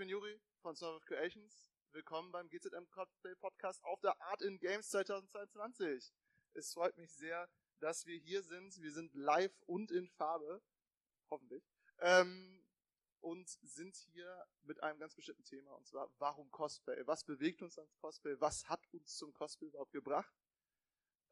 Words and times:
bin 0.00 0.08
Juri 0.08 0.40
von 0.62 0.74
Song 0.74 0.96
of 0.96 1.04
Creations. 1.04 1.68
Willkommen 1.92 2.32
beim 2.32 2.48
GZM 2.48 2.88
Cosplay 2.88 3.34
Podcast 3.34 3.84
auf 3.84 4.00
der 4.00 4.18
Art 4.22 4.40
in 4.40 4.58
Games 4.58 4.88
2022. 4.88 6.10
Es 6.54 6.72
freut 6.72 6.96
mich 6.96 7.12
sehr, 7.12 7.50
dass 7.80 8.06
wir 8.06 8.16
hier 8.16 8.42
sind. 8.42 8.80
Wir 8.80 8.92
sind 8.92 9.12
live 9.12 9.52
und 9.66 9.92
in 9.92 10.08
Farbe. 10.08 10.62
Hoffentlich. 11.28 11.62
Ähm, 11.98 12.66
und 13.20 13.46
sind 13.60 13.94
hier 13.94 14.46
mit 14.62 14.82
einem 14.82 14.98
ganz 14.98 15.14
bestimmten 15.14 15.44
Thema, 15.44 15.72
und 15.74 15.86
zwar, 15.86 16.10
warum 16.16 16.50
Cosplay? 16.50 17.06
Was 17.06 17.22
bewegt 17.22 17.60
uns 17.60 17.76
ans 17.78 17.94
Cosplay? 17.98 18.40
Was 18.40 18.70
hat 18.70 18.80
uns 18.92 19.18
zum 19.18 19.34
Cosplay 19.34 19.68
überhaupt 19.68 19.92
gebracht? 19.92 20.34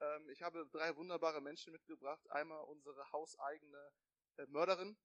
Ähm, 0.00 0.28
ich 0.28 0.42
habe 0.42 0.68
drei 0.72 0.94
wunderbare 0.94 1.40
Menschen 1.40 1.72
mitgebracht. 1.72 2.30
Einmal 2.32 2.62
unsere 2.64 3.12
hauseigene 3.12 3.92
äh, 4.36 4.44
Mörderin, 4.48 4.98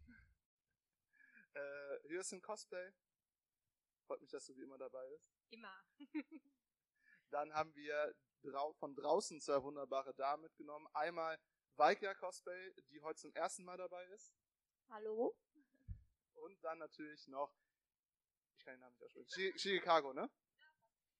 äh, 1.54 2.08
Hürsten 2.10 2.42
Cosplay. 2.42 2.92
Freut 4.06 4.20
mich, 4.20 4.30
dass 4.30 4.44
du 4.46 4.56
wie 4.56 4.62
immer 4.62 4.78
dabei 4.78 5.06
bist. 5.08 5.28
Immer. 5.50 5.84
Dann 7.30 7.52
haben 7.52 7.74
wir 7.74 8.14
von 8.78 8.94
draußen 8.94 9.40
zwei 9.40 9.60
wunderbare 9.62 10.14
Damen 10.14 10.42
mitgenommen. 10.42 10.86
Einmal 10.92 11.38
Valkyria 11.74 12.14
Cosplay, 12.14 12.72
die 12.90 13.02
heute 13.02 13.18
zum 13.20 13.32
ersten 13.34 13.64
Mal 13.64 13.76
dabei 13.76 14.04
ist. 14.06 14.32
Hallo? 14.88 15.36
Und 16.34 16.62
dann 16.62 16.78
natürlich 16.78 17.26
noch, 17.26 17.52
ich 18.56 18.64
kann 18.64 18.74
den 18.74 18.80
Namen 18.80 18.92
nicht 18.94 19.02
aussprechen, 19.02 19.58
Chicago, 19.58 20.12
ne? 20.12 20.30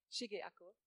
Shigeako. 0.09 0.77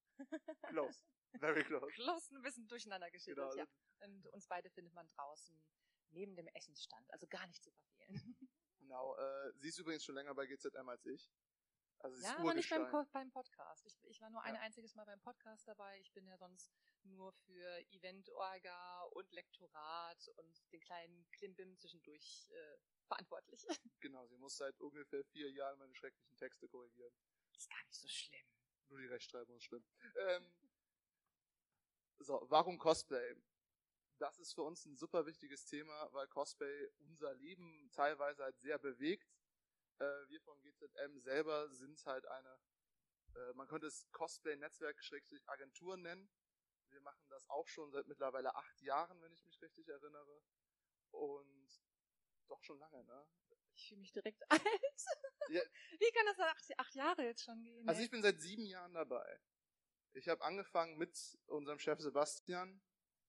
Close. 0.69 1.03
Very 1.39 1.63
close. 1.63 1.85
Close, 1.93 2.33
ein 2.35 2.41
bisschen 2.41 2.67
durcheinander 2.67 3.11
geschüttelt, 3.11 3.51
Genau. 3.51 3.63
ja. 3.63 3.67
Und 4.07 4.25
uns 4.33 4.47
beide 4.47 4.71
findet 4.71 4.93
man 4.95 5.07
draußen 5.09 5.61
neben 6.09 6.35
dem 6.35 6.47
Essensstand, 6.47 7.11
also 7.13 7.27
gar 7.27 7.45
nicht 7.45 7.63
zu 7.63 7.69
verfehlen. 7.71 8.35
Genau. 8.79 9.15
Äh, 9.15 9.53
sie 9.57 9.69
ist 9.69 9.77
übrigens 9.77 10.03
schon 10.03 10.15
länger 10.15 10.33
bei 10.33 10.47
GZM 10.47 10.89
als 10.89 11.05
ich. 11.05 11.29
Also 12.03 12.21
Ja, 12.21 12.37
aber 12.37 12.53
nicht 12.53 12.69
beim, 12.69 13.07
beim 13.11 13.31
Podcast. 13.31 13.85
Ich, 13.85 13.97
ich 14.05 14.21
war 14.21 14.29
nur 14.29 14.41
ein 14.43 14.55
Ja. 14.55 14.61
einziges 14.61 14.95
Mal 14.95 15.05
beim 15.05 15.19
Podcast 15.21 15.67
dabei. 15.67 15.99
Ich 15.99 16.11
bin 16.13 16.25
ja 16.25 16.37
sonst 16.37 16.71
nur 17.03 17.31
für 17.33 17.79
Event-Orga 17.91 19.03
und 19.11 19.31
Lektorat 19.31 20.27
und 20.37 20.71
den 20.71 20.81
kleinen 20.81 21.29
Klimbim 21.31 21.77
zwischendurch 21.77 22.47
äh, 22.51 22.77
verantwortlich. 23.07 23.65
Genau, 24.01 24.25
sie 24.25 24.37
muss 24.37 24.57
seit 24.57 24.79
ungefähr 24.81 25.23
vier 25.25 25.51
Jahren 25.51 25.77
meine 25.77 25.93
schrecklichen 25.93 26.35
Texte 26.35 26.67
korrigieren. 26.67 27.13
Ist 27.55 27.69
gar 27.69 27.83
nicht 27.85 27.99
so 27.99 28.07
schlimm. 28.07 28.47
Nur 28.89 28.99
die 28.99 29.05
Rechtschreibung 29.07 29.57
ist 29.57 29.65
schlimm. 29.65 29.85
Ähm, 30.15 30.51
so, 32.17 32.43
warum 32.49 32.79
Cosplay? 32.79 33.35
Das 34.17 34.39
ist 34.39 34.53
für 34.53 34.63
uns 34.63 34.85
ein 34.85 34.95
super 34.95 35.25
wichtiges 35.27 35.65
Thema, 35.65 36.11
weil 36.13 36.27
Cosplay 36.27 36.89
unser 36.99 37.33
Leben 37.35 37.89
teilweise 37.91 38.43
halt 38.43 38.59
sehr 38.59 38.79
bewegt. 38.79 39.31
Äh, 40.01 40.29
wir 40.29 40.41
von 40.41 40.59
GZM 40.61 41.19
selber 41.19 41.69
sind 41.69 42.03
halt 42.07 42.25
eine, 42.25 42.59
äh, 43.35 43.53
man 43.53 43.67
könnte 43.67 43.85
es 43.85 44.09
Cosplay-Netzwerk-Agentur 44.11 45.95
nennen. 45.97 46.27
Wir 46.89 47.01
machen 47.01 47.29
das 47.29 47.47
auch 47.49 47.67
schon 47.67 47.91
seit 47.91 48.07
mittlerweile 48.07 48.55
acht 48.55 48.81
Jahren, 48.81 49.21
wenn 49.21 49.31
ich 49.31 49.45
mich 49.45 49.61
richtig 49.61 49.87
erinnere. 49.87 50.43
Und 51.11 51.69
doch 52.47 52.61
schon 52.63 52.79
lange, 52.79 53.03
ne? 53.03 53.27
Ich 53.73 53.87
fühle 53.87 54.01
mich 54.01 54.11
direkt 54.11 54.41
alt. 54.49 54.61
Ja. 55.49 55.61
Wie 55.99 56.11
kann 56.13 56.25
das 56.25 56.37
nach 56.37 56.51
acht, 56.51 56.79
acht 56.79 56.95
Jahre 56.95 57.23
jetzt 57.23 57.43
schon 57.43 57.61
gehen? 57.63 57.87
Also 57.87 57.99
ey? 57.99 58.05
ich 58.05 58.11
bin 58.11 58.23
seit 58.23 58.39
sieben 58.41 58.65
Jahren 58.65 58.93
dabei. 58.93 59.39
Ich 60.13 60.27
habe 60.27 60.43
angefangen 60.43 60.97
mit 60.97 61.37
unserem 61.45 61.79
Chef 61.79 61.99
Sebastian 61.99 62.81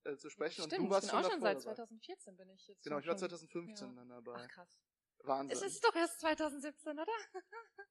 äh, 0.05 0.17
zu 0.17 0.31
sprechen 0.31 0.65
Stimmt, 0.65 0.81
und 0.81 0.87
du 0.87 0.91
warst 0.91 1.07
ich 1.07 1.13
bin 1.13 1.21
auch 1.21 1.23
schon 1.25 1.33
schon 1.33 1.41
davor 1.43 1.55
seit 1.61 1.65
dabei. 1.67 1.75
2014 1.77 2.37
bin 2.37 2.49
ich 2.51 2.67
jetzt. 2.67 2.83
Genau, 2.83 2.97
schon 2.97 3.03
ich 3.03 3.07
war 3.09 3.19
schon- 3.19 3.29
2015 3.29 3.89
ja. 3.89 3.95
dann 3.95 4.09
dabei. 4.09 4.35
Ach 4.37 4.49
krass. 4.49 4.81
Wahnsinn. 5.25 5.57
Es 5.57 5.63
ist 5.63 5.85
doch 5.85 5.95
erst 5.95 6.21
2017, 6.21 6.99
oder? 6.99 7.13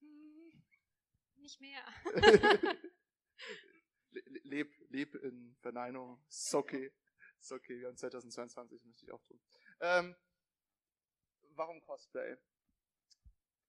Hm, 0.00 0.62
Nicht 1.36 1.60
mehr. 1.60 1.84
Le- 4.10 4.22
le- 4.26 4.40
leb, 4.44 4.72
leb 4.90 5.14
in 5.16 5.56
Verneinung. 5.60 6.22
Ist 6.28 6.54
okay. 6.54 6.92
Ist 7.40 7.52
okay, 7.52 7.78
wir 7.80 7.88
haben 7.88 7.96
2022, 7.96 8.78
das 8.78 8.84
möchte 8.86 9.04
ich 9.04 9.12
auch 9.12 9.22
tun. 9.24 9.40
Ähm, 9.80 10.16
warum 11.56 11.80
Cosplay? 11.82 12.36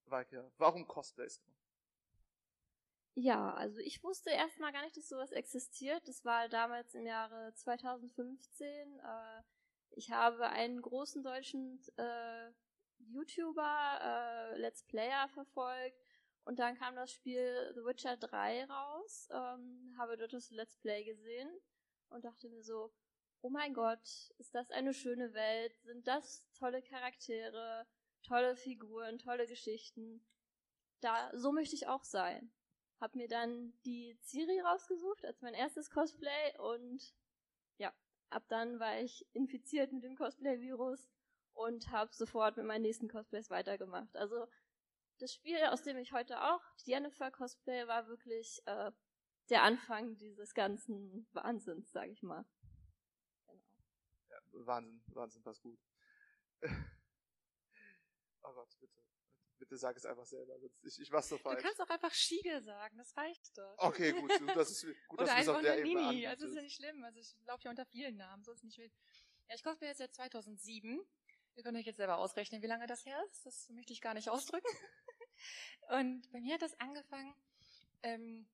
Weike, 0.06 0.52
warum 0.58 0.88
cosplayst 0.88 1.44
du? 1.46 1.52
Ja, 3.16 3.54
also 3.54 3.80
ich 3.80 4.04
wusste 4.04 4.30
erstmal 4.30 4.72
gar 4.72 4.84
nicht, 4.84 4.96
dass 4.98 5.08
sowas 5.08 5.32
existiert. 5.32 6.08
Das 6.08 6.24
war 6.26 6.48
damals 6.50 6.94
im 6.94 7.06
Jahre 7.08 7.54
2015. 7.56 9.00
Äh, 9.00 9.42
ich 9.92 10.12
habe 10.12 10.48
einen 10.50 10.82
großen 10.82 11.24
deutschen 11.24 11.82
äh, 11.98 12.52
YouTuber, 13.00 14.00
äh, 14.02 14.58
Let's 14.58 14.84
Player 14.84 15.28
verfolgt 15.30 15.98
und 16.46 16.60
dann 16.60 16.78
kam 16.78 16.96
das 16.96 17.12
Spiel 17.12 17.72
The 17.74 17.82
Witcher 17.86 18.18
3 18.18 18.66
raus, 18.66 19.28
ähm, 19.32 19.96
habe 19.98 20.16
dort 20.18 20.34
das 20.34 20.52
Let's 20.52 20.78
Play 20.78 21.04
gesehen 21.04 21.50
und 22.10 22.24
dachte 22.24 22.50
mir 22.50 22.64
so, 22.64 22.94
oh 23.42 23.50
mein 23.50 23.74
Gott, 23.74 24.32
ist 24.38 24.54
das 24.54 24.72
eine 24.72 24.94
schöne 24.94 25.34
Welt, 25.34 25.76
sind 25.84 26.08
das 26.08 26.48
tolle 26.54 26.82
Charaktere, 26.82 27.88
tolle 28.24 28.56
Figuren, 28.56 29.20
tolle 29.20 29.48
Geschichten. 29.48 30.26
Da, 31.02 31.32
so 31.38 31.52
möchte 31.52 31.76
ich 31.76 31.88
auch 31.88 32.04
sein. 32.04 32.52
Hab 33.00 33.16
mir 33.16 33.28
dann 33.28 33.74
die 33.84 34.18
Ciri 34.24 34.60
rausgesucht 34.62 35.26
als 35.26 35.42
mein 35.42 35.54
erstes 35.54 35.90
Cosplay 35.90 36.58
und 36.60 37.14
ja, 37.78 37.94
ab 38.30 38.46
dann 38.48 38.80
war 38.80 39.00
ich 39.00 39.28
infiziert 39.34 39.92
mit 39.92 40.04
dem 40.04 40.16
Cosplay-Virus 40.16 41.10
und 41.56 41.90
habe 41.92 42.14
sofort 42.14 42.58
mit 42.58 42.66
meinen 42.66 42.84
nächsten 42.84 43.10
Cosplays 43.10 43.50
weitergemacht. 43.50 44.16
Also 44.16 44.48
das 45.20 45.34
Spiel, 45.34 45.58
aus 45.66 45.82
dem 45.84 45.98
ich 45.98 46.12
heute 46.12 46.42
auch 46.42 46.62
die 46.86 46.92
Jennifer 46.92 47.32
Cosplay, 47.32 47.88
war 47.88 48.08
wirklich 48.08 48.62
äh, 48.66 48.92
der 49.50 49.64
Anfang 49.64 50.16
dieses 50.18 50.54
ganzen 50.54 51.28
Wahnsinns, 51.34 51.92
sag 51.92 52.10
ich 52.10 52.22
mal. 52.22 52.46
Genau. 53.48 53.62
Ja, 54.30 54.38
Wahnsinn, 54.66 55.02
Wahnsinn, 55.08 55.44
passt 55.44 55.62
gut. 55.62 55.80
oh 58.44 58.54
Gott, 58.54 58.70
bitte. 58.80 59.02
Bitte 59.58 59.78
sag 59.78 59.96
es 59.96 60.06
einfach 60.06 60.26
selber, 60.26 60.60
sonst 60.60 60.84
ich, 60.84 61.00
ich 61.00 61.10
mach's 61.12 61.30
so 61.30 61.38
Du 61.38 61.44
falsch. 61.44 61.64
kannst 61.64 61.82
auch 61.82 61.90
einfach 61.90 62.14
Schiegel 62.14 62.62
sagen, 62.62 62.98
das 62.98 63.16
reicht 63.16 63.58
doch. 63.58 63.76
Okay, 63.78 64.12
gut, 64.12 64.30
du- 64.38 64.46
das 64.68 64.70
ist 64.72 64.86
gut, 65.08 65.22
dass 65.22 65.30
Oder 65.30 65.36
du 65.36 65.42
es 65.42 65.48
auf 65.48 65.56
einfach 65.58 65.62
der 65.62 65.76
nur 65.78 65.86
Ebene 65.86 66.08
Nini. 66.10 66.28
Also 66.28 66.44
das 66.44 66.52
ist 66.52 66.56
ja 66.58 66.62
nicht 66.64 66.76
schlimm. 66.76 67.04
Also 67.06 67.20
ich 67.20 67.34
laufe 67.46 67.64
ja 67.64 67.70
unter 67.70 67.86
vielen 67.86 68.18
Namen, 68.18 68.44
so 68.44 68.52
ist 68.52 68.66
nicht 68.66 68.78
wild. 68.78 68.92
Ja, 69.48 69.56
ich 69.56 69.64
cosplay 69.64 69.88
jetzt 69.88 70.00
seit 70.00 70.14
2007. 70.14 71.00
Ihr 71.56 71.64
könnt 71.64 71.78
euch 71.78 71.86
jetzt 71.86 71.98
selber 71.98 72.18
ausrechnen, 72.18 72.62
wie 72.62 72.68
lange 72.68 72.88
das 72.88 73.06
her 73.06 73.18
ist. 73.32 73.46
Das 73.46 73.70
möchte 73.70 73.94
ich 73.94 74.02
gar 74.02 74.14
nicht 74.14 74.30
ausdrücken. 74.30 74.68
Und 75.90 76.30
bei 76.32 76.42
mir 76.42 76.56
hat 76.56 76.62
das 76.62 76.80
angefangen, 76.80 77.34
ähm, 78.04 78.48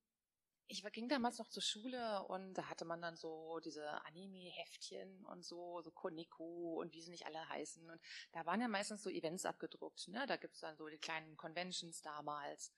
ich 0.71 0.83
ging 0.93 1.09
damals 1.09 1.37
noch 1.37 1.49
zur 1.49 1.61
Schule 1.61 2.23
und 2.27 2.53
da 2.53 2.69
hatte 2.69 2.85
man 2.85 3.01
dann 3.01 3.17
so 3.17 3.59
diese 3.59 3.89
Anime-Heftchen 4.05 5.25
und 5.25 5.43
so, 5.43 5.81
so 5.81 5.91
Koneko 5.91 6.79
und 6.79 6.93
wie 6.93 7.01
sie 7.01 7.11
nicht 7.11 7.25
alle 7.25 7.47
heißen. 7.49 7.89
Und 7.89 7.99
da 8.31 8.45
waren 8.45 8.61
ja 8.61 8.69
meistens 8.69 9.03
so 9.03 9.09
Events 9.09 9.45
abgedruckt. 9.45 10.07
Ne? 10.07 10.25
Da 10.27 10.37
gibt's 10.37 10.61
dann 10.61 10.77
so 10.77 10.87
die 10.87 10.97
kleinen 10.97 11.35
Conventions 11.35 12.01
damals. 12.01 12.73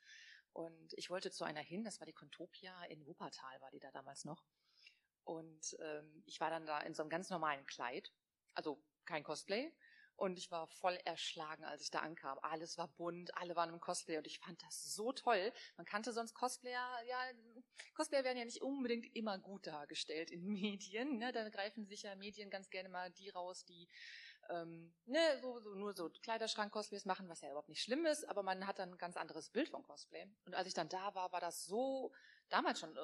Und 0.53 0.93
ich 0.93 1.11
wollte 1.11 1.29
zu 1.29 1.43
einer 1.43 1.61
hin, 1.61 1.83
das 1.83 1.99
war 1.99 2.07
die 2.07 2.13
Contopia 2.13 2.83
in 2.85 3.05
Wuppertal, 3.05 3.61
war 3.61 3.69
die 3.69 3.79
da 3.79 3.91
damals 3.91 4.25
noch. 4.25 4.43
Und 5.23 5.77
ähm, 5.79 6.23
ich 6.25 6.39
war 6.39 6.49
dann 6.49 6.65
da 6.65 6.79
in 6.81 6.95
so 6.95 7.03
einem 7.03 7.11
ganz 7.11 7.29
normalen 7.29 7.65
Kleid, 7.67 8.11
also 8.55 8.81
kein 9.05 9.23
Cosplay. 9.23 9.71
Und 10.23 10.37
ich 10.37 10.51
war 10.51 10.67
voll 10.67 10.97
erschlagen, 11.03 11.65
als 11.65 11.81
ich 11.81 11.91
da 11.91 11.99
ankam. 11.99 12.39
Alles 12.43 12.77
war 12.77 12.87
bunt, 12.87 13.35
alle 13.35 13.57
waren 13.57 13.69
im 13.69 13.81
Cosplay 13.81 14.17
und 14.17 14.25
ich 14.25 14.39
fand 14.39 14.63
das 14.63 14.95
so 14.95 15.11
toll. 15.11 15.51
Man 15.75 15.85
kannte 15.85 16.13
sonst 16.13 16.33
Cosplayer, 16.33 17.03
ja, 17.09 17.19
Cosplayer 17.93 18.23
werden 18.23 18.37
ja 18.37 18.45
nicht 18.45 18.61
unbedingt 18.61 19.13
immer 19.17 19.37
gut 19.37 19.67
dargestellt 19.67 20.31
in 20.31 20.45
Medien. 20.61 21.17
Ne? 21.17 21.33
Da 21.33 21.49
greifen 21.49 21.85
sich 21.87 22.03
ja 22.03 22.15
Medien 22.15 22.49
ganz 22.49 22.69
gerne 22.69 22.87
mal 22.87 23.11
die 23.11 23.31
raus, 23.31 23.65
die 23.65 23.89
ähm, 24.49 24.93
ne, 25.03 25.19
so, 25.41 25.59
so 25.59 25.75
nur 25.75 25.93
so 25.93 26.09
Kleiderschrank-Cosplays 26.09 27.03
machen, 27.03 27.27
was 27.27 27.41
ja 27.41 27.49
überhaupt 27.49 27.67
nicht 27.67 27.83
schlimm 27.83 28.05
ist, 28.05 28.23
aber 28.29 28.43
man 28.43 28.65
hat 28.65 28.79
dann 28.79 28.91
ein 28.91 28.97
ganz 28.97 29.17
anderes 29.17 29.49
Bild 29.49 29.67
von 29.67 29.83
Cosplay. 29.83 30.25
Und 30.45 30.55
als 30.55 30.69
ich 30.69 30.73
dann 30.73 30.87
da 30.87 31.13
war, 31.15 31.33
war 31.33 31.41
das 31.41 31.65
so 31.65 32.13
damals 32.47 32.79
schon, 32.79 32.95
äh, 32.95 33.01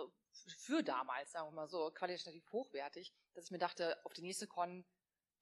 für 0.58 0.84
damals, 0.84 1.34
sagen 1.34 1.50
wir 1.50 1.52
mal 1.52 1.68
so, 1.68 1.92
qualitativ 1.92 2.50
hochwertig, 2.54 3.14
dass 3.34 3.44
ich 3.44 3.52
mir 3.52 3.58
dachte, 3.58 4.00
auf 4.06 4.14
die 4.14 4.22
nächste 4.22 4.48
Con, 4.48 4.86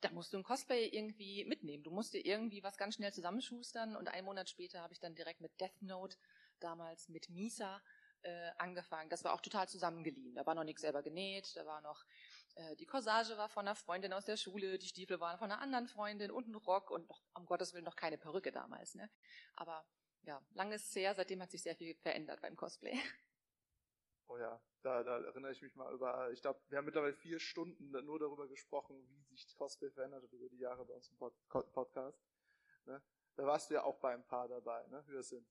da 0.01 0.11
musst 0.11 0.33
du 0.33 0.37
ein 0.37 0.43
Cosplay 0.43 0.87
irgendwie 0.87 1.45
mitnehmen. 1.45 1.83
Du 1.83 1.91
musst 1.91 2.13
dir 2.13 2.25
irgendwie 2.25 2.63
was 2.63 2.77
ganz 2.77 2.95
schnell 2.95 3.13
zusammenschustern 3.13 3.95
und 3.95 4.07
einen 4.07 4.25
Monat 4.25 4.49
später 4.49 4.81
habe 4.81 4.93
ich 4.93 4.99
dann 4.99 5.15
direkt 5.15 5.41
mit 5.41 5.59
Death 5.59 5.81
Note, 5.81 6.17
damals 6.59 7.09
mit 7.09 7.29
Misa, 7.29 7.81
äh, 8.23 8.51
angefangen. 8.57 9.09
Das 9.09 9.23
war 9.23 9.33
auch 9.33 9.41
total 9.41 9.67
zusammengeliehen. 9.67 10.35
Da 10.35 10.45
war 10.45 10.55
noch 10.55 10.63
nichts 10.63 10.81
selber 10.81 11.01
genäht, 11.03 11.55
da 11.55 11.65
war 11.65 11.81
noch 11.81 12.05
äh, 12.57 12.75
die 12.75 12.85
Corsage 12.85 13.37
war 13.37 13.49
von 13.49 13.67
einer 13.67 13.75
Freundin 13.75 14.13
aus 14.13 14.25
der 14.25 14.37
Schule, 14.37 14.79
die 14.79 14.87
Stiefel 14.87 15.19
waren 15.19 15.37
von 15.37 15.51
einer 15.51 15.61
anderen 15.61 15.87
Freundin 15.87 16.31
und 16.31 16.47
ein 16.47 16.55
Rock 16.55 16.89
und 16.91 17.07
noch, 17.07 17.21
um 17.33 17.45
Gottes 17.45 17.73
Willen 17.73 17.85
noch 17.85 17.95
keine 17.95 18.17
Perücke 18.17 18.51
damals. 18.51 18.95
Ne? 18.95 19.09
Aber 19.55 19.85
ja, 20.23 20.41
lange 20.53 20.75
ist 20.75 20.89
es 20.89 20.95
her, 20.95 21.13
seitdem 21.15 21.41
hat 21.41 21.51
sich 21.51 21.61
sehr 21.61 21.75
viel 21.75 21.95
verändert 21.95 22.41
beim 22.41 22.55
Cosplay. 22.55 22.97
Oh 24.27 24.37
ja, 24.37 24.61
da, 24.81 25.03
da 25.03 25.19
erinnere 25.19 25.51
ich 25.51 25.61
mich 25.61 25.75
mal 25.75 25.93
über, 25.93 26.31
ich 26.31 26.41
glaube, 26.41 26.59
wir 26.69 26.77
haben 26.77 26.85
mittlerweile 26.85 27.13
vier 27.13 27.39
Stunden 27.39 27.91
nur 27.91 28.19
darüber 28.19 28.47
gesprochen, 28.47 28.95
wie 29.29 29.37
sich 29.37 29.55
Cosplay 29.55 29.89
verändert 29.89 30.23
hat 30.23 30.33
über 30.33 30.49
die 30.49 30.59
Jahre 30.59 30.85
bei 30.85 30.93
uns 30.93 31.09
im 31.09 31.17
Pod 31.17 31.33
Podcast. 31.49 32.21
Ne? 32.85 33.01
Da 33.35 33.45
warst 33.45 33.69
du 33.69 33.75
ja 33.75 33.83
auch 33.83 33.99
bei 33.99 34.13
ein 34.13 34.25
paar 34.25 34.47
dabei, 34.47 34.85
ne? 34.87 35.05
Hürsinn. 35.07 35.45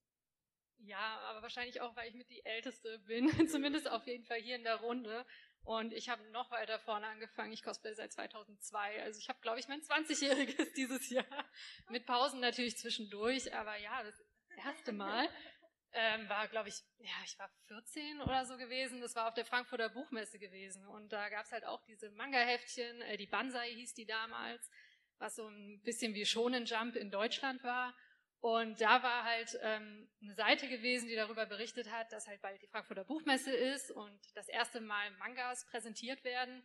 Ja, 0.79 1.21
aber 1.25 1.43
wahrscheinlich 1.43 1.81
auch, 1.81 1.97
weil 1.97 2.09
ich 2.09 2.15
mit 2.15 2.29
die 2.29 2.45
Älteste 2.45 2.99
bin, 3.01 3.29
zumindest 3.49 3.89
auf 3.91 4.07
jeden 4.07 4.25
Fall 4.25 4.41
hier 4.41 4.57
in 4.57 4.65
der 4.65 4.77
Runde. 4.77 5.25
Und 5.63 5.93
ich 5.93 6.09
habe 6.09 6.23
noch 6.31 6.51
weiter 6.51 6.79
vorne 6.79 7.07
angefangen. 7.07 7.53
Ich 7.53 7.63
cosplay 7.63 7.95
seit 7.95 8.13
2002. 8.13 9.03
Also 9.03 9.19
ich 9.19 9.29
habe, 9.29 9.41
glaube 9.41 9.59
ich, 9.59 9.69
mein 9.69 9.81
20-jähriges 9.81 10.75
dieses 10.77 11.11
Jahr. 11.11 11.25
Mit 11.91 12.07
Pausen 12.07 12.41
natürlich 12.41 12.77
zwischendurch. 12.77 13.53
Aber 13.55 13.77
ja, 13.77 14.03
das 14.05 14.23
erste 14.65 14.93
Mal 14.93 15.29
ähm, 15.97 16.29
war, 16.29 16.47
glaube 16.49 16.69
ich, 16.69 16.77
ja, 16.99 17.15
ich 17.25 17.39
war 17.39 17.51
14 17.69 18.21
oder 18.21 18.45
so 18.45 18.57
gewesen. 18.57 19.01
Das 19.01 19.17
war 19.17 19.29
auf 19.29 19.35
der 19.35 19.47
Frankfurter 19.47 19.89
Buchmesse 19.89 20.39
gewesen. 20.39 20.87
Und 20.87 21.13
da 21.13 21.29
gab 21.29 21.45
es 21.45 21.53
halt 21.53 21.65
auch 21.65 21.83
diese 21.85 22.11
Manga-Heftchen. 22.11 23.01
Äh, 23.03 23.17
die 23.17 23.27
Banzai 23.27 23.71
hieß 23.71 23.95
die 23.95 24.07
damals. 24.07 24.71
Was 25.19 25.37
so 25.37 25.49
ein 25.49 25.81
bisschen 25.83 26.15
wie 26.15 26.27
Shonen 26.27 26.67
Jump 26.67 26.95
in 26.95 27.11
Deutschland 27.11 27.65
war. 27.65 27.95
Und 28.41 28.81
da 28.81 29.03
war 29.03 29.25
halt 29.25 29.59
ähm, 29.63 30.09
eine 30.23 30.35
Seite 30.35 30.69
gewesen, 30.69 31.09
die 31.09 31.17
darüber 31.17 31.47
berichtet 31.47 31.91
hat, 31.91 32.13
dass 32.13 32.29
halt 32.29 32.43
bald 32.43 32.61
die 32.61 32.69
Frankfurter 32.69 33.05
Buchmesse 33.05 33.51
ist 33.51 33.91
und 33.91 34.21
das 34.35 34.49
erste 34.49 34.81
Mal 34.81 35.11
Mangas 35.13 35.67
präsentiert 35.67 36.23
werden 36.23 36.63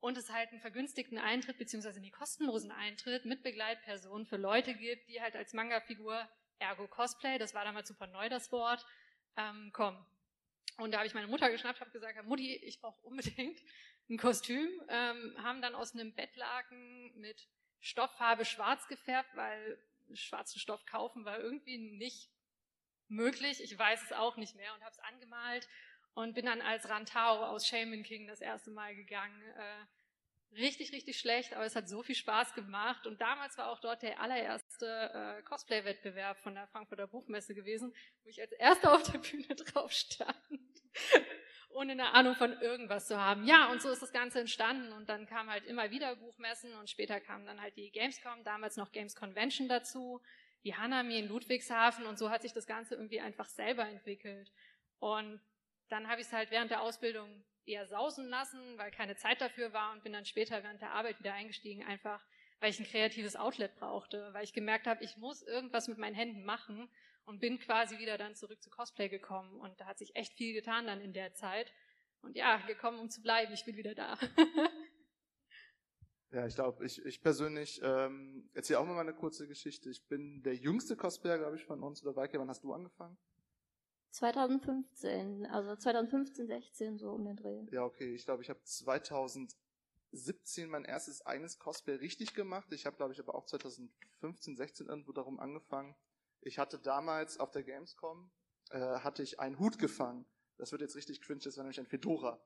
und 0.00 0.18
es 0.18 0.30
halt 0.30 0.50
einen 0.50 0.60
vergünstigten 0.60 1.18
Eintritt 1.18 1.58
beziehungsweise 1.58 1.98
einen 1.98 2.12
kostenlosen 2.12 2.70
Eintritt 2.70 3.24
mit 3.24 3.42
Begleitpersonen 3.42 4.26
für 4.26 4.36
Leute 4.36 4.74
gibt, 4.74 5.08
die 5.08 5.20
halt 5.20 5.34
als 5.34 5.52
Manga-Figur, 5.52 6.28
ergo 6.58 6.88
Cosplay, 6.88 7.38
das 7.38 7.54
war 7.54 7.64
damals 7.64 7.88
super 7.88 8.06
neu 8.06 8.28
das 8.28 8.50
Wort, 8.52 8.84
ähm, 9.36 9.70
kommen. 9.72 10.04
Und 10.78 10.92
da 10.92 10.98
habe 10.98 11.06
ich 11.06 11.14
meine 11.14 11.26
Mutter 11.26 11.50
geschnappt, 11.50 11.80
habe 11.80 11.90
gesagt, 11.90 12.22
Mutti, 12.24 12.54
ich 12.54 12.80
brauche 12.80 13.00
unbedingt 13.02 13.58
ein 14.10 14.18
Kostüm, 14.18 14.68
ähm, 14.88 15.34
haben 15.42 15.62
dann 15.62 15.74
aus 15.74 15.94
einem 15.94 16.14
Bettlaken 16.14 17.18
mit 17.18 17.48
Stofffarbe 17.80 18.44
schwarz 18.44 18.86
gefärbt, 18.88 19.34
weil 19.34 19.78
schwarzen 20.14 20.58
Stoff 20.58 20.84
kaufen 20.86 21.24
war 21.24 21.38
irgendwie 21.38 21.78
nicht 21.78 22.30
möglich. 23.08 23.62
Ich 23.62 23.78
weiß 23.78 24.02
es 24.02 24.12
auch 24.12 24.36
nicht 24.36 24.54
mehr 24.54 24.74
und 24.74 24.80
habe 24.82 24.92
es 24.92 24.98
angemalt 25.00 25.68
und 26.14 26.34
bin 26.34 26.46
dann 26.46 26.60
als 26.60 26.88
Rantao 26.88 27.44
aus 27.44 27.66
Shaman 27.66 28.02
King 28.02 28.26
das 28.26 28.40
erste 28.40 28.70
Mal 28.70 28.94
gegangen. 28.94 29.40
Äh, 29.42 29.86
richtig, 30.52 30.92
richtig 30.92 31.18
schlecht, 31.18 31.54
aber 31.54 31.64
es 31.64 31.76
hat 31.76 31.88
so 31.88 32.02
viel 32.02 32.14
Spaß 32.14 32.54
gemacht. 32.54 33.06
Und 33.06 33.20
damals 33.20 33.56
war 33.58 33.70
auch 33.70 33.80
dort 33.80 34.02
der 34.02 34.20
allererste 34.20 34.86
äh, 35.12 35.42
Cosplay-Wettbewerb 35.42 36.38
von 36.38 36.54
der 36.54 36.66
Frankfurter 36.68 37.06
Buchmesse 37.06 37.54
gewesen, 37.54 37.94
wo 38.22 38.28
ich 38.28 38.40
als 38.40 38.52
Erster 38.52 38.94
auf 38.94 39.02
der 39.02 39.18
Bühne 39.18 39.46
drauf 39.54 39.92
stand. 39.92 40.36
ohne 41.76 41.92
eine 41.92 42.14
Ahnung 42.14 42.34
von 42.34 42.58
irgendwas 42.60 43.06
zu 43.06 43.20
haben. 43.20 43.44
Ja, 43.46 43.70
und 43.70 43.82
so 43.82 43.90
ist 43.90 44.00
das 44.00 44.12
Ganze 44.12 44.40
entstanden 44.40 44.92
und 44.92 45.10
dann 45.10 45.26
kamen 45.26 45.50
halt 45.50 45.66
immer 45.66 45.90
wieder 45.90 46.16
Buchmessen 46.16 46.74
und 46.74 46.88
später 46.88 47.20
kam 47.20 47.44
dann 47.44 47.60
halt 47.60 47.76
die 47.76 47.90
Gamescom, 47.90 48.44
damals 48.44 48.78
noch 48.78 48.92
Games 48.92 49.14
Convention 49.14 49.68
dazu, 49.68 50.22
die 50.64 50.74
Hanami 50.74 51.18
in 51.18 51.28
Ludwigshafen 51.28 52.06
und 52.06 52.18
so 52.18 52.30
hat 52.30 52.40
sich 52.40 52.54
das 52.54 52.66
Ganze 52.66 52.94
irgendwie 52.94 53.20
einfach 53.20 53.46
selber 53.46 53.86
entwickelt. 53.86 54.50
Und 55.00 55.38
dann 55.90 56.08
habe 56.08 56.22
ich 56.22 56.28
es 56.28 56.32
halt 56.32 56.50
während 56.50 56.70
der 56.70 56.80
Ausbildung 56.80 57.44
eher 57.66 57.86
sausen 57.86 58.28
lassen, 58.28 58.60
weil 58.78 58.90
keine 58.90 59.16
Zeit 59.16 59.40
dafür 59.40 59.72
war 59.72 59.92
und 59.92 60.02
bin 60.02 60.12
dann 60.12 60.24
später 60.24 60.62
während 60.62 60.80
der 60.80 60.92
Arbeit 60.92 61.18
wieder 61.18 61.34
eingestiegen, 61.34 61.84
einfach 61.84 62.24
weil 62.60 62.70
ich 62.70 62.80
ein 62.80 62.86
kreatives 62.86 63.36
Outlet 63.36 63.74
brauchte, 63.76 64.32
weil 64.32 64.44
ich 64.44 64.52
gemerkt 64.52 64.86
habe, 64.86 65.04
ich 65.04 65.16
muss 65.16 65.42
irgendwas 65.42 65.88
mit 65.88 65.98
meinen 65.98 66.14
Händen 66.14 66.44
machen 66.44 66.88
und 67.24 67.40
bin 67.40 67.58
quasi 67.58 67.98
wieder 67.98 68.18
dann 68.18 68.34
zurück 68.34 68.62
zu 68.62 68.70
Cosplay 68.70 69.08
gekommen 69.08 69.60
und 69.60 69.78
da 69.80 69.86
hat 69.86 69.98
sich 69.98 70.16
echt 70.16 70.34
viel 70.34 70.54
getan 70.54 70.86
dann 70.86 71.00
in 71.00 71.12
der 71.12 71.34
Zeit. 71.34 71.72
Und 72.22 72.36
ja, 72.36 72.56
gekommen, 72.66 72.98
um 72.98 73.10
zu 73.10 73.20
bleiben, 73.20 73.52
ich 73.52 73.64
bin 73.64 73.76
wieder 73.76 73.94
da. 73.94 74.18
ja, 76.32 76.46
ich 76.46 76.54
glaube, 76.54 76.84
ich, 76.84 77.04
ich 77.04 77.20
persönlich 77.20 77.80
ähm, 77.82 78.48
erzähle 78.54 78.80
auch 78.80 78.86
mal 78.86 78.98
eine 78.98 79.14
kurze 79.14 79.46
Geschichte. 79.46 79.90
Ich 79.90 80.06
bin 80.08 80.42
der 80.42 80.54
jüngste 80.54 80.96
Cosplayer, 80.96 81.38
glaube 81.38 81.56
ich, 81.56 81.64
von 81.64 81.82
uns 81.82 82.02
oder 82.02 82.16
Weike. 82.16 82.38
Wann 82.38 82.48
hast 82.48 82.64
du 82.64 82.72
angefangen? 82.72 83.18
2015, 84.16 85.46
also 85.46 85.76
2015, 85.76 86.46
16 86.46 86.98
so 86.98 87.12
um 87.12 87.24
den 87.24 87.36
Dreh. 87.36 87.64
Ja, 87.70 87.84
okay. 87.84 88.14
Ich 88.14 88.24
glaube, 88.24 88.42
ich 88.42 88.50
habe 88.50 88.62
2017 88.62 90.68
mein 90.68 90.84
erstes 90.84 91.24
eigenes 91.26 91.58
Cosplay 91.58 91.96
richtig 91.96 92.34
gemacht. 92.34 92.72
Ich 92.72 92.86
habe, 92.86 92.96
glaube 92.96 93.12
ich, 93.12 93.20
aber 93.20 93.34
auch 93.34 93.46
2015, 93.46 94.56
16 94.56 94.86
irgendwo 94.86 95.12
darum 95.12 95.38
angefangen. 95.38 95.94
Ich 96.40 96.58
hatte 96.58 96.78
damals 96.78 97.38
auf 97.38 97.50
der 97.50 97.62
Gamescom, 97.62 98.30
äh, 98.70 98.78
hatte 98.78 99.22
ich 99.22 99.40
einen 99.40 99.58
Hut 99.58 99.78
gefangen. 99.78 100.24
Das 100.56 100.72
wird 100.72 100.80
jetzt 100.80 100.96
richtig 100.96 101.20
cringe, 101.20 101.40
das 101.44 101.56
war 101.56 101.64
nämlich 101.64 101.80
ein 101.80 101.86
Fedora. 101.86 102.40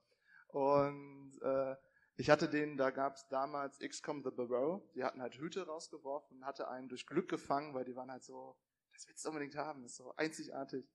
Und 0.48 1.38
äh, 1.42 1.76
ich 2.16 2.30
hatte 2.30 2.48
den, 2.48 2.76
da 2.76 2.90
gab 2.90 3.14
es 3.14 3.28
damals 3.28 3.78
XCOM 3.78 4.24
The 4.24 4.30
Burrow, 4.30 4.82
die 4.94 5.04
hatten 5.04 5.22
halt 5.22 5.36
Hüte 5.36 5.66
rausgeworfen 5.66 6.38
und 6.38 6.44
hatte 6.44 6.68
einen 6.68 6.88
durch 6.88 7.06
Glück 7.06 7.28
gefangen, 7.28 7.74
weil 7.74 7.84
die 7.84 7.94
waren 7.94 8.10
halt 8.10 8.24
so, 8.24 8.56
das 8.92 9.06
willst 9.06 9.24
du 9.24 9.28
unbedingt 9.28 9.54
haben, 9.54 9.82
das 9.82 9.92
ist 9.92 9.98
so 9.98 10.12
einzigartig. 10.16 10.88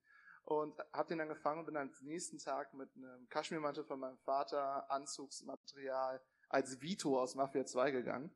Und 0.45 0.79
hab 0.93 1.07
den 1.07 1.17
dann 1.17 1.27
gefangen 1.27 1.59
und 1.59 1.65
bin 1.65 1.75
dann 1.75 1.89
am 1.89 2.05
nächsten 2.05 2.37
Tag 2.37 2.73
mit 2.75 2.95
einem 2.95 3.27
Kaschmirmantel 3.29 3.83
von 3.83 3.99
meinem 3.99 4.17
Vater, 4.19 4.89
Anzugsmaterial, 4.91 6.21
als 6.49 6.81
Vito 6.81 7.19
aus 7.19 7.35
Mafia 7.35 7.65
2 7.65 7.91
gegangen 7.91 8.35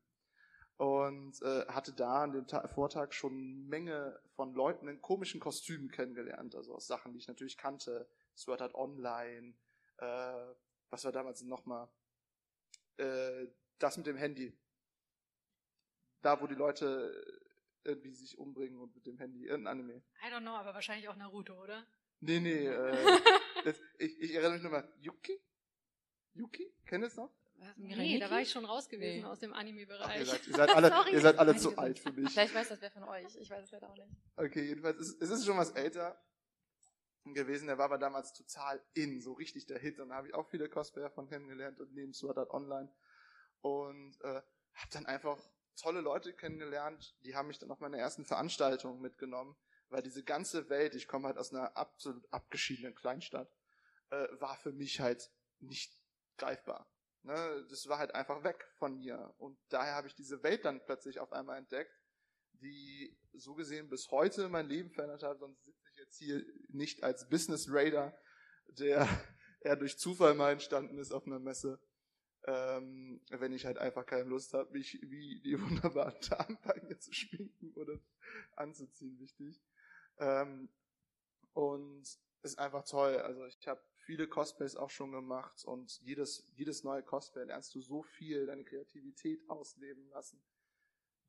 und 0.79 1.41
äh, 1.41 1.65
hatte 1.67 1.91
da 1.91 2.23
an 2.23 2.31
dem 2.31 2.47
Ta 2.47 2.65
Vortag 2.69 3.11
schon 3.11 3.33
eine 3.33 3.67
Menge 3.67 4.19
von 4.35 4.53
Leuten 4.53 4.87
in 4.87 5.01
komischen 5.01 5.41
Kostümen 5.41 5.91
kennengelernt, 5.91 6.55
also 6.55 6.73
aus 6.73 6.87
Sachen, 6.87 7.11
die 7.11 7.19
ich 7.19 7.27
natürlich 7.27 7.57
kannte. 7.57 8.09
Sword 8.37 8.61
Art 8.61 8.75
Online, 8.75 9.55
äh, 9.97 10.53
was 10.89 11.03
war 11.03 11.11
damals 11.11 11.41
nochmal? 11.41 11.89
Äh, 12.95 13.47
das 13.77 13.97
mit 13.97 14.07
dem 14.07 14.15
Handy. 14.15 14.57
Da, 16.21 16.39
wo 16.41 16.47
die 16.47 16.55
Leute 16.55 17.41
irgendwie 17.83 18.13
sich 18.13 18.37
umbringen 18.37 18.79
und 18.79 18.95
mit 18.95 19.05
dem 19.05 19.17
Handy, 19.17 19.47
irgendein 19.47 19.79
Anime. 19.79 20.01
I 20.25 20.31
don't 20.31 20.41
know, 20.41 20.55
aber 20.55 20.73
wahrscheinlich 20.73 21.09
auch 21.09 21.15
Naruto, 21.17 21.61
oder? 21.61 21.85
Nee, 22.21 22.39
nee, 22.39 22.67
äh, 22.67 23.19
das, 23.63 23.79
ich, 23.97 24.19
ich 24.19 24.33
erinnere 24.33 24.53
mich 24.53 24.63
nochmal, 24.63 24.91
Yuki? 24.99 25.39
Yuki? 26.33 26.73
Kennt 26.85 27.03
ihr 27.03 27.07
es 27.07 27.15
noch? 27.15 27.31
Nee, 27.75 28.19
da 28.19 28.31
war 28.31 28.41
ich 28.41 28.49
schon 28.49 28.65
raus 28.65 28.87
gewesen 28.87 29.21
nee. 29.21 29.25
aus 29.25 29.39
dem 29.39 29.53
Anime-Bereich. 29.53 30.19
Ihr 30.19 30.25
seid, 30.25 30.47
ihr 30.47 30.55
seid 30.55 30.69
alle, 30.69 30.93
ihr 31.11 31.21
seid 31.21 31.37
alle 31.39 31.55
zu 31.57 31.77
alt 31.77 31.99
für 31.99 32.11
mich. 32.11 32.31
Vielleicht 32.31 32.55
weiß 32.55 32.69
das 32.69 32.81
wer 32.81 32.91
von 32.91 33.03
euch. 33.03 33.35
Ich 33.35 33.49
weiß 33.49 33.65
es 33.65 33.71
leider 33.71 33.89
auch 33.89 33.95
nicht. 33.95 34.15
Okay, 34.37 34.63
jedenfalls, 34.63 34.99
es, 34.99 35.17
es 35.19 35.29
ist 35.29 35.45
schon 35.45 35.57
was 35.57 35.71
älter 35.71 36.21
gewesen. 37.25 37.67
Der 37.67 37.77
war 37.77 37.85
aber 37.85 37.97
damals 37.97 38.33
total 38.33 38.81
in, 38.93 39.21
so 39.21 39.33
richtig 39.33 39.65
der 39.65 39.79
Hit. 39.79 39.99
Und 39.99 40.09
da 40.09 40.15
habe 40.15 40.27
ich 40.27 40.33
auch 40.33 40.47
viele 40.49 40.69
Cosplayer 40.69 41.09
von 41.09 41.27
kennengelernt 41.27 41.79
und 41.79 41.93
neben 41.93 42.13
Sword 42.13 42.37
Art 42.37 42.51
Online. 42.51 42.89
Und 43.61 44.17
äh, 44.21 44.41
habe 44.73 44.91
dann 44.93 45.05
einfach 45.05 45.37
tolle 45.75 46.01
Leute 46.01 46.33
kennengelernt. 46.33 47.15
Die 47.25 47.35
haben 47.35 47.47
mich 47.47 47.59
dann 47.59 47.71
auf 47.71 47.79
meine 47.79 47.97
ersten 47.97 48.25
Veranstaltungen 48.25 49.01
mitgenommen. 49.01 49.55
Weil 49.89 50.03
diese 50.03 50.23
ganze 50.23 50.69
Welt, 50.69 50.95
ich 50.95 51.07
komme 51.07 51.27
halt 51.27 51.37
aus 51.37 51.53
einer 51.53 51.75
absolut 51.75 52.31
abgeschiedenen 52.31 52.95
Kleinstadt, 52.95 53.51
äh, 54.11 54.27
war 54.39 54.55
für 54.57 54.71
mich 54.71 54.99
halt 54.99 55.31
nicht 55.59 55.91
greifbar. 56.37 56.87
Ne, 57.23 57.65
das 57.69 57.87
war 57.87 57.97
halt 57.97 58.15
einfach 58.15 58.43
weg 58.43 58.65
von 58.77 58.97
mir. 58.97 59.33
Und 59.37 59.57
daher 59.69 59.95
habe 59.95 60.07
ich 60.07 60.15
diese 60.15 60.41
Welt 60.41 60.63
dann 60.63 60.83
plötzlich 60.85 61.19
auf 61.19 61.33
einmal 61.33 61.57
entdeckt, 61.57 61.91
die 62.53 63.17
so 63.33 63.55
gesehen 63.55 63.89
bis 63.89 64.09
heute 64.11 64.47
mein 64.47 64.67
Leben 64.67 64.91
verändert 64.91 65.23
hat. 65.23 65.39
Sonst 65.39 65.63
sitze 65.63 65.87
ich 65.91 65.97
jetzt 65.97 66.17
hier 66.17 66.43
nicht 66.69 67.03
als 67.03 67.27
Business 67.27 67.67
Raider, 67.69 68.17
der 68.67 69.07
eher 69.61 69.75
durch 69.75 69.97
Zufall 69.97 70.33
mal 70.33 70.53
entstanden 70.53 70.97
ist 70.97 71.11
auf 71.11 71.25
einer 71.25 71.39
Messe. 71.39 71.79
Ähm, 72.45 73.21
wenn 73.29 73.51
ich 73.51 73.65
halt 73.65 73.77
einfach 73.77 74.05
keine 74.05 74.23
Lust 74.23 74.53
habe, 74.53 74.71
mich 74.71 74.97
wie 75.01 75.41
die 75.41 75.59
wunderbaren 75.61 76.19
Damen 76.29 76.57
bei 76.63 76.81
mir 76.83 76.97
zu 76.99 77.11
schminken 77.11 77.73
oder 77.73 77.99
anzuziehen, 78.55 79.19
wichtig. 79.19 79.61
Ähm, 80.19 80.69
und 81.53 82.03
ist 82.41 82.59
einfach 82.59 82.83
toll. 82.85 83.17
Also 83.17 83.45
ich 83.45 83.67
habe 83.67 83.81
viele 84.05 84.27
Cosplays 84.27 84.75
auch 84.75 84.89
schon 84.89 85.11
gemacht 85.11 85.63
und 85.65 85.99
jedes, 86.01 86.43
jedes 86.55 86.83
neue 86.83 87.03
Cosplay 87.03 87.43
lernst 87.45 87.75
du 87.75 87.81
so 87.81 88.01
viel, 88.01 88.45
deine 88.45 88.63
Kreativität 88.63 89.47
ausleben 89.49 90.09
lassen. 90.09 90.41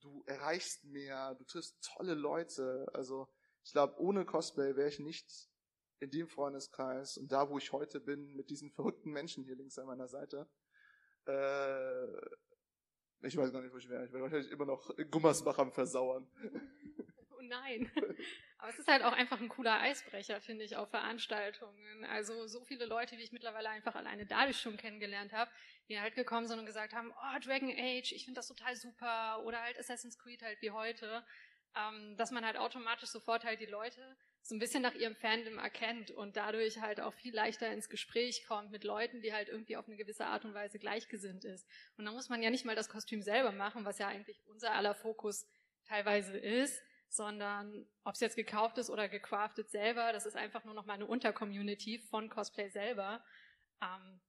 Du 0.00 0.22
erreichst 0.26 0.84
mehr, 0.84 1.34
du 1.34 1.44
triffst 1.44 1.82
tolle 1.82 2.14
Leute. 2.14 2.88
Also 2.94 3.28
ich 3.64 3.72
glaube, 3.72 4.00
ohne 4.00 4.24
Cosplay 4.24 4.76
wäre 4.76 4.88
ich 4.88 4.98
nicht 4.98 5.50
in 5.98 6.10
dem 6.10 6.28
Freundeskreis 6.28 7.18
und 7.18 7.30
da, 7.30 7.50
wo 7.50 7.58
ich 7.58 7.72
heute 7.72 8.00
bin, 8.00 8.34
mit 8.34 8.48
diesen 8.48 8.70
verrückten 8.70 9.10
Menschen 9.10 9.44
hier 9.44 9.56
links 9.56 9.78
an 9.78 9.86
meiner 9.86 10.08
Seite. 10.08 10.48
Äh, 11.26 12.06
ich 13.22 13.36
weiß 13.36 13.52
gar 13.52 13.60
nicht, 13.60 13.72
wo 13.74 13.76
ich 13.76 13.88
wäre. 13.90 14.06
Ich 14.06 14.12
wäre 14.12 14.22
wahrscheinlich 14.22 14.50
immer 14.50 14.64
noch 14.64 14.90
Gummersbach 15.10 15.58
am 15.58 15.72
Versauern. 15.72 16.26
Oh 17.36 17.42
nein. 17.42 17.90
Aber 18.60 18.68
es 18.68 18.78
ist 18.78 18.88
halt 18.88 19.02
auch 19.02 19.12
einfach 19.12 19.40
ein 19.40 19.48
cooler 19.48 19.80
Eisbrecher, 19.80 20.40
finde 20.42 20.64
ich, 20.64 20.76
auf 20.76 20.90
Veranstaltungen. 20.90 22.04
Also 22.04 22.46
so 22.46 22.62
viele 22.62 22.84
Leute, 22.84 23.16
wie 23.16 23.22
ich 23.22 23.32
mittlerweile 23.32 23.70
einfach 23.70 23.94
alleine 23.94 24.26
dadurch 24.26 24.60
schon 24.60 24.76
kennengelernt 24.76 25.32
habe, 25.32 25.50
die 25.88 25.98
halt 25.98 26.14
gekommen 26.14 26.46
sind 26.46 26.58
und 26.58 26.66
gesagt 26.66 26.92
haben, 26.92 27.10
oh, 27.10 27.38
Dragon 27.42 27.70
Age, 27.70 28.12
ich 28.12 28.24
finde 28.24 28.38
das 28.38 28.48
total 28.48 28.76
super. 28.76 29.42
Oder 29.44 29.62
halt 29.62 29.78
Assassin's 29.78 30.18
Creed 30.18 30.42
halt 30.42 30.60
wie 30.60 30.72
heute. 30.72 31.24
Ähm, 31.74 32.16
dass 32.16 32.32
man 32.32 32.44
halt 32.44 32.56
automatisch 32.56 33.08
sofort 33.08 33.44
halt 33.44 33.60
die 33.60 33.66
Leute 33.66 34.16
so 34.42 34.54
ein 34.54 34.58
bisschen 34.58 34.82
nach 34.82 34.94
ihrem 34.94 35.14
Fandom 35.14 35.58
erkennt 35.58 36.10
und 36.10 36.36
dadurch 36.36 36.80
halt 36.80 37.00
auch 37.00 37.14
viel 37.14 37.34
leichter 37.34 37.70
ins 37.70 37.88
Gespräch 37.88 38.44
kommt 38.46 38.70
mit 38.72 38.84
Leuten, 38.84 39.22
die 39.22 39.32
halt 39.32 39.48
irgendwie 39.48 39.76
auf 39.76 39.86
eine 39.86 39.96
gewisse 39.96 40.26
Art 40.26 40.44
und 40.44 40.54
Weise 40.54 40.78
gleichgesinnt 40.78 41.44
ist. 41.44 41.66
Und 41.96 42.06
da 42.06 42.12
muss 42.12 42.28
man 42.28 42.42
ja 42.42 42.50
nicht 42.50 42.64
mal 42.64 42.74
das 42.74 42.88
Kostüm 42.88 43.22
selber 43.22 43.52
machen, 43.52 43.84
was 43.84 43.98
ja 43.98 44.08
eigentlich 44.08 44.42
unser 44.48 44.72
aller 44.72 44.94
Fokus 44.94 45.46
teilweise 45.84 46.36
ist, 46.36 46.82
sondern 47.10 47.86
ob 48.04 48.14
es 48.14 48.20
jetzt 48.20 48.36
gekauft 48.36 48.78
ist 48.78 48.88
oder 48.88 49.08
gecraftet 49.08 49.70
selber, 49.70 50.12
das 50.12 50.26
ist 50.26 50.36
einfach 50.36 50.64
nur 50.64 50.74
noch 50.74 50.86
mal 50.86 50.94
eine 50.94 51.06
Untercommunity 51.06 51.98
von 51.98 52.30
Cosplay 52.30 52.68
selber. 52.70 53.22
Ähm, 53.82 54.20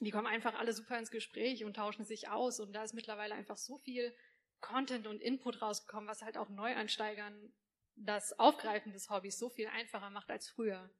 die 0.00 0.10
kommen 0.10 0.26
einfach 0.26 0.58
alle 0.58 0.72
super 0.72 0.98
ins 0.98 1.10
Gespräch 1.10 1.64
und 1.64 1.74
tauschen 1.74 2.04
sich 2.04 2.28
aus 2.28 2.60
und 2.60 2.72
da 2.72 2.84
ist 2.84 2.94
mittlerweile 2.94 3.34
einfach 3.34 3.56
so 3.56 3.78
viel 3.78 4.14
Content 4.60 5.06
und 5.06 5.20
Input 5.20 5.60
rausgekommen, 5.60 6.08
was 6.08 6.22
halt 6.22 6.38
auch 6.38 6.48
Neuansteigern 6.48 7.52
das 7.96 8.38
Aufgreifen 8.38 8.92
des 8.92 9.10
Hobbys 9.10 9.38
so 9.38 9.50
viel 9.50 9.66
einfacher 9.68 10.10
macht 10.10 10.30
als 10.30 10.48
früher. 10.48 10.90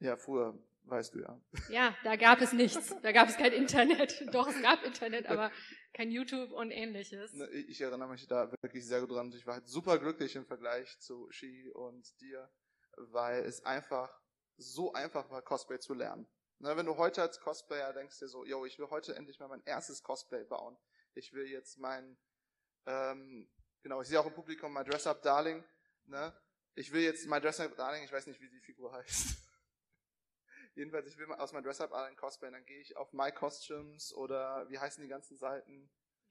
Ja, 0.00 0.16
früher, 0.16 0.58
weißt 0.84 1.14
du 1.14 1.20
ja. 1.20 1.40
Ja, 1.70 1.96
da 2.04 2.16
gab 2.16 2.40
es 2.40 2.52
nichts. 2.52 2.94
Da 3.02 3.12
gab 3.12 3.28
es 3.28 3.36
kein 3.36 3.52
Internet. 3.52 4.24
Doch, 4.34 4.48
es 4.48 4.60
gab 4.62 4.84
Internet, 4.84 5.26
aber 5.26 5.50
kein 5.92 6.10
YouTube 6.10 6.52
und 6.52 6.70
ähnliches. 6.70 7.32
Ne, 7.32 7.48
ich 7.50 7.80
erinnere 7.80 8.08
mich 8.08 8.26
da 8.26 8.50
wirklich 8.62 8.86
sehr 8.86 9.00
gut 9.00 9.10
dran. 9.10 9.32
Ich 9.32 9.46
war 9.46 9.54
halt 9.54 9.68
super 9.68 9.98
glücklich 9.98 10.36
im 10.36 10.46
Vergleich 10.46 10.98
zu 11.00 11.30
Shi 11.30 11.70
und 11.72 12.20
dir, 12.20 12.50
weil 12.96 13.44
es 13.44 13.64
einfach 13.64 14.20
so 14.56 14.92
einfach 14.92 15.30
war, 15.30 15.42
Cosplay 15.42 15.78
zu 15.78 15.94
lernen. 15.94 16.28
Ne, 16.58 16.76
wenn 16.76 16.86
du 16.86 16.96
heute 16.96 17.22
als 17.22 17.40
Cosplayer 17.40 17.92
denkst 17.92 18.18
dir 18.18 18.28
so, 18.28 18.44
yo, 18.44 18.64
ich 18.64 18.78
will 18.78 18.88
heute 18.90 19.14
endlich 19.14 19.38
mal 19.40 19.48
mein 19.48 19.62
erstes 19.64 20.02
Cosplay 20.02 20.44
bauen. 20.44 20.76
Ich 21.14 21.32
will 21.32 21.46
jetzt 21.46 21.78
mein, 21.78 22.16
ähm, 22.86 23.48
genau, 23.82 24.00
ich 24.02 24.08
sehe 24.08 24.20
auch 24.20 24.26
im 24.26 24.34
Publikum 24.34 24.72
mein 24.72 24.84
Dress-Up 24.84 25.22
Darling, 25.22 25.64
ne? 26.06 26.32
Ich 26.76 26.92
will 26.92 27.02
jetzt 27.02 27.26
mein 27.26 27.40
Dress-Up 27.40 27.76
Darling, 27.76 28.02
ich 28.04 28.12
weiß 28.12 28.26
nicht, 28.26 28.40
wie 28.40 28.48
die 28.48 28.60
Figur 28.60 28.92
heißt. 28.92 29.43
Jedenfalls, 30.74 31.06
ich 31.06 31.18
will 31.18 31.26
mal 31.26 31.38
aus 31.38 31.52
meinem 31.52 31.64
Dress-Up 31.64 31.90
Darling 31.90 32.16
cosplayen, 32.16 32.54
dann 32.54 32.64
gehe 32.64 32.80
ich 32.80 32.96
auf 32.96 33.12
My 33.12 33.30
Costumes 33.30 34.12
oder 34.14 34.68
wie 34.68 34.78
heißen 34.78 35.02
die 35.02 35.08
ganzen 35.08 35.36
Seiten? 35.36 35.88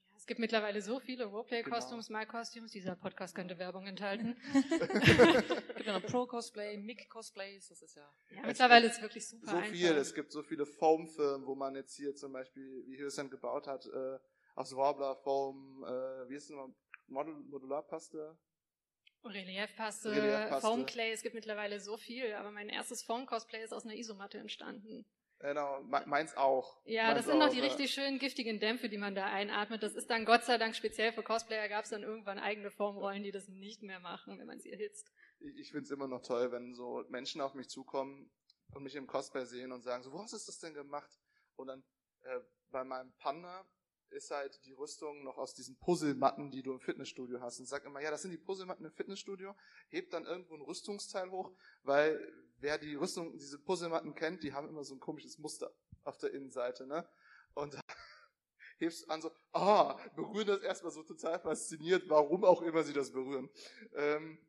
Ja, 0.09 0.15
es 0.17 0.25
gibt 0.25 0.39
mittlerweile 0.39 0.81
so 0.81 0.99
viele 0.99 1.25
Roleplay-Costumes, 1.25 2.07
genau. 2.07 2.19
My 2.19 2.25
Costumes, 2.25 2.71
dieser 2.71 2.95
Podcast 2.95 3.35
könnte 3.35 3.57
Werbung 3.57 3.87
enthalten. 3.87 4.35
es 4.53 5.75
gibt 5.75 5.85
ja 5.85 5.99
noch 5.99 6.05
Pro-Cosplay, 6.05 6.77
Mic-Cosplays, 6.77 7.69
das 7.69 7.81
ist 7.81 7.95
ja... 7.95 8.09
Ja, 8.35 8.45
mittlerweile 8.45 8.87
ist 8.87 8.97
es 8.97 9.01
wirklich 9.01 9.27
super 9.27 9.47
So 9.47 9.57
viel, 9.61 9.87
einfach. 9.87 10.01
es 10.01 10.13
gibt 10.13 10.31
so 10.33 10.43
viele 10.43 10.65
Foam-Firmen, 10.65 11.47
wo 11.47 11.55
man 11.55 11.75
jetzt 11.75 11.95
hier 11.95 12.13
zum 12.13 12.33
Beispiel, 12.33 12.85
wie 12.87 12.97
Hirsen 12.97 13.29
gebaut 13.29 13.67
hat, 13.67 13.85
äh, 13.85 14.19
aus 14.55 14.75
Warbler 14.75 15.15
Foam, 15.15 15.83
äh, 15.83 16.29
wie 16.29 16.35
ist 16.35 16.45
es 16.45 16.49
nochmal, 16.49 16.73
Modul 17.07 17.35
Modularpaste? 17.49 18.37
Reliefpaste, 19.25 20.11
Reliefpaste, 20.11 20.61
Foamclay, 20.61 21.11
es 21.11 21.21
gibt 21.21 21.35
mittlerweile 21.35 21.79
so 21.79 21.97
viel, 21.97 22.33
aber 22.33 22.51
mein 22.51 22.69
erstes 22.69 23.03
Foam-Cosplay 23.03 23.63
ist 23.63 23.73
aus 23.73 23.85
einer 23.85 23.95
Isomatte 23.95 24.37
entstanden. 24.37 25.05
Genau, 25.39 25.81
meins 26.05 26.37
auch. 26.37 26.81
Ja, 26.85 27.07
meins 27.07 27.17
das 27.17 27.25
sind 27.25 27.35
auch, 27.35 27.47
noch 27.47 27.53
die 27.53 27.59
richtig 27.59 27.93
schönen 27.93 28.17
giftigen 28.17 28.61
Dämpfe, 28.61 28.87
die 28.87 28.97
man 28.97 29.13
da 29.13 29.25
einatmet. 29.25 29.83
Das 29.83 29.93
ist 29.93 30.09
dann 30.09 30.23
Gott 30.23 30.45
sei 30.45 30.57
Dank 30.57 30.73
speziell 30.73 31.11
für 31.11 31.21
Cosplayer, 31.21 31.67
gab 31.67 31.83
es 31.83 31.89
dann 31.89 32.01
irgendwann 32.01 32.39
eigene 32.39 32.71
Formrollen, 32.71 33.23
die 33.23 33.31
das 33.31 33.49
nicht 33.49 33.83
mehr 33.83 33.99
machen, 33.99 34.39
wenn 34.39 34.47
man 34.47 34.59
sie 34.59 34.71
erhitzt. 34.71 35.11
Ich, 35.39 35.57
ich 35.57 35.71
finde 35.71 35.83
es 35.83 35.91
immer 35.91 36.07
noch 36.07 36.21
toll, 36.21 36.51
wenn 36.53 36.73
so 36.73 37.03
Menschen 37.09 37.41
auf 37.41 37.55
mich 37.55 37.67
zukommen 37.67 38.31
und 38.73 38.83
mich 38.83 38.95
im 38.95 39.05
Cosplay 39.05 39.45
sehen 39.45 39.73
und 39.73 39.81
sagen 39.81 40.03
so, 40.03 40.13
wo 40.13 40.21
hast 40.21 40.31
du 40.31 40.37
das 40.37 40.59
denn 40.59 40.73
gemacht? 40.73 41.11
Und 41.57 41.67
dann 41.67 41.83
äh, 42.21 42.39
bei 42.71 42.85
meinem 42.85 43.13
Panda 43.17 43.65
ist 44.13 44.31
halt 44.31 44.63
die 44.65 44.73
Rüstung 44.73 45.23
noch 45.23 45.37
aus 45.37 45.53
diesen 45.53 45.77
Puzzlematten, 45.77 46.51
die 46.51 46.63
du 46.63 46.71
im 46.73 46.79
Fitnessstudio 46.79 47.41
hast. 47.41 47.59
Und 47.59 47.65
sag 47.65 47.85
immer, 47.85 47.99
ja, 47.99 48.11
das 48.11 48.21
sind 48.21 48.31
die 48.31 48.37
Puzzlematten 48.37 48.85
im 48.85 48.91
Fitnessstudio. 48.91 49.55
Hebt 49.89 50.13
dann 50.13 50.25
irgendwo 50.25 50.55
ein 50.55 50.61
Rüstungsteil 50.61 51.29
hoch, 51.31 51.51
weil 51.83 52.33
wer 52.59 52.77
die 52.77 52.95
Rüstung, 52.95 53.37
diese 53.37 53.59
Puzzlematten 53.59 54.15
kennt, 54.15 54.43
die 54.43 54.53
haben 54.53 54.69
immer 54.69 54.83
so 54.83 54.95
ein 54.95 54.99
komisches 54.99 55.37
Muster 55.37 55.73
auf 56.03 56.17
der 56.17 56.33
Innenseite, 56.33 56.87
ne? 56.87 57.07
Und 57.53 57.77
hebst 58.77 59.09
an 59.09 59.21
so, 59.21 59.31
ah, 59.51 59.99
berühren 60.15 60.47
das 60.47 60.61
erstmal 60.61 60.91
so 60.91 61.03
total 61.03 61.39
fasziniert, 61.39 62.03
warum 62.07 62.43
auch 62.43 62.61
immer 62.61 62.83
sie 62.83 62.93
das 62.93 63.11
berühren. 63.11 63.49
Ähm, 63.93 64.39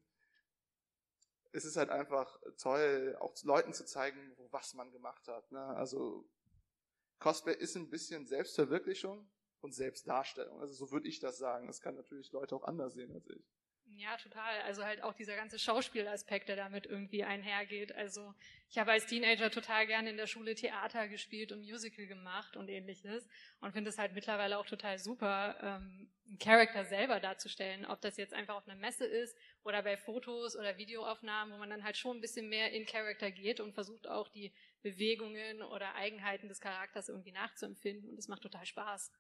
es 1.52 1.64
ist 1.64 1.76
halt 1.76 1.90
einfach 1.90 2.40
toll, 2.59 3.16
auch 3.21 3.35
Leuten 3.44 3.73
zu 3.73 3.85
zeigen, 3.85 4.37
was 4.50 4.75
man 4.75 4.90
gemacht 4.90 5.28
hat. 5.28 5.50
Ne? 5.52 5.61
Also 5.61 6.28
Cosplay 7.21 7.54
ist 7.54 7.76
ein 7.76 7.88
bisschen 7.88 8.26
Selbstverwirklichung, 8.26 9.30
und 9.61 9.73
Selbstdarstellung. 9.73 10.61
Also 10.61 10.75
so 10.75 10.92
würde 10.92 11.08
ich 11.08 11.20
das 11.20 11.38
sagen. 11.38 11.66
Das 11.66 11.80
kann 11.80 11.94
natürlich 11.94 12.32
Leute 12.32 12.54
auch 12.54 12.64
anders 12.64 12.94
sehen 12.94 13.12
als 13.12 13.28
ich. 13.28 13.44
Ja, 13.96 14.16
total. 14.16 14.62
Also 14.62 14.84
halt 14.84 15.02
auch 15.02 15.14
dieser 15.14 15.37
ganze 15.37 15.58
Schauspielaspekt, 15.58 16.49
der 16.49 16.56
damit 16.56 16.87
irgendwie 16.87 17.23
einhergeht. 17.23 17.94
Also 17.94 18.34
ich 18.68 18.78
habe 18.78 18.92
als 18.92 19.06
Teenager 19.06 19.50
total 19.50 19.87
gerne 19.87 20.11
in 20.11 20.16
der 20.16 20.26
Schule 20.26 20.54
Theater 20.54 21.06
gespielt 21.06 21.52
und 21.52 21.61
Musical 21.61 22.06
gemacht 22.06 22.56
und 22.56 22.68
ähnliches 22.68 23.28
und 23.61 23.73
finde 23.73 23.90
es 23.90 23.99
halt 23.99 24.12
mittlerweile 24.14 24.58
auch 24.58 24.66
total 24.66 24.99
super, 24.99 25.56
ähm, 25.62 26.11
einen 26.26 26.38
Charakter 26.38 26.84
selber 26.84 27.20
darzustellen, 27.20 27.84
ob 27.84 28.00
das 28.00 28.16
jetzt 28.16 28.34
einfach 28.34 28.56
auf 28.56 28.66
einer 28.66 28.78
Messe 28.78 29.04
ist 29.04 29.37
oder 29.62 29.82
bei 29.82 29.96
Fotos 29.96 30.56
oder 30.56 30.76
Videoaufnahmen, 30.76 31.54
wo 31.54 31.58
man 31.58 31.70
dann 31.70 31.84
halt 31.84 31.96
schon 31.96 32.16
ein 32.16 32.20
bisschen 32.20 32.49
mehr 32.49 32.73
in 32.73 32.87
Charakter 32.87 33.30
geht 33.30 33.61
und 33.61 33.75
versucht 33.75 34.08
auch 34.08 34.28
die 34.28 34.52
Bewegungen 34.82 35.62
oder 35.62 35.94
Eigenheiten 35.94 36.49
des 36.49 36.61
Charakters 36.61 37.11
irgendwie 37.11 37.32
nachzuempfinden 37.32 38.11
und 38.11 38.18
es 38.18 38.28
macht 38.28 38.42
total 38.42 38.66
Spaß. 38.66 39.12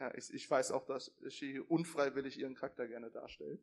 Ja, 0.00 0.12
ich, 0.14 0.32
ich 0.32 0.50
weiß 0.50 0.72
auch, 0.72 0.86
dass 0.86 1.12
Shi 1.28 1.60
unfreiwillig 1.60 2.38
ihren 2.38 2.54
Charakter 2.54 2.88
gerne 2.88 3.10
darstellt. 3.10 3.62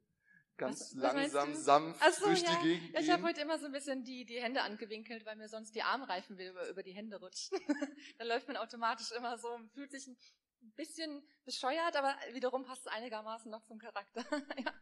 Ganz 0.56 0.96
was, 0.96 1.14
langsam, 1.14 1.52
was 1.52 1.66
sanft 1.66 2.14
so, 2.16 2.26
durch 2.26 2.42
ja. 2.42 2.60
die 2.62 2.68
Gegend 2.68 2.94
ja, 2.94 3.00
Ich 3.00 3.10
habe 3.10 3.24
heute 3.24 3.42
immer 3.42 3.60
so 3.60 3.66
ein 3.66 3.72
bisschen 3.72 4.04
die, 4.04 4.26
die 4.26 4.42
Hände 4.42 4.62
angewinkelt, 4.62 5.26
weil 5.26 5.36
mir 5.36 5.50
sonst 5.50 5.76
die 5.76 5.84
Armreifen 5.84 6.40
über, 6.40 6.70
über 6.70 6.84
die 6.84 6.94
Hände 6.94 7.20
rutschen. 7.20 7.60
Dann 8.18 8.28
läuft 8.28 8.48
man 8.48 8.58
automatisch 8.58 9.12
immer 9.12 9.38
so, 9.38 9.50
fühlt 9.74 9.92
sich 9.92 10.08
ein 10.08 10.18
bisschen 10.76 11.24
bescheuert, 11.46 11.96
aber 11.96 12.16
wiederum 12.34 12.64
passt 12.64 12.88
es 12.88 12.92
einigermaßen 12.92 13.52
noch 13.52 13.64
zum 13.64 13.78
Charakter. 13.78 14.24
ja. 14.66 14.74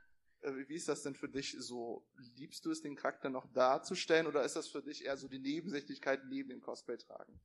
Äh, 0.45 0.67
wie 0.67 0.75
ist 0.75 0.87
das 0.87 1.03
denn 1.03 1.15
für 1.15 1.29
dich 1.29 1.55
so? 1.59 2.05
Liebst 2.35 2.65
du 2.65 2.71
es, 2.71 2.81
den 2.81 2.95
Charakter 2.95 3.29
noch 3.29 3.51
darzustellen 3.51 4.27
oder 4.27 4.43
ist 4.43 4.55
das 4.55 4.67
für 4.67 4.81
dich 4.81 5.05
eher 5.05 5.17
so 5.17 5.27
die 5.27 5.39
Nebensächlichkeit 5.39 6.25
neben 6.25 6.49
dem 6.49 6.61
Cosplay 6.61 6.97
tragen? 6.97 7.39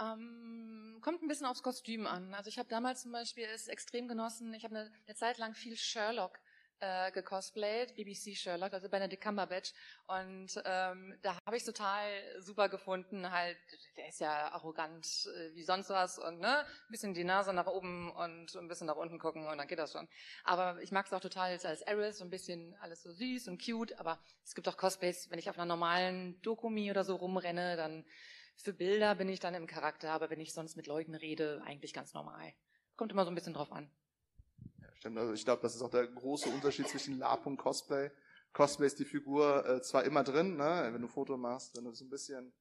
Ähm, 0.00 0.98
kommt 1.02 1.22
ein 1.22 1.28
bisschen 1.28 1.46
aufs 1.46 1.62
Kostüm 1.62 2.06
an. 2.06 2.34
Also 2.34 2.48
ich 2.48 2.58
habe 2.58 2.68
damals 2.68 3.02
zum 3.02 3.12
Beispiel 3.12 3.46
es 3.54 3.68
extrem 3.68 4.08
genossen. 4.08 4.52
Ich 4.54 4.64
habe 4.64 4.76
eine, 4.76 4.92
eine 5.06 5.16
Zeit 5.16 5.38
lang 5.38 5.54
viel 5.54 5.76
Sherlock 5.76 6.38
äh, 6.80 7.10
gecosplayt, 7.12 7.94
BBC 7.96 8.36
Sherlock, 8.36 8.72
also 8.72 8.88
Benedict 8.88 9.22
Cumberbatch. 9.22 9.72
Und 10.06 10.48
ähm, 10.64 11.18
da 11.22 11.38
habe 11.46 11.56
ich 11.56 11.64
total 11.64 12.06
super 12.40 12.68
gefunden. 12.68 13.30
Halt, 13.30 13.56
der 13.96 14.08
ist 14.08 14.20
ja 14.20 14.52
arrogant 14.52 15.06
äh, 15.06 15.54
wie 15.54 15.62
sonst 15.62 15.88
was 15.90 16.18
und 16.18 16.40
ne, 16.40 16.58
ein 16.58 16.90
bisschen 16.90 17.14
die 17.14 17.24
Nase 17.24 17.52
nach 17.52 17.66
oben 17.66 18.10
und 18.10 18.54
ein 18.54 18.68
bisschen 18.68 18.86
nach 18.86 18.96
unten 18.96 19.18
gucken 19.18 19.46
und 19.46 19.58
dann 19.58 19.68
geht 19.68 19.78
das 19.78 19.92
schon. 19.92 20.08
Aber 20.44 20.80
ich 20.82 20.92
mag 20.92 21.06
es 21.06 21.12
auch 21.12 21.20
total 21.20 21.52
jetzt 21.52 21.66
als 21.66 21.82
Eris, 21.82 22.18
so 22.18 22.24
ein 22.24 22.30
bisschen 22.30 22.74
alles 22.80 23.02
so 23.02 23.12
süß 23.12 23.48
und 23.48 23.64
cute. 23.64 23.98
Aber 23.98 24.18
es 24.44 24.54
gibt 24.54 24.68
auch 24.68 24.76
Cosplays, 24.76 25.30
wenn 25.30 25.38
ich 25.38 25.48
auf 25.48 25.56
einer 25.56 25.66
normalen 25.66 26.40
Dokumi 26.42 26.90
oder 26.90 27.04
so 27.04 27.16
rumrenne, 27.16 27.76
dann 27.76 28.04
für 28.56 28.72
Bilder 28.72 29.14
bin 29.14 29.28
ich 29.28 29.40
dann 29.40 29.54
im 29.54 29.66
Charakter, 29.66 30.12
aber 30.12 30.30
wenn 30.30 30.40
ich 30.40 30.52
sonst 30.52 30.76
mit 30.76 30.86
Leuten 30.86 31.14
rede, 31.14 31.62
eigentlich 31.64 31.92
ganz 31.92 32.14
normal. 32.14 32.52
Kommt 32.96 33.12
immer 33.12 33.24
so 33.24 33.30
ein 33.30 33.34
bisschen 33.34 33.54
drauf 33.54 33.72
an. 33.72 33.90
Ja, 34.80 34.88
stimmt. 34.94 35.18
Also 35.18 35.32
ich 35.32 35.44
glaube, 35.44 35.62
das 35.62 35.74
ist 35.74 35.82
auch 35.82 35.90
der 35.90 36.06
große 36.06 36.48
Unterschied 36.48 36.88
zwischen 36.88 37.18
Lab 37.18 37.46
und 37.46 37.56
Cosplay. 37.58 38.10
Cosplay 38.52 38.86
ist 38.86 38.98
die 38.98 39.04
Figur 39.04 39.66
äh, 39.66 39.82
zwar 39.82 40.04
immer 40.04 40.24
drin, 40.24 40.56
ne, 40.56 40.88
wenn 40.90 41.02
du 41.02 41.08
Foto 41.08 41.36
machst, 41.36 41.76
wenn 41.76 41.84
du 41.84 41.92
so 41.92 42.04
ein 42.04 42.10
bisschen. 42.10 42.52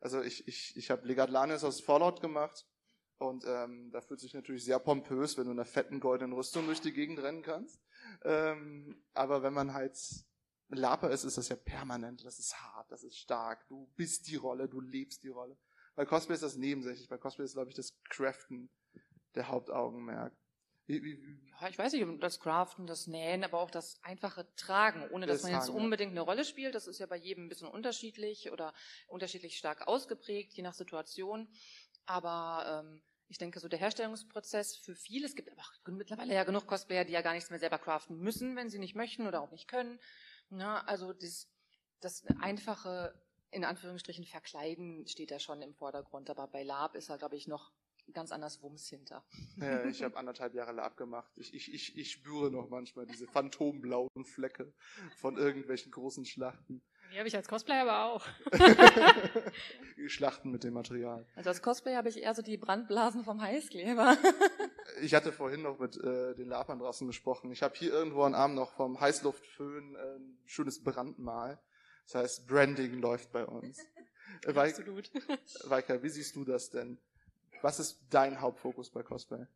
Also 0.00 0.22
ich, 0.22 0.48
ich, 0.48 0.76
ich 0.76 0.90
habe 0.90 1.06
Legat 1.06 1.30
Lanius 1.30 1.62
aus 1.62 1.80
Fallout 1.80 2.20
gemacht 2.20 2.66
und 3.18 3.44
ähm, 3.46 3.90
da 3.92 4.00
fühlt 4.00 4.18
sich 4.18 4.34
natürlich 4.34 4.64
sehr 4.64 4.78
pompös, 4.78 5.36
wenn 5.36 5.44
du 5.44 5.52
in 5.52 5.58
einer 5.58 5.66
fetten 5.66 6.00
goldenen 6.00 6.32
Rüstung 6.32 6.66
durch 6.66 6.80
die 6.80 6.92
Gegend 6.92 7.22
rennen 7.22 7.42
kannst. 7.42 7.80
Ähm, 8.24 9.04
aber 9.14 9.42
wenn 9.42 9.52
man 9.52 9.74
halt 9.74 9.96
Laper 10.70 11.10
ist, 11.10 11.24
ist 11.24 11.38
das 11.38 11.48
ja 11.48 11.56
permanent, 11.56 12.24
das 12.24 12.38
ist 12.38 12.56
hart, 12.60 12.90
das 12.90 13.02
ist 13.02 13.18
stark, 13.18 13.66
du 13.68 13.90
bist 13.96 14.28
die 14.28 14.36
Rolle, 14.36 14.68
du 14.68 14.80
lebst 14.80 15.22
die 15.22 15.28
Rolle. 15.28 15.56
Bei 15.94 16.04
Cosplay 16.06 16.34
ist 16.34 16.42
das 16.42 16.56
nebensächlich, 16.56 17.08
bei 17.08 17.18
Cosplay 17.18 17.44
ist, 17.44 17.54
glaube 17.54 17.70
ich, 17.70 17.76
das 17.76 18.00
Craften 18.04 18.70
der 19.34 19.48
Hauptaugenmerk. 19.48 20.32
Ja, 20.86 21.68
ich 21.68 21.78
weiß 21.78 21.92
nicht, 21.92 22.06
das 22.20 22.40
Craften, 22.40 22.86
das 22.86 23.06
Nähen, 23.06 23.44
aber 23.44 23.60
auch 23.60 23.70
das 23.70 24.02
einfache 24.02 24.52
Tragen, 24.56 25.08
ohne 25.10 25.26
dass 25.26 25.44
man 25.44 25.52
jetzt 25.52 25.68
unbedingt 25.68 26.10
eine 26.10 26.22
Rolle 26.22 26.44
spielt. 26.44 26.74
Das 26.74 26.88
ist 26.88 26.98
ja 26.98 27.06
bei 27.06 27.16
jedem 27.16 27.44
ein 27.44 27.48
bisschen 27.48 27.68
unterschiedlich 27.68 28.50
oder 28.50 28.74
unterschiedlich 29.06 29.56
stark 29.56 29.86
ausgeprägt, 29.86 30.52
je 30.54 30.64
nach 30.64 30.74
Situation. 30.74 31.48
Aber 32.06 32.82
ähm, 32.84 33.02
ich 33.28 33.38
denke, 33.38 33.60
so 33.60 33.68
der 33.68 33.78
Herstellungsprozess 33.78 34.76
für 34.76 34.96
viele, 34.96 35.26
es 35.26 35.36
gibt 35.36 35.48
aber 35.52 35.62
mittlerweile 35.96 36.34
ja 36.34 36.42
genug 36.42 36.66
Cosplayer, 36.66 37.04
die 37.04 37.12
ja 37.12 37.22
gar 37.22 37.34
nichts 37.34 37.50
mehr 37.50 37.60
selber 37.60 37.78
craften 37.78 38.18
müssen, 38.18 38.56
wenn 38.56 38.68
sie 38.68 38.80
nicht 38.80 38.96
möchten 38.96 39.28
oder 39.28 39.40
auch 39.40 39.52
nicht 39.52 39.68
können. 39.68 40.00
Na, 40.50 40.82
also 40.82 41.12
das, 41.12 41.48
das 42.00 42.24
einfache, 42.40 43.14
in 43.50 43.64
Anführungsstrichen, 43.64 44.24
Verkleiden 44.24 45.06
steht 45.06 45.30
da 45.30 45.38
schon 45.38 45.62
im 45.62 45.74
Vordergrund, 45.74 46.28
aber 46.28 46.46
bei 46.48 46.62
Lab 46.62 46.94
ist 46.96 47.08
da, 47.08 47.16
glaube 47.16 47.36
ich, 47.36 47.46
noch 47.46 47.72
ganz 48.12 48.32
anders 48.32 48.60
Wumms 48.62 48.88
hinter. 48.88 49.24
Ja, 49.56 49.84
ich 49.84 50.02
habe 50.02 50.16
anderthalb 50.16 50.54
Jahre 50.54 50.72
Lab 50.72 50.96
gemacht. 50.96 51.30
Ich, 51.36 51.54
ich, 51.54 51.72
ich, 51.72 51.96
ich 51.96 52.10
spüre 52.10 52.50
noch 52.50 52.68
manchmal 52.68 53.06
diese 53.06 53.26
phantomblauen 53.26 54.24
Flecke 54.24 54.72
von 55.16 55.36
irgendwelchen 55.36 55.92
großen 55.92 56.24
Schlachten. 56.24 56.82
Die 57.12 57.18
habe 57.18 57.28
ich 57.28 57.36
als 57.36 57.48
Cosplayer 57.48 57.82
aber 57.82 58.04
auch. 58.04 58.26
Schlachten 60.06 60.50
mit 60.50 60.62
dem 60.64 60.74
Material. 60.74 61.26
Also 61.34 61.50
als 61.50 61.60
Cosplayer 61.60 61.98
habe 61.98 62.08
ich 62.08 62.22
eher 62.22 62.34
so 62.34 62.42
die 62.42 62.56
Brandblasen 62.56 63.24
vom 63.24 63.40
Heißkleber. 63.40 64.16
Ich 65.02 65.14
hatte 65.14 65.30
vorhin 65.30 65.62
noch 65.62 65.78
mit 65.78 65.96
äh, 65.96 66.34
den 66.34 66.48
Lapern 66.48 66.80
draußen 66.80 67.06
gesprochen. 67.06 67.52
Ich 67.52 67.62
habe 67.62 67.74
hier 67.76 67.92
irgendwo 67.92 68.24
am 68.24 68.34
Arm 68.34 68.54
noch 68.54 68.72
vom 68.72 69.00
Heißluftföhn 69.00 69.94
äh, 69.94 69.98
ein 69.98 70.38
schönes 70.46 70.82
Brandmal. 70.82 71.60
Das 72.06 72.16
heißt, 72.16 72.48
Branding 72.48 73.00
läuft 73.00 73.32
bei 73.32 73.46
uns. 73.46 73.78
Äh, 74.46 74.52
Absolut. 74.52 75.10
Weika, 75.64 76.02
wie 76.02 76.08
siehst 76.08 76.36
du 76.36 76.44
das 76.44 76.70
denn? 76.70 76.98
Was 77.62 77.78
ist 77.80 78.00
dein 78.10 78.40
Hauptfokus 78.40 78.88
bei 78.90 79.02
Cosplay? 79.02 79.46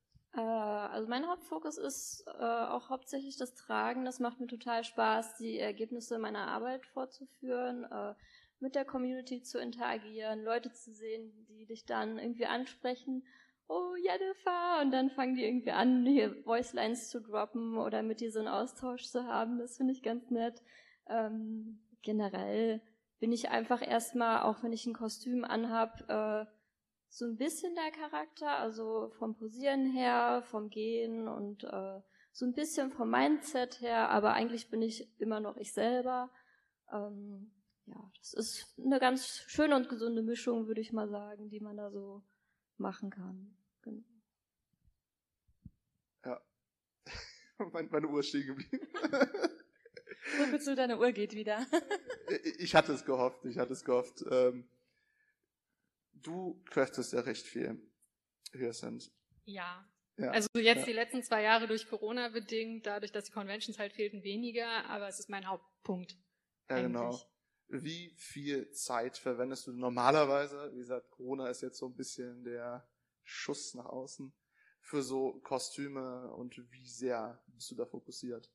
Also 0.91 1.09
mein 1.09 1.27
Hauptfokus 1.29 1.79
ist 1.79 2.25
äh, 2.27 2.43
auch 2.43 2.91
hauptsächlich 2.91 3.37
das 3.37 3.55
Tragen. 3.55 4.05
Das 4.05 4.21
macht 4.21 4.41
mir 4.41 4.47
total 4.47 4.85
Spaß, 4.85 5.37
die 5.37 5.59
Ergebnisse 5.59 6.19
meiner 6.19 6.49
Arbeit 6.49 6.87
vorzuführen, 6.87 7.85
äh, 7.85 8.15
mit 8.61 8.75
der 8.75 8.85
Community 8.85 9.43
zu 9.43 9.59
interagieren, 9.59 10.45
Leute 10.45 10.73
zu 10.73 10.93
sehen, 10.93 11.47
die 11.49 11.67
dich 11.67 11.85
dann 11.85 12.19
irgendwie 12.19 12.47
ansprechen. 12.47 13.25
Oh, 13.69 13.95
Jennifer! 13.97 14.81
Und 14.83 14.91
dann 14.91 15.11
fangen 15.11 15.35
die 15.35 15.45
irgendwie 15.45 15.71
an, 15.71 16.05
hier 16.07 16.45
Voicelines 16.45 17.09
zu 17.09 17.21
droppen 17.21 17.79
oder 17.79 18.03
mit 18.03 18.21
dir 18.21 18.31
so 18.31 18.39
einen 18.39 18.49
Austausch 18.49 19.05
zu 19.05 19.25
haben. 19.25 19.59
Das 19.59 19.77
finde 19.77 19.93
ich 19.93 20.03
ganz 20.03 20.31
nett. 20.31 20.63
Ähm, 21.09 21.81
generell 22.03 22.81
bin 23.21 23.33
ich 23.33 23.51
einfach 23.51 23.81
erstmal, 23.87 24.43
auch 24.43 24.63
wenn 24.63 24.73
ich 24.73 24.87
ein 24.87 24.93
Kostüm 24.93 25.45
anhab, 25.45 26.09
äh, 26.09 26.47
so 27.15 27.27
ein 27.27 27.37
bisschen 27.37 27.77
der 27.77 27.93
Charakter, 27.93 28.59
also 28.59 29.09
vom 29.19 29.37
Posieren 29.37 29.87
her, 29.93 30.43
vom 30.51 30.69
Gehen 30.69 31.29
und 31.29 31.63
äh, 31.63 32.01
so 32.33 32.45
ein 32.45 32.55
bisschen 32.55 32.91
vom 32.91 33.09
Mindset 33.09 33.81
her, 33.81 34.11
aber 34.11 34.33
eigentlich 34.33 34.69
bin 34.69 34.83
ich 34.83 35.09
immer 35.21 35.39
noch 35.39 35.57
ich 35.57 35.73
selber. 35.73 36.33
Ähm, 36.93 37.53
ja, 37.87 38.11
das 38.19 38.35
ist 38.35 38.75
eine 38.85 38.99
ganz 38.99 39.45
schöne 39.47 39.77
und 39.77 39.89
gesunde 39.89 40.23
Mischung, 40.23 40.67
würde 40.67 40.81
ich 40.81 40.93
mal 40.93 41.09
sagen, 41.09 41.51
die 41.51 41.61
man 41.61 41.77
da 41.77 41.93
so 41.93 42.25
machen 42.79 43.11
kann. 43.11 43.57
Genau. 43.83 44.03
Meine, 47.73 47.89
meine 47.91 48.09
Uhr 48.09 48.19
ist 48.19 48.31
stehen 48.31 48.49
geblieben. 48.49 48.89
So 50.37 50.51
willst 50.51 50.67
du, 50.67 50.75
deine 50.75 50.99
Uhr 50.99 51.13
geht 51.13 51.35
wieder. 51.35 51.65
ich 52.59 52.75
hatte 52.75 52.93
es 52.93 53.05
gehofft, 53.05 53.45
ich 53.45 53.59
hatte 53.59 53.73
es 53.75 53.85
gehofft. 53.85 54.25
Ähm, 54.29 54.67
du 56.25 56.63
craftest 56.71 57.13
ja 57.13 57.21
recht 57.21 57.47
viel. 57.47 57.81
Hyacinth. 58.53 59.11
Ja. 59.45 59.89
Ja. 60.17 60.31
Also 60.31 60.49
jetzt 60.57 60.81
Ja. 60.81 60.87
die 60.87 60.93
letzten 60.93 61.23
zwei 61.23 61.43
Jahre 61.43 61.67
durch 61.67 61.89
Corona 61.89 62.29
bedingt, 62.29 62.87
dadurch, 62.87 63.11
dass 63.11 63.25
die 63.25 63.33
Conventions 63.33 63.79
halt 63.79 63.93
fehlten, 63.93 64.23
weniger, 64.23 64.87
aber 64.87 65.09
es 65.09 65.19
ist 65.19 65.29
mein 65.29 65.47
Hauptpunkt. 65.49 66.17
Ja, 66.71 66.81
genau. 66.81 67.21
Wie 67.69 68.15
viel 68.17 68.71
Zeit 68.71 69.19
verwendest 69.19 69.67
du 69.67 69.73
normalerweise? 69.73 70.71
Wie 70.75 70.79
gesagt, 70.79 71.11
Corona 71.11 71.49
ist 71.49 71.63
jetzt 71.63 71.79
so 71.79 71.87
ein 71.87 71.97
bisschen 71.97 72.45
der 72.45 72.89
Schuss 73.23 73.75
nach 73.75 73.87
außen 73.87 74.33
für 74.81 75.03
so 75.03 75.41
Kostüme 75.41 76.33
und 76.35 76.57
wie 76.71 76.87
sehr 76.87 77.43
bist 77.49 77.71
du 77.71 77.75
da 77.75 77.87
fokussiert? 77.87 78.53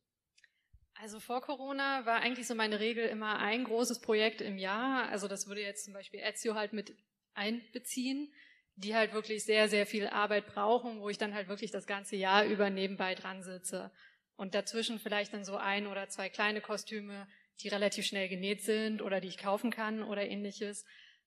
Also 0.94 1.20
vor 1.20 1.42
Corona 1.42 2.06
war 2.06 2.20
eigentlich 2.22 2.48
so 2.48 2.56
meine 2.56 2.80
Regel 2.80 3.08
immer 3.08 3.40
ein 3.40 3.64
großes 3.64 4.00
Projekt 4.00 4.42
im 4.42 4.58
Jahr. 4.58 5.08
Also 5.10 5.28
das 5.28 5.48
würde 5.48 5.62
jetzt 5.62 5.86
zum 5.86 5.94
Beispiel 5.94 6.20
Ezio 6.20 6.56
halt 6.56 6.72
mit 6.74 6.96
einbeziehen, 7.40 8.32
die 8.76 8.96
halt 8.96 9.14
wirklich 9.14 9.44
sehr, 9.44 9.68
sehr 9.68 9.86
viel 9.86 10.08
Arbeit 10.08 10.46
brauchen, 10.46 11.02
wo 11.02 11.10
ich 11.10 11.18
dann 11.18 11.34
halt 11.34 11.48
wirklich 11.48 11.72
das 11.72 11.88
ganze 11.88 12.16
Jahr 12.16 12.46
über 12.46 12.70
nebenbei 12.70 13.16
dran 13.16 13.42
sitze. 13.42 13.92
Und 14.36 14.56
dazwischen 14.56 15.00
vielleicht 15.00 15.34
dann 15.34 15.44
so 15.44 15.58
ein 15.58 15.88
oder 15.88 16.08
zwei 16.08 16.30
kleine 16.30 16.62
Kostüme, 16.62 17.28
die 17.62 17.68
relativ 17.68 18.06
schnell 18.06 18.30
genäht 18.30 18.62
sind 18.62 19.02
oder 19.02 19.20
die 19.20 19.28
ich 19.28 19.38
kaufen 19.38 19.72
kann 19.72 20.04
oder 20.04 20.26
ähnliches. 20.26 20.86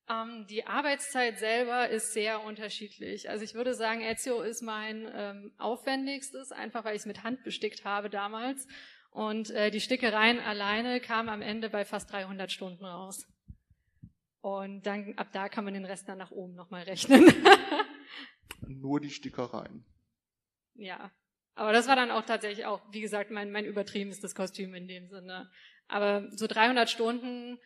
Ähm, 0.08 0.46
die 0.48 0.66
Arbeitszeit 0.66 1.38
selber 1.38 1.88
ist 1.88 2.12
sehr 2.12 2.42
unterschiedlich. 2.42 3.28
Also 3.28 3.44
ich 3.44 3.54
würde 3.54 3.74
sagen, 3.74 4.00
Ezio 4.00 4.40
ist 4.40 4.62
mein 4.62 5.08
ähm, 5.14 5.52
aufwendigstes, 5.58 6.52
einfach 6.52 6.84
weil 6.84 6.94
ich 6.94 7.02
es 7.02 7.06
mit 7.06 7.22
Hand 7.22 7.44
bestickt 7.44 7.84
habe 7.84 8.08
damals. 8.08 8.66
Und 9.10 9.50
äh, 9.50 9.70
die 9.70 9.80
Stickereien 9.80 10.40
alleine 10.40 10.98
kamen 11.00 11.28
am 11.28 11.42
Ende 11.42 11.68
bei 11.68 11.84
fast 11.84 12.10
300 12.10 12.50
Stunden 12.50 12.84
raus. 12.84 13.26
Und 14.42 14.82
dann 14.82 15.14
ab 15.16 15.28
da 15.32 15.48
kann 15.48 15.64
man 15.64 15.72
den 15.72 15.84
Rest 15.84 16.08
dann 16.08 16.18
nach 16.18 16.32
oben 16.32 16.54
nochmal 16.54 16.82
rechnen. 16.82 17.24
Nur 18.66 19.00
die 19.00 19.10
Stickereien. 19.10 19.84
ja. 20.74 21.10
Aber 21.54 21.72
das 21.72 21.86
war 21.86 21.96
dann 21.96 22.10
auch 22.10 22.24
tatsächlich 22.24 22.64
auch, 22.64 22.80
wie 22.92 23.02
gesagt, 23.02 23.30
mein, 23.30 23.52
mein 23.52 23.66
übertriebenstes 23.66 24.34
Kostüm 24.34 24.74
in 24.74 24.88
dem 24.88 25.08
Sinne. 25.08 25.50
Aber 25.86 26.30
so 26.30 26.46
300 26.46 26.88
Stunden 26.88 27.58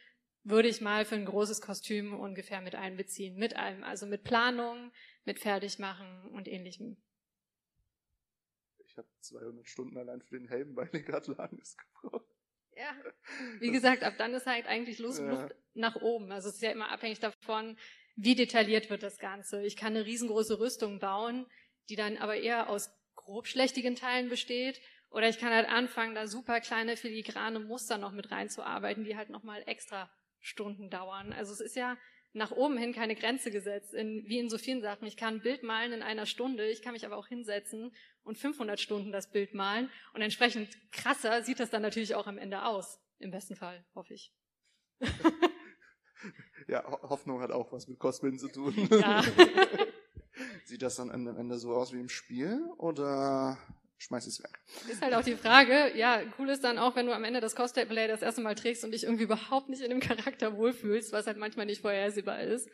würde 0.43 0.69
ich 0.69 0.81
mal 0.81 1.05
für 1.05 1.15
ein 1.15 1.25
großes 1.25 1.61
Kostüm 1.61 2.13
ungefähr 2.13 2.61
mit 2.61 2.75
einbeziehen. 2.75 3.37
Mit 3.37 3.57
allem. 3.57 3.85
Also 3.85 4.07
mit 4.07 4.25
Planung, 4.25 4.93
mit 5.25 5.39
Fertigmachen 5.39 6.29
und 6.31 6.49
ähnlichem. 6.49 6.97
Ich 8.85 8.99
habe 8.99 9.09
200 9.21 9.67
Stunden 9.67 9.97
allein 9.97 10.21
für 10.21 10.39
den 10.39 10.49
Helm 10.49 10.75
bei 10.75 10.89
Legatlanes 10.93 11.77
gebraucht. 11.77 12.36
Ja. 12.77 12.95
Wie 13.61 13.71
gesagt, 13.71 14.03
ab 14.05 14.15
dann 14.19 14.35
ist 14.35 14.47
halt 14.47 14.67
eigentlich 14.67 14.99
Luft, 14.99 15.21
Ja. 15.21 15.49
Nach 15.75 15.97
oben. 15.97 16.33
Also 16.33 16.49
es 16.49 16.57
ist 16.57 16.63
ja 16.63 16.71
immer 16.71 16.91
abhängig 16.91 17.21
davon, 17.21 17.77
wie 18.17 18.35
detailliert 18.35 18.89
wird 18.89 19.03
das 19.03 19.19
Ganze. 19.19 19.63
Ich 19.63 19.77
kann 19.77 19.95
eine 19.95 20.07
riesengroße 20.07 20.59
Rüstung 20.59 21.01
bauen, 21.01 21.47
die 21.91 21.97
dann 21.97 22.17
aber 22.17 22.37
eher 22.37 22.71
aus 22.71 22.91
grobschlächtigen 23.15 23.95
Teilen 23.95 24.31
besteht. 24.31 24.81
Oder 25.11 25.29
ich 25.29 25.39
kann 25.39 25.53
halt 25.53 25.69
anfangen, 25.69 26.15
da 26.15 26.27
super 26.27 26.61
kleine 26.61 26.97
filigrane 26.97 27.61
Muster 27.61 27.99
noch 27.99 28.13
mit 28.13 28.31
reinzuarbeiten, 28.31 29.05
die 29.05 29.17
halt 29.17 29.29
nochmal 29.29 29.63
extra 29.67 30.11
Stunden 30.41 30.89
dauern. 30.89 31.33
Also 31.33 31.53
es 31.53 31.61
ist 31.61 31.77
ja 31.77 31.99
nach 32.37 32.51
oben 32.53 32.77
hin 32.77 32.93
keine 32.93 33.15
Grenze 33.17 33.51
gesetzt, 33.51 33.95
in, 33.95 34.25
wie 34.27 34.39
in 34.39 34.49
so 34.51 34.59
vielen 34.59 34.83
Sachen. 34.83 35.07
Ich 35.07 35.17
kann 35.17 35.37
ein 35.37 35.41
Bild 35.43 35.63
malen 35.63 35.93
in 35.93 36.03
einer 36.03 36.27
Stunde, 36.27 36.69
ich 36.69 36.83
kann 36.83 36.93
mich 36.93 37.07
aber 37.07 37.17
auch 37.17 37.27
hinsetzen 37.29 37.95
und 38.25 38.37
500 38.39 38.79
Stunden 38.79 39.11
das 39.11 39.31
Bild 39.31 39.55
malen 39.55 39.91
und 40.13 40.21
entsprechend 40.23 40.69
krasser 40.93 41.43
sieht 41.43 41.61
das 41.61 41.71
dann 41.71 41.83
natürlich 41.83 42.15
auch 42.15 42.27
am 42.27 42.39
Ende 42.39 42.65
aus. 42.65 43.01
Im 43.19 43.31
besten 43.31 43.57
Fall, 43.57 43.85
hoffe 43.95 44.15
ich. 44.15 44.33
Ja, 46.69 46.83
Ho- 46.85 47.11
Hoffnung 47.11 47.41
hat 47.43 47.53
auch 47.53 47.71
was 47.73 47.87
mit 47.87 47.99
Cosplayen 48.01 48.39
zu 48.39 48.49
tun. 48.49 48.75
Ja. 48.91 49.23
Sieht 50.65 50.83
das 50.83 50.97
dann 50.97 51.11
am 51.13 51.29
Ende 51.29 51.59
so 51.59 51.75
aus 51.77 51.93
wie 51.93 52.01
im 52.01 52.09
Spiel 52.09 52.61
oder 52.79 53.57
schmeiß 53.99 54.27
es 54.27 54.43
weg? 54.43 54.59
Ist 54.91 55.03
halt 55.03 55.15
auch 55.15 55.23
die 55.25 55.37
Frage, 55.37 55.97
ja, 55.97 56.21
cool 56.39 56.49
ist 56.51 56.65
dann 56.65 56.79
auch, 56.79 56.97
wenn 56.97 57.07
du 57.07 57.15
am 57.15 57.25
Ende 57.25 57.41
das 57.41 57.55
Cosplay 57.57 58.09
das 58.09 58.23
erste 58.23 58.41
Mal 58.41 58.55
trägst 58.55 58.85
und 58.85 58.93
dich 58.93 59.05
irgendwie 59.05 59.25
überhaupt 59.25 59.69
nicht 59.69 59.83
in 59.83 59.91
dem 59.91 60.01
Charakter 60.01 60.57
wohlfühlst, 60.57 61.13
was 61.13 61.27
halt 61.27 61.39
manchmal 61.39 61.67
nicht 61.67 61.81
vorhersehbar 61.83 62.41
ist. 62.41 62.69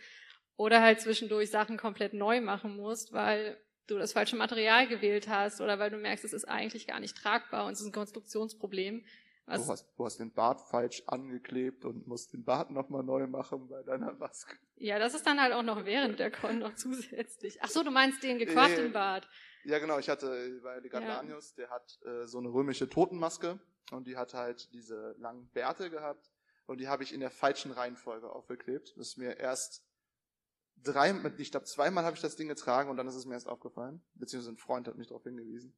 Oder 0.57 0.83
halt 0.83 1.01
zwischendurch 1.01 1.51
Sachen 1.51 1.77
komplett 1.79 2.13
neu 2.13 2.41
machen 2.41 2.77
musst, 2.77 3.13
weil 3.13 3.57
du 3.87 3.99
das 3.99 4.13
falsche 4.13 4.37
Material 4.37 4.87
gewählt 4.87 5.29
hast 5.29 5.61
oder 5.61 5.79
weil 5.79 5.91
du 5.91 5.97
merkst, 5.97 6.25
es 6.25 6.33
ist 6.33 6.45
eigentlich 6.45 6.87
gar 6.87 7.01
nicht 7.01 7.17
tragbar 7.17 7.67
und 7.67 7.73
es 7.73 7.81
ist 7.81 7.87
ein 7.87 7.93
Konstruktionsproblem. 7.93 9.05
Was, 9.47 9.65
Du 9.67 9.73
hast, 9.73 9.89
du 9.97 10.05
hast 10.05 10.19
den 10.21 10.33
Bart 10.33 10.61
falsch 10.61 11.03
angeklebt 11.07 11.85
und 11.85 12.07
musst 12.07 12.33
den 12.33 12.45
Bart 12.45 12.71
nochmal 12.71 13.03
neu 13.03 13.27
machen 13.27 13.69
bei 13.69 13.83
deiner 13.83 14.13
Maske. 14.13 14.57
ja, 14.77 14.99
das 15.01 15.15
ist 15.15 15.27
dann 15.27 15.41
halt 15.41 15.53
auch 15.53 15.65
noch 15.65 15.85
während 15.85 16.21
der 16.21 16.31
Con 16.31 16.61
noch 16.61 16.75
zusätzlich. 16.77 17.59
Ach 17.61 17.69
so, 17.69 17.83
du 17.83 17.91
meinst 17.91 18.23
den 18.23 18.41
Äh, 18.41 18.91
Bart. 18.93 19.29
Ja, 19.65 19.79
genau. 19.79 19.99
Ich 19.99 20.09
hatte 20.09 20.61
bei 20.63 20.79
Legatlanius, 20.81 21.55
der 21.55 21.71
hat 21.71 21.99
äh, 22.05 22.27
so 22.27 22.39
eine 22.39 22.49
römische 22.49 22.89
Totenmaske 22.89 23.61
und 23.91 24.07
die 24.07 24.17
hat 24.17 24.35
halt 24.35 24.73
diese 24.73 25.15
langen 25.19 25.49
Bärte 25.51 25.91
gehabt 25.91 26.31
und 26.67 26.79
die 26.79 26.89
habe 26.89 27.03
ich 27.03 27.13
in 27.13 27.21
der 27.21 27.31
falschen 27.31 27.73
Reihenfolge 27.73 28.31
aufgeklebt. 28.31 28.95
Das 28.97 29.09
ist 29.09 29.19
mir 29.19 29.37
erst 29.37 29.85
drei, 30.83 31.15
ich 31.39 31.51
glaube 31.51 31.67
zweimal 31.67 32.05
habe 32.05 32.17
ich 32.17 32.23
das 32.23 32.37
Ding 32.37 32.49
getragen 32.49 32.91
und 32.91 32.97
dann 32.97 33.07
ist 33.07 33.15
es 33.15 33.27
mir 33.27 33.35
erst 33.35 33.49
aufgefallen. 33.49 34.03
Beziehungsweise 34.15 34.53
ein 34.53 34.59
Freund 34.59 34.89
hat 34.89 34.97
mich 34.97 35.09
darauf 35.09 35.23
hingewiesen. 35.23 35.77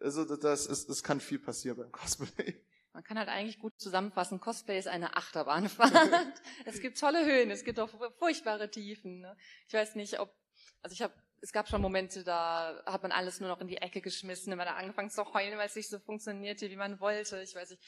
Also 0.00 0.24
das, 0.24 0.40
das 0.40 0.66
ist, 0.66 0.88
es 0.90 1.02
kann 1.02 1.20
viel 1.20 1.38
passieren 1.38 1.78
beim 1.78 1.92
Cosplay. 1.92 2.62
Man 2.92 3.04
kann 3.04 3.18
halt 3.18 3.28
eigentlich 3.28 3.58
gut 3.58 3.78
zusammenfassen, 3.78 4.40
Cosplay 4.40 4.78
ist 4.78 4.88
eine 4.88 5.16
Achterbahnfahrt. 5.16 5.92
es 6.64 6.80
gibt 6.80 6.98
tolle 6.98 7.24
Höhen, 7.26 7.50
es 7.50 7.62
gibt 7.62 7.78
auch 7.78 7.90
furchtbare 8.18 8.70
Tiefen. 8.70 9.20
Ne? 9.20 9.36
Ich 9.68 9.74
weiß 9.74 9.96
nicht, 9.96 10.18
ob, 10.18 10.34
also 10.80 10.94
ich 10.94 11.02
habe, 11.02 11.12
es 11.46 11.52
gab 11.52 11.68
schon 11.68 11.80
Momente, 11.80 12.24
da 12.24 12.82
hat 12.86 13.04
man 13.04 13.12
alles 13.12 13.38
nur 13.38 13.48
noch 13.48 13.60
in 13.60 13.68
die 13.68 13.76
Ecke 13.76 14.00
geschmissen, 14.00 14.56
man 14.56 14.68
hat 14.68 14.78
angefangen 14.78 15.10
zu 15.10 15.32
heulen, 15.32 15.56
weil 15.58 15.68
es 15.68 15.76
nicht 15.76 15.88
so 15.88 16.00
funktionierte, 16.00 16.68
wie 16.68 16.76
man 16.76 16.98
wollte. 16.98 17.40
Ich 17.40 17.54
weiß 17.54 17.70
nicht, 17.70 17.82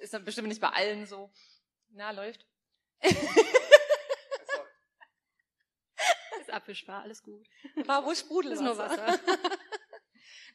ist 0.00 0.12
dann 0.12 0.22
bestimmt 0.22 0.48
nicht 0.48 0.60
bei 0.60 0.68
allen 0.68 1.06
so. 1.06 1.32
Na, 1.88 2.10
läuft. 2.10 2.46
Ist 6.40 6.50
abwischbar, 6.50 7.02
alles 7.02 7.22
gut. 7.22 7.46
War 7.86 8.04
wohl 8.04 8.14
Sprudel 8.14 8.52
Ist 8.52 8.60
nur 8.60 8.76
Wasser. 8.76 9.18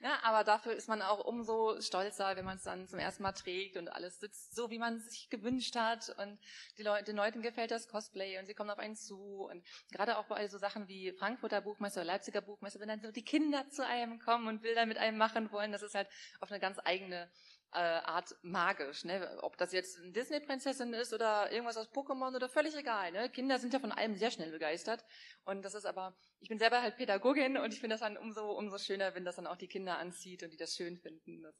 Ja, 0.01 0.19
aber 0.23 0.43
dafür 0.43 0.73
ist 0.73 0.87
man 0.87 1.01
auch 1.01 1.23
umso 1.25 1.79
stolzer, 1.81 2.35
wenn 2.35 2.45
man 2.45 2.57
es 2.57 2.63
dann 2.63 2.87
zum 2.87 2.99
ersten 2.99 3.23
Mal 3.23 3.31
trägt 3.31 3.77
und 3.77 3.87
alles 3.89 4.19
sitzt 4.19 4.55
so, 4.55 4.69
wie 4.69 4.79
man 4.79 4.95
es 4.95 5.09
sich 5.09 5.29
gewünscht 5.29 5.75
hat. 5.75 6.15
Und 6.17 6.37
Leute, 6.77 7.05
den 7.05 7.15
Leuten 7.15 7.41
gefällt 7.41 7.71
das 7.71 7.87
Cosplay 7.87 8.37
und 8.39 8.45
sie 8.45 8.53
kommen 8.53 8.69
auf 8.69 8.79
einen 8.79 8.95
zu. 8.95 9.47
Und 9.49 9.63
gerade 9.91 10.17
auch 10.17 10.25
bei 10.25 10.47
so 10.47 10.57
Sachen 10.57 10.87
wie 10.87 11.11
Frankfurter 11.13 11.61
Buchmesse 11.61 11.99
oder 11.99 12.05
Leipziger 12.05 12.41
Buchmesse, 12.41 12.79
wenn 12.79 12.89
dann 12.89 13.01
so 13.01 13.11
die 13.11 13.23
Kinder 13.23 13.67
zu 13.69 13.85
einem 13.85 14.19
kommen 14.19 14.47
und 14.47 14.61
Bilder 14.61 14.85
mit 14.85 14.97
einem 14.97 15.17
machen 15.17 15.51
wollen, 15.51 15.71
das 15.71 15.81
ist 15.81 15.95
halt 15.95 16.09
auf 16.39 16.51
eine 16.51 16.59
ganz 16.59 16.79
eigene 16.83 17.29
äh, 17.71 17.77
Art 17.77 18.35
magisch. 18.41 19.03
Ne? 19.05 19.37
Ob 19.41 19.57
das 19.57 19.71
jetzt 19.71 19.99
eine 19.99 20.11
Disney-Prinzessin 20.11 20.93
ist 20.93 21.13
oder 21.13 21.51
irgendwas 21.51 21.77
aus 21.77 21.91
Pokémon 21.91 22.35
oder 22.35 22.49
völlig 22.49 22.75
egal. 22.75 23.11
Ne? 23.11 23.29
Kinder 23.29 23.59
sind 23.59 23.73
ja 23.73 23.79
von 23.79 23.91
allem 23.91 24.15
sehr 24.15 24.31
schnell 24.31 24.51
begeistert. 24.51 25.03
Und 25.43 25.63
das 25.63 25.73
ist 25.73 25.85
aber, 25.85 26.15
ich 26.39 26.49
bin 26.49 26.59
selber 26.59 26.81
halt 26.81 26.97
Pädagogin 26.97 27.57
und 27.57 27.73
ich 27.73 27.79
finde 27.79 27.95
das 27.95 28.01
dann 28.01 28.17
umso, 28.17 28.51
umso 28.51 28.77
schöner, 28.77 29.13
wenn 29.15 29.25
das 29.25 29.35
dann 29.35 29.47
auch 29.47 29.57
die 29.57 29.67
Kinder 29.67 29.97
anzieht 29.97 30.43
und 30.43 30.51
die 30.51 30.57
das 30.57 30.75
schön 30.75 30.97
finden. 30.97 31.41
Das 31.43 31.55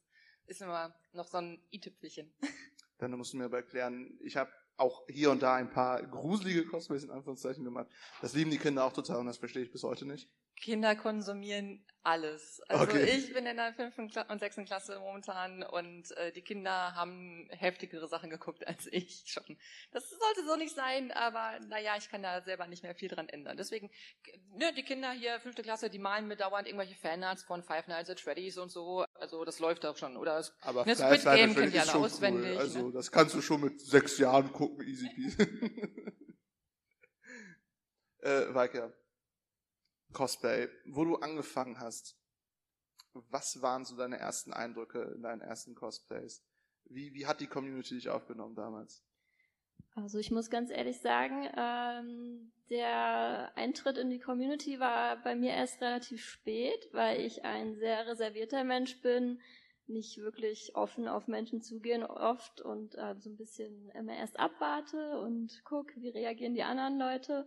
ist 0.46 0.62
immer 0.62 0.94
noch 1.12 1.26
so 1.26 1.38
ein 1.38 1.62
i-Tüpfelchen. 1.72 2.32
Dann 2.98 3.10
musst 3.12 3.34
du 3.34 3.36
mir 3.36 3.44
aber 3.44 3.58
erklären, 3.58 4.18
ich 4.22 4.36
habe 4.36 4.50
auch 4.78 5.06
hier 5.08 5.30
und 5.30 5.42
da 5.42 5.54
ein 5.54 5.70
paar 5.70 6.02
gruselige 6.02 6.66
Cosplays 6.66 7.04
in 7.04 7.10
Anführungszeichen 7.10 7.64
gemacht. 7.64 7.88
Das 8.22 8.34
lieben 8.34 8.50
die 8.50 8.58
Kinder 8.58 8.84
auch 8.84 8.92
total 8.92 9.18
und 9.18 9.26
das 9.26 9.38
verstehe 9.38 9.62
ich 9.62 9.70
bis 9.70 9.82
heute 9.82 10.06
nicht. 10.06 10.30
Kinder 10.56 10.96
konsumieren 10.96 11.84
alles. 12.02 12.60
Also 12.68 12.84
Okay. 12.84 13.02
ich 13.04 13.32
bin 13.34 13.46
in 13.46 13.56
der 13.56 13.74
fünften 13.74 14.08
und 14.28 14.38
sechsten 14.38 14.64
Klasse 14.64 14.98
momentan 15.00 15.64
und 15.64 16.12
äh, 16.16 16.30
die 16.32 16.42
Kinder 16.42 16.94
haben 16.94 17.48
heftigere 17.50 18.06
Sachen 18.06 18.30
geguckt 18.30 18.66
als 18.66 18.86
ich 18.86 19.24
schon. 19.26 19.58
Das 19.90 20.08
sollte 20.08 20.46
so 20.46 20.54
nicht 20.56 20.74
sein, 20.74 21.10
aber 21.10 21.58
naja, 21.66 21.94
ich 21.98 22.08
kann 22.08 22.22
da 22.22 22.42
selber 22.42 22.68
nicht 22.68 22.84
mehr 22.84 22.94
viel 22.94 23.08
dran 23.08 23.28
ändern. 23.28 23.56
Deswegen, 23.56 23.90
ne, 24.54 24.72
die 24.74 24.84
Kinder 24.84 25.10
hier, 25.10 25.40
fünfte 25.40 25.62
Klasse, 25.62 25.90
die 25.90 25.98
malen 25.98 26.28
mir 26.28 26.36
dauernd 26.36 26.68
irgendwelche 26.68 26.94
Fanarts 26.94 27.42
von 27.42 27.64
Five 27.64 27.88
Nights 27.88 28.08
at 28.08 28.20
Freddy's 28.20 28.56
und 28.56 28.70
so. 28.70 29.04
Also 29.14 29.44
das 29.44 29.58
läuft 29.58 29.84
auch 29.84 29.96
schon. 29.96 30.16
Oder 30.16 30.38
es, 30.38 30.54
Aber 30.60 30.86
Ne, 30.86 30.94
Squid 30.94 31.24
Game 31.24 31.54
kennt 31.54 31.74
ihr 31.74 31.82
ist 31.82 31.88
alle 31.88 31.90
schon 31.90 32.04
auswendig, 32.04 32.52
Cool. 32.52 32.58
Also 32.58 32.86
ne? 32.86 32.92
das 32.92 33.10
kannst 33.10 33.34
du 33.34 33.42
schon 33.42 33.62
mit 33.62 33.80
sechs 33.80 34.16
Jahren 34.18 34.52
gucken, 34.52 34.86
easy 34.86 35.08
peasy. 35.08 35.42
äh, 38.20 38.54
Weike, 38.54 38.94
Cosplay, 40.12 40.68
wo 40.86 41.04
du 41.04 41.16
angefangen 41.16 41.78
hast, 41.78 42.16
was 43.30 43.62
waren 43.62 43.84
so 43.84 43.96
deine 43.96 44.18
ersten 44.18 44.52
Eindrücke 44.52 45.12
in 45.14 45.22
deinen 45.22 45.40
ersten 45.40 45.74
Cosplays? 45.74 46.42
Wie, 46.84 47.14
wie 47.14 47.26
hat 47.26 47.40
die 47.40 47.46
Community 47.46 47.94
dich 47.94 48.08
aufgenommen 48.08 48.54
damals? 48.54 49.02
Also 49.94 50.18
ich 50.18 50.30
muss 50.30 50.50
ganz 50.50 50.70
ehrlich 50.70 51.00
sagen, 51.00 51.48
ähm, 51.56 52.52
der 52.68 53.56
Eintritt 53.56 53.96
in 53.96 54.10
die 54.10 54.18
Community 54.18 54.78
war 54.78 55.16
bei 55.22 55.34
mir 55.34 55.52
erst 55.52 55.80
relativ 55.80 56.22
spät, 56.22 56.88
weil 56.92 57.20
ich 57.20 57.44
ein 57.44 57.76
sehr 57.76 58.06
reservierter 58.06 58.62
Mensch 58.64 59.00
bin, 59.00 59.40
nicht 59.86 60.18
wirklich 60.18 60.74
offen 60.74 61.08
auf 61.08 61.28
Menschen 61.28 61.62
zugehen 61.62 62.02
oft 62.02 62.60
und 62.60 62.94
äh, 62.96 63.14
so 63.18 63.30
ein 63.30 63.36
bisschen 63.36 63.88
immer 63.90 64.16
erst 64.16 64.38
abwarte 64.38 65.18
und 65.20 65.62
guck, 65.64 65.94
wie 65.96 66.08
reagieren 66.08 66.54
die 66.54 66.64
anderen 66.64 66.98
Leute. 66.98 67.46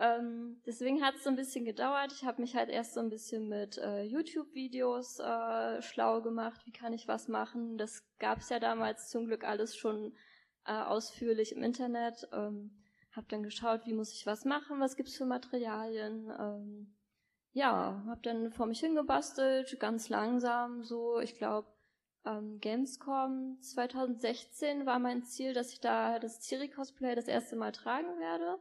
Ähm, 0.00 0.62
deswegen 0.64 1.02
hat 1.02 1.16
es 1.16 1.24
so 1.24 1.30
ein 1.30 1.36
bisschen 1.36 1.64
gedauert. 1.64 2.12
Ich 2.12 2.24
habe 2.24 2.40
mich 2.40 2.54
halt 2.54 2.70
erst 2.70 2.94
so 2.94 3.00
ein 3.00 3.10
bisschen 3.10 3.48
mit 3.48 3.78
äh, 3.78 4.02
YouTube-Videos 4.02 5.18
äh, 5.18 5.82
schlau 5.82 6.22
gemacht. 6.22 6.60
Wie 6.66 6.72
kann 6.72 6.92
ich 6.92 7.08
was 7.08 7.26
machen? 7.26 7.78
Das 7.78 8.04
gab 8.18 8.38
es 8.38 8.48
ja 8.48 8.60
damals 8.60 9.10
zum 9.10 9.26
Glück 9.26 9.44
alles 9.44 9.76
schon 9.76 10.14
äh, 10.64 10.72
ausführlich 10.72 11.52
im 11.52 11.64
Internet. 11.64 12.28
Ähm, 12.32 12.84
habe 13.12 13.26
dann 13.28 13.42
geschaut, 13.42 13.86
wie 13.86 13.92
muss 13.92 14.12
ich 14.12 14.26
was 14.26 14.44
machen, 14.44 14.78
was 14.78 14.96
gibt's 14.96 15.16
für 15.16 15.26
Materialien. 15.26 16.32
Ähm, 16.38 16.94
ja, 17.52 18.04
habe 18.06 18.20
dann 18.22 18.52
vor 18.52 18.66
mich 18.66 18.80
hingebastelt, 18.80 19.80
ganz 19.80 20.08
langsam 20.08 20.84
so. 20.84 21.18
Ich 21.18 21.34
glaube, 21.34 21.66
ähm, 22.24 22.60
Gamescom 22.60 23.58
2016 23.60 24.86
war 24.86 25.00
mein 25.00 25.24
Ziel, 25.24 25.54
dass 25.54 25.72
ich 25.72 25.80
da 25.80 26.20
das 26.20 26.40
Ciri-Cosplay 26.40 27.16
das 27.16 27.26
erste 27.26 27.56
Mal 27.56 27.72
tragen 27.72 28.18
werde. 28.20 28.58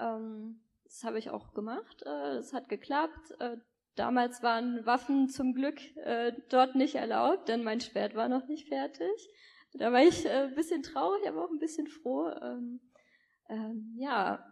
Ähm, 0.00 0.60
das 0.84 1.04
habe 1.04 1.18
ich 1.18 1.30
auch 1.30 1.52
gemacht. 1.52 2.02
Äh, 2.02 2.42
hat 2.52 2.68
geklappt. 2.68 3.32
Äh, 3.38 3.56
damals 3.94 4.42
waren 4.42 4.84
Waffen 4.86 5.28
zum 5.28 5.54
Glück 5.54 5.78
äh, 5.98 6.32
dort 6.48 6.74
nicht 6.74 6.96
erlaubt, 6.96 7.48
denn 7.48 7.62
mein 7.62 7.80
Schwert 7.80 8.14
war 8.14 8.28
noch 8.28 8.46
nicht 8.48 8.68
fertig. 8.68 9.28
Da 9.74 9.92
war 9.92 10.02
ich 10.02 10.26
äh, 10.26 10.48
ein 10.48 10.54
bisschen 10.54 10.82
traurig, 10.82 11.28
aber 11.28 11.44
auch 11.44 11.50
ein 11.50 11.58
bisschen 11.58 11.86
froh. 11.86 12.28
Ähm, 12.42 12.80
ähm, 13.48 13.94
ja, 13.96 14.44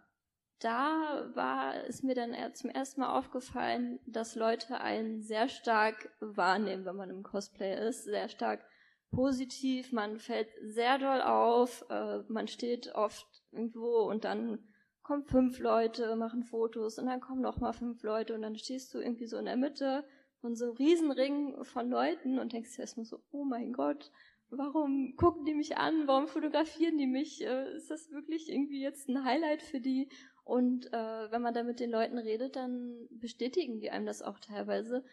da 0.59 1.31
war 1.35 1.73
es 1.87 2.03
mir 2.03 2.15
dann 2.15 2.35
zum 2.53 2.69
ersten 2.69 3.01
Mal 3.01 3.17
aufgefallen, 3.17 3.99
dass 4.05 4.35
Leute 4.35 4.81
einen 4.81 5.21
sehr 5.21 5.47
stark 5.47 6.11
wahrnehmen, 6.19 6.85
wenn 6.85 6.97
man 6.97 7.09
im 7.09 7.23
Cosplay 7.23 7.87
ist, 7.87 8.03
sehr 8.03 8.27
stark 8.27 8.65
positiv, 9.11 9.91
man 9.91 10.19
fällt 10.19 10.49
sehr 10.61 10.99
doll 10.99 11.21
auf, 11.21 11.85
äh, 11.89 12.19
man 12.27 12.47
steht 12.47 12.93
oft 12.93 13.27
irgendwo 13.51 14.01
und 14.09 14.23
dann 14.23 14.68
kommen 15.09 15.23
fünf 15.23 15.57
Leute, 15.57 16.15
machen 16.15 16.43
Fotos 16.43 16.99
und 16.99 17.07
dann 17.07 17.19
kommen 17.19 17.41
noch 17.41 17.59
mal 17.59 17.73
fünf 17.73 18.03
Leute 18.03 18.35
und 18.35 18.43
dann 18.43 18.55
stehst 18.55 18.93
du 18.93 18.99
irgendwie 18.99 19.25
so 19.25 19.37
in 19.37 19.45
der 19.45 19.57
Mitte 19.57 20.05
von 20.39 20.55
so 20.55 20.65
einem 20.65 20.75
Riesenring 20.75 21.63
von 21.63 21.89
Leuten 21.89 22.37
und 22.37 22.53
denkst 22.53 22.75
dir 22.75 22.81
erstmal 22.81 23.07
so, 23.07 23.19
oh 23.31 23.43
mein 23.43 23.73
Gott, 23.73 24.11
warum 24.51 25.15
gucken 25.15 25.45
die 25.45 25.55
mich 25.55 25.77
an, 25.77 26.05
warum 26.05 26.27
fotografieren 26.27 26.99
die 26.99 27.07
mich, 27.07 27.43
äh, 27.43 27.75
ist 27.75 27.89
das 27.89 28.11
wirklich 28.11 28.49
irgendwie 28.49 28.83
jetzt 28.83 29.09
ein 29.09 29.23
Highlight 29.23 29.63
für 29.63 29.79
die? 29.79 30.09
Und 30.43 30.93
äh, 30.93 31.31
wenn 31.31 31.41
man 31.41 31.55
da 31.55 31.63
mit 31.63 31.79
den 31.79 31.89
Leuten 31.89 32.19
redet, 32.19 32.55
dann 32.55 33.07
bestätigen 33.09 33.79
die 33.79 33.89
einem 33.89 34.05
das 34.05 34.21
auch 34.21 34.37
teilweise. 34.37 35.03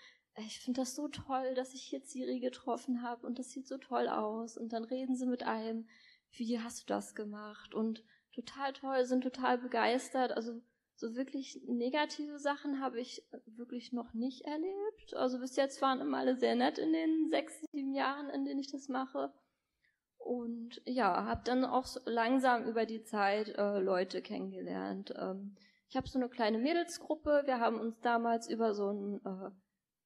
Ich 0.47 0.61
finde 0.61 0.83
das 0.83 0.95
so 0.95 1.09
toll, 1.09 1.55
dass 1.55 1.73
ich 1.73 1.85
hier 1.85 2.03
Siri 2.03 2.41
getroffen 2.41 3.01
habe 3.01 3.27
und 3.27 3.39
das 3.39 3.49
sieht 3.49 3.67
so 3.67 3.79
toll 3.79 4.09
aus. 4.09 4.59
Und 4.59 4.75
dann 4.75 4.85
reden 4.85 5.17
sie 5.17 5.27
mit 5.27 5.45
einem, 5.45 5.89
wie 6.33 6.61
hast 6.61 6.83
du 6.83 6.87
das 6.87 7.15
gemacht? 7.15 7.75
Und 7.75 8.05
total 8.37 8.73
toll, 8.73 9.05
sind 9.05 9.23
total 9.23 9.59
begeistert. 9.59 10.33
Also 10.33 10.61
so 10.95 11.15
wirklich 11.15 11.61
negative 11.67 12.39
Sachen 12.39 12.81
habe 12.81 13.01
ich 13.01 13.23
wirklich 13.47 13.93
noch 13.93 14.15
nicht 14.15 14.43
erlebt. 14.43 15.15
Also 15.15 15.39
bis 15.41 15.57
jetzt 15.57 15.83
waren 15.83 16.01
immer 16.01 16.19
alle 16.19 16.37
sehr 16.37 16.55
nett 16.55 16.79
in 16.79 16.93
den 16.93 17.29
sechs, 17.29 17.61
sieben 17.73 17.95
Jahren, 17.95 18.31
in 18.31 18.45
denen 18.45 18.61
ich 18.61 18.71
das 18.71 18.89
mache. 18.89 19.33
Und 20.19 20.83
ja, 20.87 21.25
habe 21.25 21.43
dann 21.45 21.65
auch 21.65 21.87
so 21.87 22.01
langsam 22.05 22.65
über 22.65 22.87
die 22.87 23.03
Zeit 23.03 23.49
äh, 23.57 23.79
Leute 23.79 24.23
kennengelernt. 24.23 25.15
Ähm, 25.17 25.55
ich 25.89 25.97
habe 25.97 26.09
so 26.09 26.19
eine 26.19 26.29
kleine 26.29 26.59
Mädelsgruppe. 26.59 27.43
Wir 27.45 27.61
haben 27.61 27.79
uns 27.79 28.01
damals 28.01 28.49
über 28.49 28.75
so 28.75 28.91
ein 28.91 29.21
äh, 29.25 29.51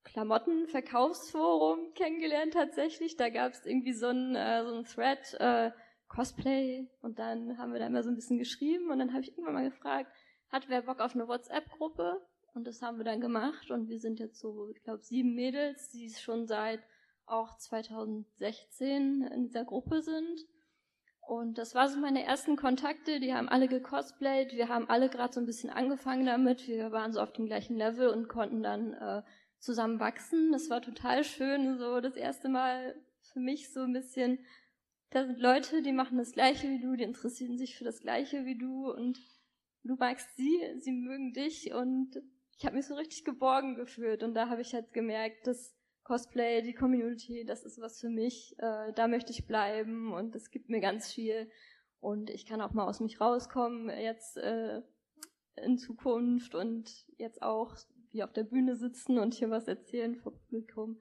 Klamottenverkaufsforum 0.05 1.95
kennengelernt 1.95 2.55
tatsächlich. 2.55 3.17
Da 3.17 3.31
gab 3.31 3.53
es 3.53 3.65
irgendwie 3.65 3.93
so 3.93 4.09
ein, 4.09 4.35
äh, 4.35 4.65
so 4.65 4.75
ein 4.75 4.85
Thread, 4.85 5.35
äh, 5.41 5.71
Cosplay. 6.11 6.87
Und 7.01 7.19
dann 7.19 7.57
haben 7.57 7.73
wir 7.73 7.81
da 7.81 7.87
immer 7.87 8.03
so 8.03 8.11
ein 8.11 8.17
bisschen 8.17 8.39
geschrieben. 8.39 8.91
Und 8.91 8.99
dann 8.99 9.13
habe 9.13 9.23
ich 9.23 9.31
irgendwann 9.31 9.55
mal 9.55 9.71
gefragt, 9.71 10.13
hat 10.51 10.69
wer 10.69 10.83
Bock 10.83 11.01
auf 11.01 11.15
eine 11.15 11.27
WhatsApp-Gruppe? 11.27 12.21
Und 12.55 12.67
das 12.67 12.83
haben 12.83 12.99
wir 12.99 13.05
dann 13.05 13.21
gemacht. 13.21 13.71
Und 13.71 13.89
wir 13.89 13.99
sind 13.99 14.19
jetzt 14.21 14.39
so, 14.39 14.69
ich 14.71 14.83
glaube, 14.83 15.03
sieben 15.03 15.35
Mädels, 15.35 15.89
die 15.91 16.11
schon 16.11 16.47
seit 16.47 16.81
auch 17.27 17.57
2016 17.57 19.23
in 19.23 19.45
dieser 19.45 19.65
Gruppe 19.65 20.03
sind. 20.03 20.41
Und 21.21 21.59
das 21.59 21.77
war 21.77 21.89
so 21.89 22.01
meine 22.01 22.25
ersten 22.25 22.57
Kontakte. 22.57 23.21
Die 23.21 23.33
haben 23.33 23.49
alle 23.49 23.69
gecosplayt. 23.69 24.53
Wir 24.53 24.69
haben 24.69 24.89
alle 24.91 25.09
gerade 25.09 25.33
so 25.33 25.39
ein 25.39 25.47
bisschen 25.47 25.71
angefangen 25.71 26.27
damit. 26.27 26.67
Wir 26.67 26.91
waren 26.91 27.13
so 27.13 27.21
auf 27.21 27.33
dem 27.33 27.47
gleichen 27.47 27.77
Level 27.77 28.09
und 28.09 28.29
konnten 28.29 28.65
dann 28.65 28.95
äh, 28.95 29.23
zusammen 29.61 30.01
wachsen. 30.01 30.51
Das 30.51 30.69
war 30.71 30.83
total 30.83 31.23
schön. 31.23 31.79
So 31.79 32.01
das 32.01 32.17
erste 32.17 32.49
Mal 32.49 32.97
für 33.33 33.39
mich 33.39 33.73
so 33.73 33.83
ein 33.83 33.93
bisschen. 33.93 34.41
Da 35.11 35.27
sind 35.27 35.41
Leute, 35.41 35.83
die 35.83 35.93
machen 35.93 36.19
das 36.19 36.33
Gleiche 36.33 36.69
wie 36.69 36.81
du, 36.81 36.95
die 36.95 37.03
interessieren 37.03 37.59
sich 37.59 37.77
für 37.77 37.85
das 37.85 38.01
Gleiche 38.01 38.45
wie 38.45 38.57
du 38.57 38.93
und 38.93 39.21
du 39.83 39.97
magst 39.97 40.29
sie, 40.37 40.61
sie 40.79 40.93
mögen 40.93 41.33
dich 41.33 41.75
und 41.75 42.23
ich 42.57 42.65
habe 42.65 42.77
mich 42.77 42.87
so 42.87 42.95
richtig 42.95 43.25
geborgen 43.25 43.75
gefühlt 43.75 44.23
und 44.23 44.35
da 44.35 44.49
habe 44.49 44.61
ich 44.61 44.73
halt 44.73 44.93
gemerkt, 44.93 45.47
dass 45.47 45.75
Cosplay, 46.05 46.63
die 46.63 46.75
Community, 46.75 47.45
das 47.45 47.65
ist 47.65 47.81
was 47.81 48.01
für 48.01 48.09
mich, 48.09 48.55
äh, 48.59 48.93
da 48.93 49.09
möchte 49.09 49.33
ich 49.33 49.47
bleiben 49.47 50.13
und 50.13 50.37
es 50.37 50.51
gibt 50.51 50.69
mir 50.69 50.81
ganz 50.81 51.13
viel 51.13 51.51
und 52.01 52.31
ich 52.31 52.47
kann 52.47 52.61
auch 52.61 52.73
mal 52.73 52.87
aus 52.87 53.01
mich 53.01 53.21
rauskommen 53.21 53.91
jetzt 53.91 54.37
äh, 54.37 54.81
in 55.57 55.79
Zukunft 55.79 56.55
und 56.55 56.89
jetzt 57.17 57.43
auch 57.43 57.77
wie 58.13 58.23
auf 58.23 58.33
der 58.33 58.45
Bühne 58.45 58.77
sitzen 58.77 59.19
und 59.19 59.35
hier 59.35 59.51
was 59.51 59.67
erzählen 59.67 60.17
vor 60.17 60.33
Publikum. 60.33 61.01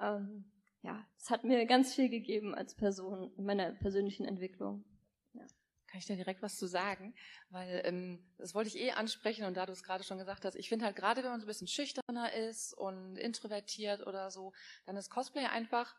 Ähm, 0.00 0.44
ja, 0.86 1.04
es 1.18 1.30
hat 1.30 1.42
mir 1.42 1.66
ganz 1.66 1.94
viel 1.94 2.08
gegeben 2.08 2.54
als 2.54 2.76
Person 2.76 3.32
in 3.36 3.44
meiner 3.44 3.72
persönlichen 3.72 4.24
Entwicklung. 4.24 4.84
Kann 5.88 5.98
ich 5.98 6.06
da 6.06 6.14
direkt 6.14 6.42
was 6.42 6.56
zu 6.56 6.66
sagen? 6.66 7.14
Weil 7.50 7.82
ähm, 7.84 8.24
das 8.38 8.54
wollte 8.54 8.68
ich 8.68 8.78
eh 8.78 8.92
ansprechen 8.92 9.44
und 9.44 9.56
da 9.56 9.66
du 9.66 9.72
es 9.72 9.82
gerade 9.82 10.04
schon 10.04 10.18
gesagt 10.18 10.44
hast, 10.44 10.54
ich 10.54 10.68
finde 10.68 10.84
halt 10.84 10.94
gerade, 10.94 11.22
wenn 11.22 11.30
man 11.30 11.40
so 11.40 11.46
ein 11.46 11.48
bisschen 11.48 11.66
schüchterner 11.66 12.32
ist 12.32 12.72
und 12.74 13.16
introvertiert 13.16 14.06
oder 14.06 14.30
so, 14.30 14.52
dann 14.84 14.96
ist 14.96 15.10
Cosplay 15.10 15.46
einfach, 15.46 15.96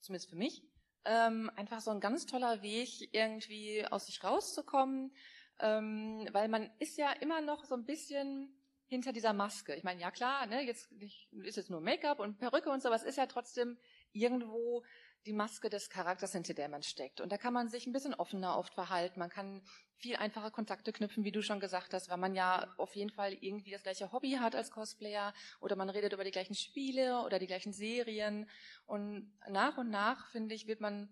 zumindest 0.00 0.30
für 0.30 0.36
mich, 0.36 0.62
ähm, 1.04 1.50
einfach 1.56 1.80
so 1.80 1.90
ein 1.90 2.00
ganz 2.00 2.26
toller 2.26 2.62
Weg, 2.62 3.12
irgendwie 3.12 3.84
aus 3.86 4.06
sich 4.06 4.22
rauszukommen, 4.22 5.12
ähm, 5.58 6.28
weil 6.32 6.48
man 6.48 6.70
ist 6.78 6.98
ja 6.98 7.10
immer 7.12 7.40
noch 7.40 7.64
so 7.64 7.74
ein 7.74 7.84
bisschen 7.84 8.59
hinter 8.90 9.12
dieser 9.12 9.32
Maske. 9.32 9.76
Ich 9.76 9.84
meine, 9.84 10.00
ja 10.00 10.10
klar, 10.10 10.46
ne, 10.46 10.62
jetzt 10.62 10.90
ist 11.30 11.56
jetzt 11.56 11.70
nur 11.70 11.80
Make-up 11.80 12.18
und 12.18 12.38
Perücke 12.38 12.70
und 12.70 12.82
so, 12.82 12.88
aber 12.88 12.96
es 12.96 13.04
ist 13.04 13.16
ja 13.16 13.26
trotzdem 13.26 13.78
irgendwo 14.12 14.82
die 15.26 15.32
Maske 15.32 15.70
des 15.70 15.90
Charakters, 15.90 16.32
hinter 16.32 16.54
der 16.54 16.68
man 16.68 16.82
steckt. 16.82 17.20
Und 17.20 17.30
da 17.30 17.38
kann 17.38 17.52
man 17.52 17.68
sich 17.68 17.86
ein 17.86 17.92
bisschen 17.92 18.14
offener 18.14 18.58
oft 18.58 18.74
verhalten. 18.74 19.20
Man 19.20 19.30
kann 19.30 19.62
viel 19.96 20.16
einfacher 20.16 20.50
Kontakte 20.50 20.92
knüpfen, 20.92 21.22
wie 21.22 21.30
du 21.30 21.40
schon 21.40 21.60
gesagt 21.60 21.94
hast, 21.94 22.08
weil 22.08 22.16
man 22.16 22.34
ja 22.34 22.66
auf 22.78 22.96
jeden 22.96 23.10
Fall 23.10 23.34
irgendwie 23.34 23.70
das 23.70 23.84
gleiche 23.84 24.10
Hobby 24.10 24.32
hat 24.40 24.56
als 24.56 24.72
Cosplayer 24.72 25.32
oder 25.60 25.76
man 25.76 25.88
redet 25.88 26.12
über 26.12 26.24
die 26.24 26.32
gleichen 26.32 26.56
Spiele 26.56 27.22
oder 27.22 27.38
die 27.38 27.46
gleichen 27.46 27.72
Serien. 27.72 28.48
Und 28.86 29.30
nach 29.48 29.78
und 29.78 29.90
nach, 29.90 30.28
finde 30.32 30.56
ich, 30.56 30.66
wird 30.66 30.80
man 30.80 31.08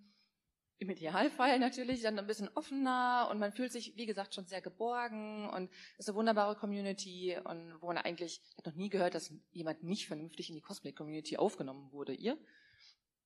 im 0.79 0.91
Idealfall 0.91 1.59
natürlich 1.59 2.03
dann 2.03 2.19
ein 2.19 2.27
bisschen 2.27 2.49
offener 2.55 3.29
und 3.31 3.39
man 3.39 3.53
fühlt 3.53 3.73
sich, 3.73 3.97
wie 3.97 4.07
gesagt, 4.07 4.35
schon 4.35 4.47
sehr 4.47 4.61
geborgen 4.61 5.49
und 5.51 5.71
es 5.95 6.05
ist 6.05 6.09
eine 6.09 6.17
wunderbare 6.17 6.55
Community 6.55 7.37
und 7.45 7.75
wo 7.81 7.89
man 7.89 7.99
eigentlich, 7.99 8.41
ich 8.51 8.59
habe 8.59 8.71
noch 8.71 8.77
nie 8.77 8.89
gehört, 8.89 9.15
dass 9.15 9.33
jemand 9.51 9.83
nicht 9.83 10.07
vernünftig 10.07 10.49
in 10.51 10.55
die 10.55 10.61
Cosplay-Community 10.61 11.37
aufgenommen 11.37 11.91
wurde. 11.93 12.15
Ihr? 12.15 12.39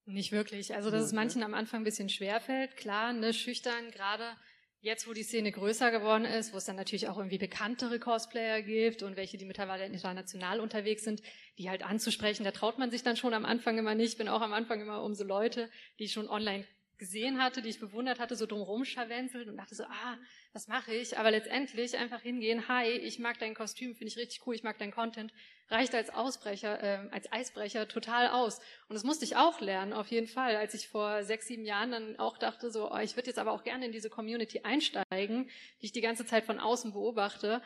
Nicht 0.07 0.33
wirklich. 0.33 0.75
Also, 0.75 0.91
dass 0.91 1.05
es 1.05 1.13
manchen 1.13 1.43
am 1.43 1.55
Anfang 1.55 1.83
ein 1.83 1.85
bisschen 1.85 2.09
schwer 2.09 2.41
fällt, 2.41 2.77
klar, 2.77 3.13
ne, 3.13 3.33
schüchtern, 3.35 3.91
gerade 3.91 4.37
jetzt, 4.81 5.07
wo 5.07 5.13
die 5.13 5.23
Szene 5.23 5.53
größer 5.53 5.93
geworden 5.93 6.25
ist, 6.25 6.53
wo 6.53 6.57
es 6.57 6.65
dann 6.65 6.75
natürlich 6.75 7.09
auch 7.09 7.17
irgendwie 7.17 7.39
bekanntere 7.39 8.01
Cosplayer 8.01 8.63
gibt 8.63 9.05
und 9.05 9.17
welche, 9.17 9.39
die 9.39 9.45
mittlerweile 9.45 9.87
international 9.87 10.59
unterwegs 10.59 11.05
sind, 11.05 11.23
die 11.59 11.71
halt 11.71 11.85
anzusprechen, 11.85 12.43
da 12.43 12.51
traut 12.51 12.79
man 12.79 12.91
sich 12.91 13.05
dann 13.05 13.17
schon 13.17 13.33
am 13.33 13.45
Anfang 13.45 13.79
immer 13.79 13.95
nicht. 13.95 14.13
Ich 14.13 14.19
bin 14.19 14.29
auch 14.29 14.41
am 14.41 14.53
Anfang 14.53 14.81
immer 14.81 15.05
um 15.05 15.15
so 15.15 15.23
Leute, 15.23 15.71
die 16.01 16.09
schon 16.09 16.29
online 16.29 16.67
gesehen 17.03 17.43
hatte, 17.43 17.63
die 17.63 17.69
ich 17.69 17.81
bewundert 17.81 18.21
hatte, 18.21 18.37
so 18.37 18.47
drumherum 18.47 18.85
scharwenzelt 18.85 19.49
und 19.49 19.57
dachte 19.57 19.75
so, 19.75 19.83
ah, 19.83 20.17
was 20.53 20.69
mache 20.69 20.95
ich? 20.95 21.19
Aber 21.19 21.33
letztendlich 21.33 21.97
einfach 21.97 22.23
hingehen, 22.23 22.69
hi, 22.69 22.87
ich 22.91 23.19
mag 23.19 23.41
dein 23.41 23.57
Kostüm, 23.57 23.97
finde 23.97 24.07
ich 24.07 24.17
richtig 24.17 24.47
cool, 24.47 24.55
ich 24.55 24.63
mag 24.63 24.79
dein 24.79 24.93
Content, 24.93 25.33
reicht 25.69 25.97
als 25.97 26.11
Ausbrecher, 26.11 26.81
äh, 26.81 27.09
als 27.11 27.33
Eisbrecher 27.33 27.89
total 27.89 28.29
aus. 28.29 28.61
Und 28.89 28.95
das 28.95 29.03
musste 29.03 29.25
ich 29.25 29.35
auch 29.35 29.61
lernen, 29.61 29.93
auf 29.93 30.07
jeden 30.13 30.29
Fall, 30.29 30.55
als 30.55 30.75
ich 30.75 30.87
vor 30.87 31.25
sechs, 31.25 31.49
sieben 31.49 31.65
Jahren 31.65 31.91
dann 31.91 32.21
auch 32.21 32.39
dachte 32.39 32.71
so, 32.71 32.93
oh, 32.93 32.99
ich 32.99 33.17
würde 33.17 33.27
jetzt 33.27 33.41
aber 33.41 33.51
auch 33.51 33.65
gerne 33.65 33.87
in 33.87 33.91
diese 33.91 34.09
Community 34.09 34.61
einsteigen, 34.61 35.51
die 35.81 35.87
ich 35.87 35.93
die 35.93 36.03
ganze 36.03 36.25
Zeit 36.25 36.45
von 36.45 36.61
außen 36.61 36.93
beobachte 36.93 37.63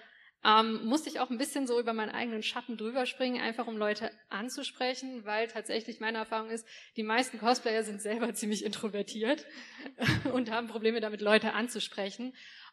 ähm, 0.47 0.85
musste 0.85 1.09
ich 1.09 1.19
auch 1.19 1.31
ein 1.31 1.39
bisschen 1.39 1.67
so 1.67 1.81
über 1.81 1.93
meinen 1.93 2.11
eigenen 2.11 2.43
Schatten 2.45 2.77
drüber 2.77 3.05
springen, 3.05 3.43
einfach 3.43 3.67
um 3.67 3.77
Leute 3.77 4.13
anzusprechen, 4.29 5.25
weil 5.25 5.49
tatsächlich 5.49 5.99
meine 5.99 6.19
Erfahrung 6.19 6.51
ist, 6.51 6.67
die 6.97 7.03
meisten 7.03 7.39
Cosplayer 7.39 7.83
sind 7.83 8.01
selber 8.01 8.33
ziemlich 8.35 8.65
introvertiert 8.65 9.45
und 10.33 10.51
haben 10.51 10.69
Probleme 10.69 11.01
damit, 11.01 11.21
Leute 11.21 11.53
anzusprechen. 11.53 12.33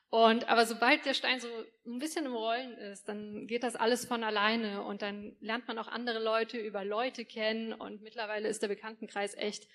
Und 0.09 0.47
aber 0.47 0.67
sobald 0.67 1.03
der 1.07 1.15
Stein 1.15 1.39
so 1.39 1.47
ein 1.87 1.97
bisschen 1.97 2.27
im 2.27 2.35
Rollen 2.35 2.77
ist, 2.77 3.09
dann 3.09 3.47
geht 3.47 3.63
das 3.63 3.75
alles 3.75 4.05
von 4.05 4.23
alleine 4.23 4.83
und 4.83 5.01
dann 5.01 5.35
lernt 5.39 5.67
man 5.67 5.79
auch 5.79 5.87
andere 5.87 6.23
Leute 6.23 6.59
über 6.59 6.85
Leute 6.85 7.25
kennen 7.25 7.73
und 7.73 8.03
mittlerweile 8.03 8.47
ist 8.47 8.61
der 8.61 8.67
Bekanntenkreis 8.67 9.33
echt 9.33 9.67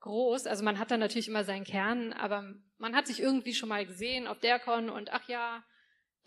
groß. 0.00 0.48
Also 0.48 0.64
man 0.64 0.80
hat 0.80 0.90
dann 0.90 0.98
natürlich 0.98 1.28
immer 1.28 1.44
seinen 1.44 1.62
Kern, 1.62 2.12
aber 2.12 2.52
man 2.78 2.96
hat 2.96 3.06
sich 3.06 3.20
irgendwie 3.20 3.54
schon 3.54 3.68
mal 3.68 3.86
gesehen 3.86 4.26
auf 4.26 4.40
der 4.40 4.58
Con 4.58 4.90
und 4.90 5.12
ach 5.12 5.28
ja, 5.28 5.62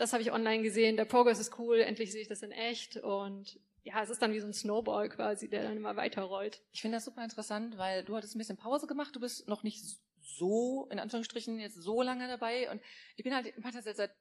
das 0.04 0.14
habe 0.14 0.22
ich 0.22 0.32
online 0.32 0.64
gesehen, 0.64 0.98
der 0.98 1.06
Progress 1.06 1.40
ist 1.40 1.58
cool, 1.58 1.80
endlich 1.80 2.12
sehe 2.12 2.22
ich 2.22 2.28
das 2.28 2.44
in 2.44 2.52
echt. 2.52 2.98
Und 2.98 3.60
ja, 3.84 4.02
es 4.04 4.10
ist 4.10 4.22
dann 4.22 4.34
wie 4.34 4.40
so 4.40 4.48
ein 4.48 4.54
Snowball 4.54 5.10
quasi, 5.10 5.50
der 5.50 5.64
dann 5.64 5.78
immer 5.78 5.96
weiterrollt. 5.96 6.62
Ich 6.72 6.82
finde 6.82 6.98
das 6.98 7.06
super 7.06 7.24
interessant, 7.24 7.78
weil 7.78 8.04
du 8.04 8.16
hattest 8.16 8.36
ein 8.36 8.40
bisschen 8.40 8.58
Pause 8.58 8.86
gemacht, 8.88 9.16
du 9.16 9.20
bist 9.20 9.48
noch 9.48 9.64
nicht 9.64 9.82
so, 10.20 10.88
in 10.92 11.00
Anführungsstrichen, 11.00 11.60
jetzt 11.60 11.82
so 11.82 12.02
lange 12.02 12.28
dabei. 12.28 12.70
Und 12.70 12.82
ich 13.16 13.24
bin 13.24 13.34
halt, 13.34 13.48
ich 13.48 13.58
mache 13.58 13.74
das 13.74 13.86
jetzt 13.86 13.98
seit 13.98 14.12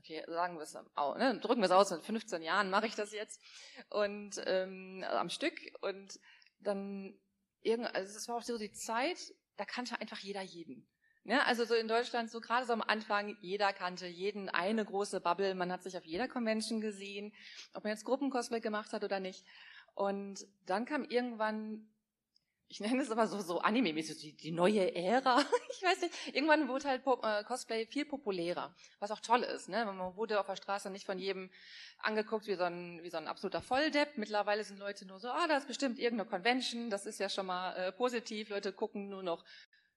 okay, 0.00 0.24
sagen 0.26 0.56
wir 0.56 0.62
es, 0.62 0.74
ne, 0.74 1.38
drücken 1.40 1.60
wir 1.60 1.66
es 1.66 1.70
aus, 1.70 1.90
seit 1.90 2.04
15 2.04 2.42
Jahren 2.42 2.70
mache 2.70 2.86
ich 2.86 2.94
das 2.94 3.12
jetzt. 3.12 3.40
Und 3.90 4.42
ähm, 4.46 5.04
am 5.08 5.30
Stück. 5.30 5.58
Und 5.82 6.18
dann 6.58 7.18
irgend, 7.62 7.94
also 7.94 8.16
es 8.16 8.28
war 8.28 8.36
auch 8.36 8.42
so 8.42 8.58
die 8.58 8.72
Zeit, 8.72 9.18
da 9.56 9.64
kannte 9.64 10.00
einfach 10.00 10.18
jeder 10.18 10.42
jeden. 10.42 10.86
Ja, 11.24 11.42
also 11.42 11.64
so 11.64 11.74
in 11.74 11.86
Deutschland, 11.86 12.30
so 12.30 12.40
gerade 12.40 12.64
so 12.66 12.72
am 12.72 12.80
Anfang, 12.80 13.36
jeder 13.42 13.72
kannte 13.74 14.06
jeden, 14.06 14.48
eine 14.48 14.84
große 14.84 15.20
Bubble, 15.20 15.54
man 15.54 15.70
hat 15.70 15.82
sich 15.82 15.96
auf 15.96 16.04
jeder 16.04 16.28
Convention 16.28 16.80
gesehen, 16.80 17.32
ob 17.74 17.84
man 17.84 17.92
jetzt 17.92 18.06
Gruppencosplay 18.06 18.60
gemacht 18.60 18.92
hat 18.92 19.04
oder 19.04 19.20
nicht. 19.20 19.44
Und 19.94 20.46
dann 20.64 20.86
kam 20.86 21.04
irgendwann, 21.04 21.86
ich 22.68 22.80
nenne 22.80 23.02
es 23.02 23.10
aber 23.10 23.26
so, 23.26 23.38
so 23.40 23.60
Anime-mäßig, 23.60 24.18
die, 24.18 24.32
die 24.36 24.50
neue 24.50 24.94
Ära. 24.94 25.44
Ich 25.80 25.86
weiß 25.86 26.02
nicht, 26.02 26.34
irgendwann 26.34 26.68
wurde 26.68 26.88
halt 26.88 27.02
äh, 27.06 27.42
Cosplay 27.44 27.86
viel 27.86 28.04
populärer, 28.04 28.74
was 28.98 29.10
auch 29.10 29.20
toll 29.20 29.42
ist. 29.42 29.70
Ne? 29.70 29.84
Man 29.86 30.14
wurde 30.14 30.38
auf 30.38 30.46
der 30.46 30.56
Straße 30.56 30.90
nicht 30.90 31.06
von 31.06 31.18
jedem 31.18 31.50
angeguckt 31.98 32.46
wie 32.46 32.54
so 32.54 32.64
ein, 32.64 33.02
wie 33.02 33.08
so 33.08 33.16
ein 33.16 33.28
absoluter 33.28 33.62
Volldepp. 33.62 34.18
Mittlerweile 34.18 34.62
sind 34.62 34.78
Leute 34.78 35.06
nur 35.06 35.18
so, 35.20 35.28
ah, 35.28 35.46
da 35.48 35.56
ist 35.56 35.68
bestimmt 35.68 35.98
irgendeine 35.98 36.28
Convention, 36.28 36.90
das 36.90 37.06
ist 37.06 37.18
ja 37.18 37.30
schon 37.30 37.46
mal 37.46 37.72
äh, 37.76 37.92
positiv. 37.92 38.50
Leute 38.50 38.74
gucken 38.74 39.08
nur 39.08 39.22
noch 39.22 39.42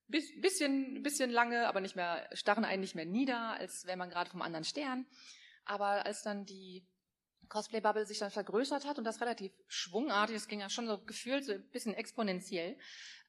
bisschen, 0.07 1.01
bisschen 1.03 1.29
lange, 1.29 1.67
aber 1.67 1.81
nicht 1.81 1.95
mehr, 1.95 2.29
starren 2.33 2.65
einen 2.65 2.81
nicht 2.81 2.95
mehr 2.95 3.05
nieder, 3.05 3.53
als 3.53 3.85
wäre 3.85 3.97
man 3.97 4.09
gerade 4.09 4.29
vom 4.29 4.41
anderen 4.41 4.65
Stern. 4.65 5.05
Aber 5.65 6.05
als 6.05 6.23
dann 6.23 6.45
die 6.45 6.85
Cosplay-Bubble 7.49 8.05
sich 8.05 8.19
dann 8.19 8.31
vergrößert 8.31 8.85
hat 8.85 8.97
und 8.97 9.03
das 9.03 9.21
relativ 9.21 9.51
schwungartig, 9.67 10.35
es 10.35 10.47
ging 10.47 10.59
ja 10.59 10.69
schon 10.69 10.87
so 10.87 10.97
gefühlt 11.03 11.45
so 11.45 11.53
ein 11.53 11.69
bisschen 11.69 11.93
exponentiell, 11.93 12.77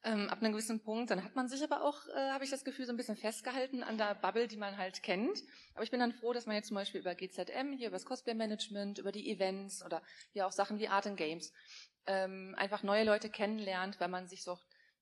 ähm, 0.04 0.28
ab 0.28 0.40
einem 0.40 0.52
gewissen 0.52 0.82
Punkt, 0.82 1.10
dann 1.10 1.24
hat 1.24 1.34
man 1.34 1.48
sich 1.48 1.62
aber 1.62 1.82
auch, 1.82 2.06
äh, 2.08 2.30
habe 2.30 2.44
ich 2.44 2.50
das 2.50 2.64
Gefühl, 2.64 2.84
so 2.84 2.92
ein 2.92 2.96
bisschen 2.96 3.16
festgehalten 3.16 3.82
an 3.82 3.96
der 3.96 4.14
Bubble, 4.14 4.46
die 4.46 4.58
man 4.58 4.76
halt 4.76 5.02
kennt. 5.02 5.42
Aber 5.74 5.82
ich 5.82 5.90
bin 5.90 6.00
dann 6.00 6.12
froh, 6.12 6.34
dass 6.34 6.44
man 6.46 6.56
jetzt 6.56 6.68
zum 6.68 6.74
Beispiel 6.74 7.00
über 7.00 7.14
GZM, 7.14 7.72
hier 7.72 7.88
über 7.88 7.96
das 7.96 8.04
Cosplay-Management, 8.04 8.98
über 8.98 9.12
die 9.12 9.30
Events 9.30 9.82
oder 9.84 10.02
hier 10.32 10.46
auch 10.46 10.52
Sachen 10.52 10.78
wie 10.78 10.88
Art 10.88 11.06
and 11.06 11.16
Games, 11.16 11.52
ähm, 12.06 12.54
einfach 12.58 12.82
neue 12.82 13.04
Leute 13.04 13.30
kennenlernt, 13.30 13.98
weil 13.98 14.08
man 14.08 14.28
sich 14.28 14.42
so 14.42 14.58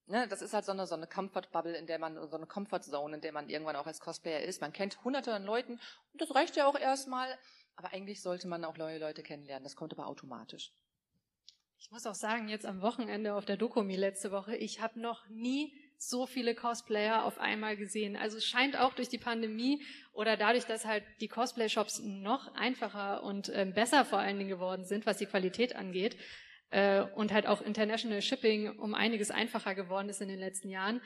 Ne, 0.07 0.27
das 0.29 0.43
ist 0.43 0.53
halt 0.53 0.65
so 0.65 0.73
eine, 0.73 0.87
so 0.87 0.95
eine 0.95 1.07
Comfort 1.07 1.51
Bubble, 1.53 1.77
in 1.77 1.87
der 1.87 1.99
man, 1.99 2.17
so 2.29 2.37
eine 2.37 2.47
Comfort 2.47 2.81
Zone, 2.81 3.17
in 3.17 3.21
der 3.21 3.33
man 3.33 3.49
irgendwann 3.49 3.77
auch 3.77 3.87
als 3.87 4.01
Cosplayer 4.01 4.41
ist. 4.41 4.61
Man 4.61 4.73
kennt 4.73 5.03
hunderte 5.05 5.33
an 5.33 5.45
Leuten 5.45 5.75
und 6.13 6.21
das 6.21 6.35
reicht 6.35 6.57
ja 6.57 6.67
auch 6.67 6.79
erstmal. 6.79 7.29
Aber 7.77 7.93
eigentlich 7.93 8.21
sollte 8.21 8.49
man 8.49 8.65
auch 8.65 8.77
neue 8.77 8.99
Leute 8.99 9.23
kennenlernen. 9.23 9.65
Das 9.65 9.77
kommt 9.77 9.93
aber 9.93 10.07
automatisch. 10.07 10.73
Ich 11.79 11.91
muss 11.91 12.07
auch 12.07 12.15
sagen, 12.15 12.49
jetzt 12.49 12.67
am 12.67 12.81
Wochenende 12.81 13.35
auf 13.35 13.45
der 13.45 13.57
Dokumi 13.57 13.97
letzte 13.97 14.31
Woche, 14.31 14.55
ich 14.57 14.81
habe 14.81 15.01
noch 15.01 15.29
nie 15.29 15.75
so 15.99 16.27
viele 16.27 16.55
Cosplayer 16.55 17.25
auf 17.25 17.39
einmal 17.39 17.77
gesehen. 17.77 18.17
Also 18.17 18.39
es 18.39 18.45
scheint 18.45 18.77
auch 18.77 18.95
durch 18.95 19.09
die 19.09 19.19
Pandemie 19.19 19.83
oder 20.13 20.37
dadurch, 20.37 20.65
dass 20.65 20.85
halt 20.85 21.05
die 21.21 21.29
Cosplay-Shops 21.29 22.01
noch 22.05 22.55
einfacher 22.55 23.23
und 23.23 23.49
äh, 23.49 23.71
besser 23.73 24.05
vor 24.05 24.19
allen 24.19 24.39
Dingen 24.39 24.51
geworden 24.51 24.85
sind, 24.85 25.07
was 25.07 25.19
die 25.19 25.27
Qualität 25.27 25.75
angeht, 25.75 26.17
äh, 26.73 27.03
und 27.15 27.33
halt 27.33 27.47
auch 27.47 27.61
International 27.61 28.23
Shipping 28.23 28.79
um 28.79 28.95
einiges 28.95 29.31
einfacher 29.31 29.75
geworden 29.75 30.09
ist 30.09 30.21
in 30.21 30.29
den 30.29 30.39
letzten 30.39 30.69
Jahren. 30.69 31.01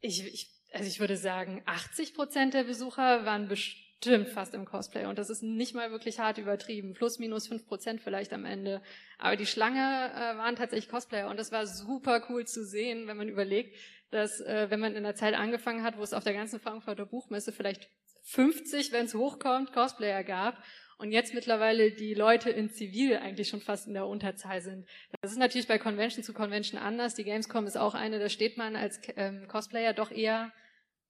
Ich, 0.00 0.24
ich, 0.24 0.50
also 0.72 0.88
ich 0.88 1.00
würde 1.00 1.16
sagen, 1.16 1.62
80 1.66 2.14
Prozent 2.14 2.54
der 2.54 2.64
Besucher 2.64 3.26
waren 3.26 3.48
bestimmt 3.48 4.28
fast 4.28 4.54
im 4.54 4.64
Cosplay 4.64 5.06
und 5.06 5.18
das 5.18 5.30
ist 5.30 5.42
nicht 5.42 5.74
mal 5.74 5.90
wirklich 5.90 6.20
hart 6.20 6.38
übertrieben. 6.38 6.94
Plus, 6.94 7.18
minus 7.18 7.48
fünf 7.48 7.66
Prozent 7.66 8.02
vielleicht 8.02 8.32
am 8.32 8.44
Ende. 8.44 8.82
Aber 9.18 9.36
die 9.36 9.46
Schlange 9.46 10.12
äh, 10.14 10.38
waren 10.38 10.56
tatsächlich 10.56 10.88
Cosplayer 10.88 11.28
und 11.28 11.38
das 11.38 11.50
war 11.50 11.66
super 11.66 12.24
cool 12.28 12.46
zu 12.46 12.64
sehen, 12.64 13.08
wenn 13.08 13.16
man 13.16 13.28
überlegt, 13.28 13.76
dass 14.10 14.40
äh, 14.40 14.70
wenn 14.70 14.78
man 14.78 14.94
in 14.94 15.02
der 15.02 15.16
Zeit 15.16 15.34
angefangen 15.34 15.82
hat, 15.82 15.98
wo 15.98 16.02
es 16.02 16.12
auf 16.12 16.22
der 16.22 16.34
ganzen 16.34 16.60
Frankfurter 16.60 17.06
Buchmesse 17.06 17.50
vielleicht 17.50 17.88
50, 18.26 18.92
wenn 18.92 19.06
es 19.06 19.14
hochkommt, 19.14 19.72
Cosplayer 19.72 20.22
gab 20.22 20.62
und 20.98 21.12
jetzt 21.12 21.34
mittlerweile 21.34 21.90
die 21.90 22.14
Leute 22.14 22.50
in 22.50 22.70
Zivil 22.70 23.16
eigentlich 23.16 23.48
schon 23.48 23.60
fast 23.60 23.86
in 23.86 23.94
der 23.94 24.06
Unterzahl 24.06 24.60
sind. 24.60 24.86
Das 25.20 25.32
ist 25.32 25.38
natürlich 25.38 25.66
bei 25.66 25.78
Convention 25.78 26.22
zu 26.22 26.32
Convention 26.32 26.80
anders. 26.80 27.14
Die 27.14 27.24
Gamescom 27.24 27.66
ist 27.66 27.76
auch 27.76 27.94
eine, 27.94 28.18
da 28.18 28.28
steht 28.28 28.56
man 28.56 28.76
als 28.76 29.00
ähm, 29.16 29.46
Cosplayer 29.48 29.92
doch 29.92 30.10
eher 30.10 30.52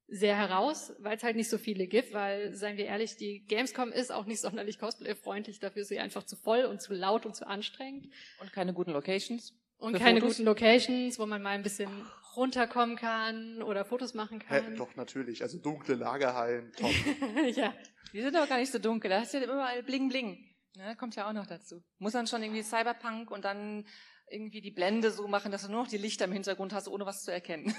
sehr 0.08 0.36
heraus, 0.36 0.92
weil 0.98 1.16
es 1.16 1.22
halt 1.22 1.36
nicht 1.36 1.48
so 1.48 1.58
viele 1.58 1.86
gibt, 1.86 2.12
weil, 2.12 2.54
seien 2.54 2.76
wir 2.76 2.86
ehrlich, 2.86 3.16
die 3.16 3.44
Gamescom 3.46 3.90
ist 3.90 4.12
auch 4.12 4.26
nicht 4.26 4.40
sonderlich 4.40 4.78
cosplay-freundlich, 4.78 5.60
dafür 5.60 5.82
ist 5.82 5.88
sie 5.88 5.98
einfach 5.98 6.24
zu 6.24 6.36
voll 6.36 6.64
und 6.64 6.80
zu 6.80 6.94
laut 6.94 7.26
und 7.26 7.34
zu 7.34 7.46
anstrengend. 7.46 8.08
Und 8.40 8.52
keine 8.52 8.72
guten 8.72 8.92
Locations. 8.92 9.54
Und 9.78 9.96
keine 9.98 10.20
Fotos? 10.20 10.36
guten 10.36 10.46
Locations, 10.46 11.18
wo 11.18 11.26
man 11.26 11.42
mal 11.42 11.50
ein 11.50 11.62
bisschen 11.62 11.90
runterkommen 12.36 12.96
kann 12.96 13.62
oder 13.62 13.84
Fotos 13.84 14.14
machen 14.14 14.38
kann. 14.38 14.64
Hä, 14.64 14.76
doch, 14.76 14.94
natürlich. 14.96 15.42
Also 15.42 15.58
dunkle 15.58 15.94
Lagerhallen, 15.94 16.72
top. 16.72 16.90
ja. 17.54 17.74
Die 18.12 18.22
sind 18.22 18.36
aber 18.36 18.46
gar 18.46 18.58
nicht 18.58 18.70
so 18.70 18.78
dunkel. 18.78 19.10
Da 19.10 19.20
hast 19.20 19.34
du 19.34 19.38
ja 19.38 19.44
überall 19.44 19.82
Bling 19.82 20.08
Bling. 20.08 20.38
Ne, 20.76 20.96
kommt 20.96 21.14
ja 21.14 21.28
auch 21.28 21.32
noch 21.32 21.46
dazu. 21.46 21.82
Muss 21.98 22.12
dann 22.12 22.26
schon 22.26 22.42
irgendwie 22.42 22.62
Cyberpunk 22.62 23.30
und 23.30 23.44
dann 23.44 23.86
irgendwie 24.28 24.60
die 24.60 24.72
Blende 24.72 25.10
so 25.10 25.28
machen, 25.28 25.52
dass 25.52 25.62
du 25.62 25.70
nur 25.70 25.82
noch 25.82 25.88
die 25.88 25.98
Lichter 25.98 26.24
im 26.24 26.32
Hintergrund 26.32 26.72
hast, 26.72 26.88
ohne 26.88 27.06
was 27.06 27.22
zu 27.22 27.32
erkennen. 27.32 27.74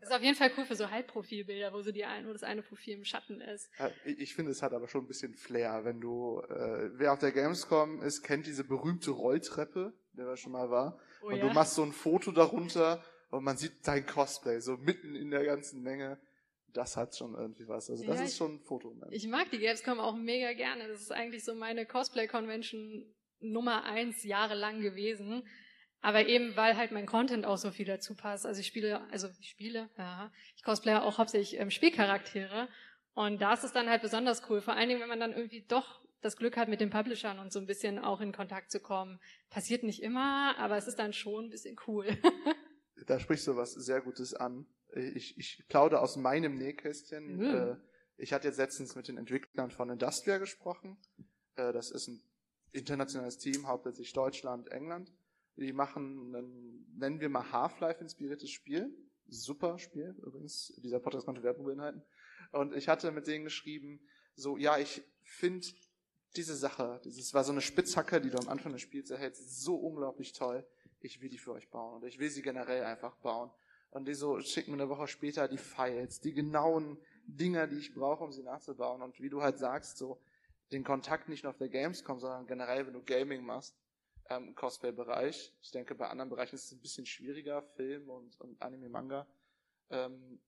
Das 0.00 0.02
ist 0.10 0.12
auf 0.12 0.22
jeden 0.22 0.36
Fall 0.36 0.50
cool 0.56 0.64
für 0.64 0.74
so 0.74 0.90
Halbprofilbilder, 0.90 1.72
wo 1.72 1.82
so 1.82 1.92
die 1.92 2.04
ein, 2.04 2.26
wo 2.26 2.32
das 2.32 2.42
eine 2.42 2.62
Profil 2.62 2.94
im 2.94 3.04
Schatten 3.04 3.40
ist. 3.40 3.70
Ich 4.04 4.34
finde, 4.34 4.50
es 4.50 4.62
hat 4.62 4.72
aber 4.72 4.88
schon 4.88 5.04
ein 5.04 5.06
bisschen 5.06 5.34
Flair, 5.34 5.84
wenn 5.84 6.00
du, 6.00 6.40
äh, 6.48 6.90
wer 6.94 7.12
auf 7.12 7.18
der 7.20 7.32
Gamescom 7.32 8.02
ist, 8.02 8.22
kennt 8.22 8.46
diese 8.46 8.64
berühmte 8.64 9.10
Rolltreppe, 9.10 9.92
der 10.12 10.26
da 10.26 10.36
schon 10.36 10.52
mal 10.52 10.70
war. 10.70 10.98
Oh, 11.22 11.28
und 11.28 11.36
ja? 11.36 11.46
du 11.46 11.52
machst 11.52 11.74
so 11.74 11.82
ein 11.82 11.92
Foto 11.92 12.32
darunter 12.32 13.04
und 13.30 13.44
man 13.44 13.56
sieht 13.56 13.86
dein 13.86 14.06
Cosplay 14.06 14.60
so 14.60 14.76
mitten 14.76 15.14
in 15.14 15.30
der 15.30 15.44
ganzen 15.44 15.82
Menge. 15.82 16.18
Das 16.72 16.96
hat 16.96 17.16
schon 17.16 17.34
irgendwie 17.34 17.66
was. 17.66 17.90
Also 17.90 18.04
das 18.04 18.18
ja, 18.18 18.24
ist 18.24 18.36
schon 18.36 18.54
ein 18.54 18.60
Foto. 18.60 18.92
Man. 18.92 19.10
Ich 19.12 19.26
mag 19.26 19.50
die 19.50 19.58
Gamescom 19.58 20.00
auch 20.00 20.16
mega 20.16 20.52
gerne. 20.52 20.88
Das 20.88 21.00
ist 21.00 21.12
eigentlich 21.12 21.44
so 21.44 21.54
meine 21.54 21.86
Cosplay-Convention 21.86 23.04
Nummer 23.40 23.84
eins 23.84 24.24
jahrelang 24.24 24.80
gewesen. 24.80 25.46
Aber 26.00 26.26
eben, 26.26 26.56
weil 26.56 26.76
halt 26.76 26.92
mein 26.92 27.06
Content 27.06 27.44
auch 27.44 27.56
so 27.56 27.70
viel 27.70 27.86
dazu 27.86 28.14
passt. 28.14 28.46
Also 28.46 28.60
ich 28.60 28.66
spiele, 28.66 29.00
also 29.10 29.28
ich 29.40 29.48
spiele, 29.48 29.88
ja, 29.98 30.30
ich 30.56 30.62
cosplaye 30.62 31.02
auch 31.02 31.18
hauptsächlich 31.18 31.58
ähm, 31.58 31.70
Spielcharaktere. 31.70 32.68
Und 33.14 33.42
da 33.42 33.54
ist 33.54 33.64
es 33.64 33.72
dann 33.72 33.88
halt 33.88 34.02
besonders 34.02 34.48
cool. 34.48 34.60
Vor 34.60 34.74
allen 34.74 34.88
Dingen, 34.88 35.00
wenn 35.00 35.08
man 35.08 35.20
dann 35.20 35.32
irgendwie 35.32 35.64
doch 35.66 36.00
das 36.20 36.36
Glück 36.36 36.56
hat, 36.56 36.68
mit 36.68 36.80
den 36.80 36.90
Publishern 36.90 37.38
und 37.38 37.52
so 37.52 37.58
ein 37.58 37.66
bisschen 37.66 37.98
auch 37.98 38.20
in 38.20 38.32
Kontakt 38.32 38.70
zu 38.70 38.80
kommen. 38.80 39.20
Passiert 39.50 39.82
nicht 39.82 40.02
immer, 40.02 40.56
aber 40.58 40.76
es 40.76 40.86
ist 40.86 40.98
dann 40.98 41.12
schon 41.12 41.46
ein 41.46 41.50
bisschen 41.50 41.76
cool. 41.86 42.06
da 43.06 43.20
sprichst 43.20 43.46
du 43.46 43.56
was 43.56 43.72
sehr 43.72 44.00
Gutes 44.00 44.34
an. 44.34 44.66
Ich, 44.94 45.36
ich 45.38 45.64
plaudere 45.68 46.00
aus 46.00 46.16
meinem 46.16 46.56
Nähkästchen. 46.56 47.36
Mhm. 47.36 47.76
Ich 48.16 48.32
hatte 48.32 48.48
jetzt 48.48 48.56
letztens 48.56 48.96
mit 48.96 49.08
den 49.08 49.18
Entwicklern 49.18 49.70
von 49.70 49.90
Industria 49.90 50.38
gesprochen. 50.38 50.98
Äh, 51.56 51.72
das 51.72 51.90
ist 51.90 52.08
ein 52.08 52.22
internationales 52.72 53.38
Team, 53.38 53.66
hauptsächlich 53.66 54.12
Deutschland, 54.12 54.68
England. 54.68 55.12
Die 55.56 55.72
machen 55.72 56.34
ein, 56.34 56.86
nennen 56.96 57.20
wir 57.20 57.28
mal 57.28 57.52
Half-Life 57.52 58.00
inspiriertes 58.00 58.50
Spiel. 58.50 58.92
Super 59.26 59.78
Spiel 59.78 60.14
übrigens. 60.22 60.72
Dieser 60.82 61.00
Podcast 61.00 61.26
konnte 61.26 61.42
Werbung 61.42 61.66
beinhalten. 61.66 62.02
Und 62.52 62.74
ich 62.74 62.88
hatte 62.88 63.10
mit 63.10 63.26
denen 63.26 63.44
geschrieben, 63.44 64.00
so, 64.34 64.56
ja, 64.56 64.78
ich 64.78 65.02
finde 65.22 65.66
diese 66.36 66.56
Sache, 66.56 67.00
dieses 67.04 67.34
war 67.34 67.44
so 67.44 67.52
eine 67.52 67.60
Spitzhacke, 67.60 68.20
die 68.20 68.30
du 68.30 68.38
am 68.38 68.48
Anfang 68.48 68.72
des 68.72 68.82
Spiels 68.82 69.10
erhältst, 69.10 69.62
so 69.62 69.76
unglaublich 69.76 70.32
toll. 70.32 70.66
Ich 71.00 71.20
will 71.20 71.28
die 71.28 71.38
für 71.38 71.52
euch 71.52 71.68
bauen. 71.70 71.96
Und 71.96 72.04
ich 72.04 72.18
will 72.18 72.30
sie 72.30 72.42
generell 72.42 72.84
einfach 72.84 73.16
bauen. 73.16 73.50
Und 73.90 74.06
die 74.06 74.14
so 74.14 74.40
schicken 74.40 74.72
mir 74.72 74.82
eine 74.82 74.88
Woche 74.88 75.08
später 75.08 75.48
die 75.48 75.58
Files, 75.58 76.20
die 76.20 76.34
genauen 76.34 76.98
Dinger, 77.26 77.66
die 77.66 77.78
ich 77.78 77.94
brauche, 77.94 78.24
um 78.24 78.32
sie 78.32 78.42
nachzubauen. 78.42 79.02
Und 79.02 79.20
wie 79.20 79.30
du 79.30 79.42
halt 79.42 79.58
sagst, 79.58 79.96
so 79.96 80.20
den 80.72 80.84
Kontakt 80.84 81.28
nicht 81.28 81.44
nur 81.44 81.50
auf 81.50 81.58
der 81.58 81.68
Gamescom, 81.68 82.20
sondern 82.20 82.46
generell, 82.46 82.86
wenn 82.86 82.92
du 82.92 83.02
Gaming 83.02 83.44
machst, 83.44 83.74
ähm, 84.28 84.54
Cosplay-Bereich. 84.54 85.54
Ich 85.62 85.70
denke, 85.70 85.94
bei 85.94 86.08
anderen 86.08 86.28
Bereichen 86.28 86.54
ist 86.54 86.66
es 86.66 86.72
ein 86.72 86.80
bisschen 86.80 87.06
schwieriger, 87.06 87.62
Film 87.62 88.10
und, 88.10 88.38
und 88.40 88.60
Anime, 88.60 88.88
Manga. 88.88 89.26
Ähm, 89.90 90.40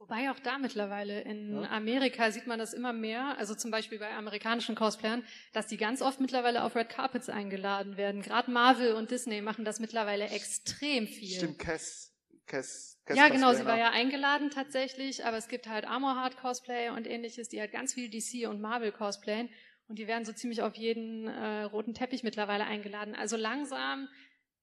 Wobei 0.00 0.30
auch 0.30 0.38
da 0.38 0.56
mittlerweile 0.56 1.20
in 1.20 1.60
ja. 1.60 1.68
Amerika 1.68 2.30
sieht 2.30 2.46
man 2.46 2.58
das 2.58 2.72
immer 2.72 2.94
mehr, 2.94 3.36
also 3.36 3.54
zum 3.54 3.70
Beispiel 3.70 3.98
bei 3.98 4.10
amerikanischen 4.14 4.74
Cosplayern, 4.74 5.22
dass 5.52 5.66
die 5.66 5.76
ganz 5.76 6.00
oft 6.00 6.20
mittlerweile 6.20 6.64
auf 6.64 6.74
Red 6.74 6.88
Carpets 6.88 7.28
eingeladen 7.28 7.98
werden. 7.98 8.22
Gerade 8.22 8.50
Marvel 8.50 8.94
und 8.94 9.10
Disney 9.10 9.42
machen 9.42 9.66
das 9.66 9.78
mittlerweile 9.78 10.30
extrem 10.30 11.06
viel. 11.06 11.36
Stimmt, 11.36 11.58
Cass, 11.58 12.14
Cass, 12.46 12.98
Cass 13.04 13.14
Ja, 13.18 13.28
genau, 13.28 13.52
sie 13.52 13.66
war 13.66 13.76
ja 13.76 13.90
eingeladen 13.90 14.48
tatsächlich, 14.48 15.26
aber 15.26 15.36
es 15.36 15.48
gibt 15.48 15.68
halt 15.68 15.84
Armor 15.84 16.16
Heart 16.16 16.38
Cosplay 16.38 16.88
und 16.88 17.06
ähnliches, 17.06 17.50
die 17.50 17.60
halt 17.60 17.70
ganz 17.70 17.92
viel 17.92 18.08
DC 18.08 18.48
und 18.48 18.62
Marvel 18.62 18.92
cosplayen 18.92 19.50
und 19.86 19.98
die 19.98 20.06
werden 20.06 20.24
so 20.24 20.32
ziemlich 20.32 20.62
auf 20.62 20.76
jeden 20.76 21.28
äh, 21.28 21.64
roten 21.64 21.92
Teppich 21.92 22.22
mittlerweile 22.22 22.64
eingeladen. 22.64 23.14
Also 23.14 23.36
langsam 23.36 24.08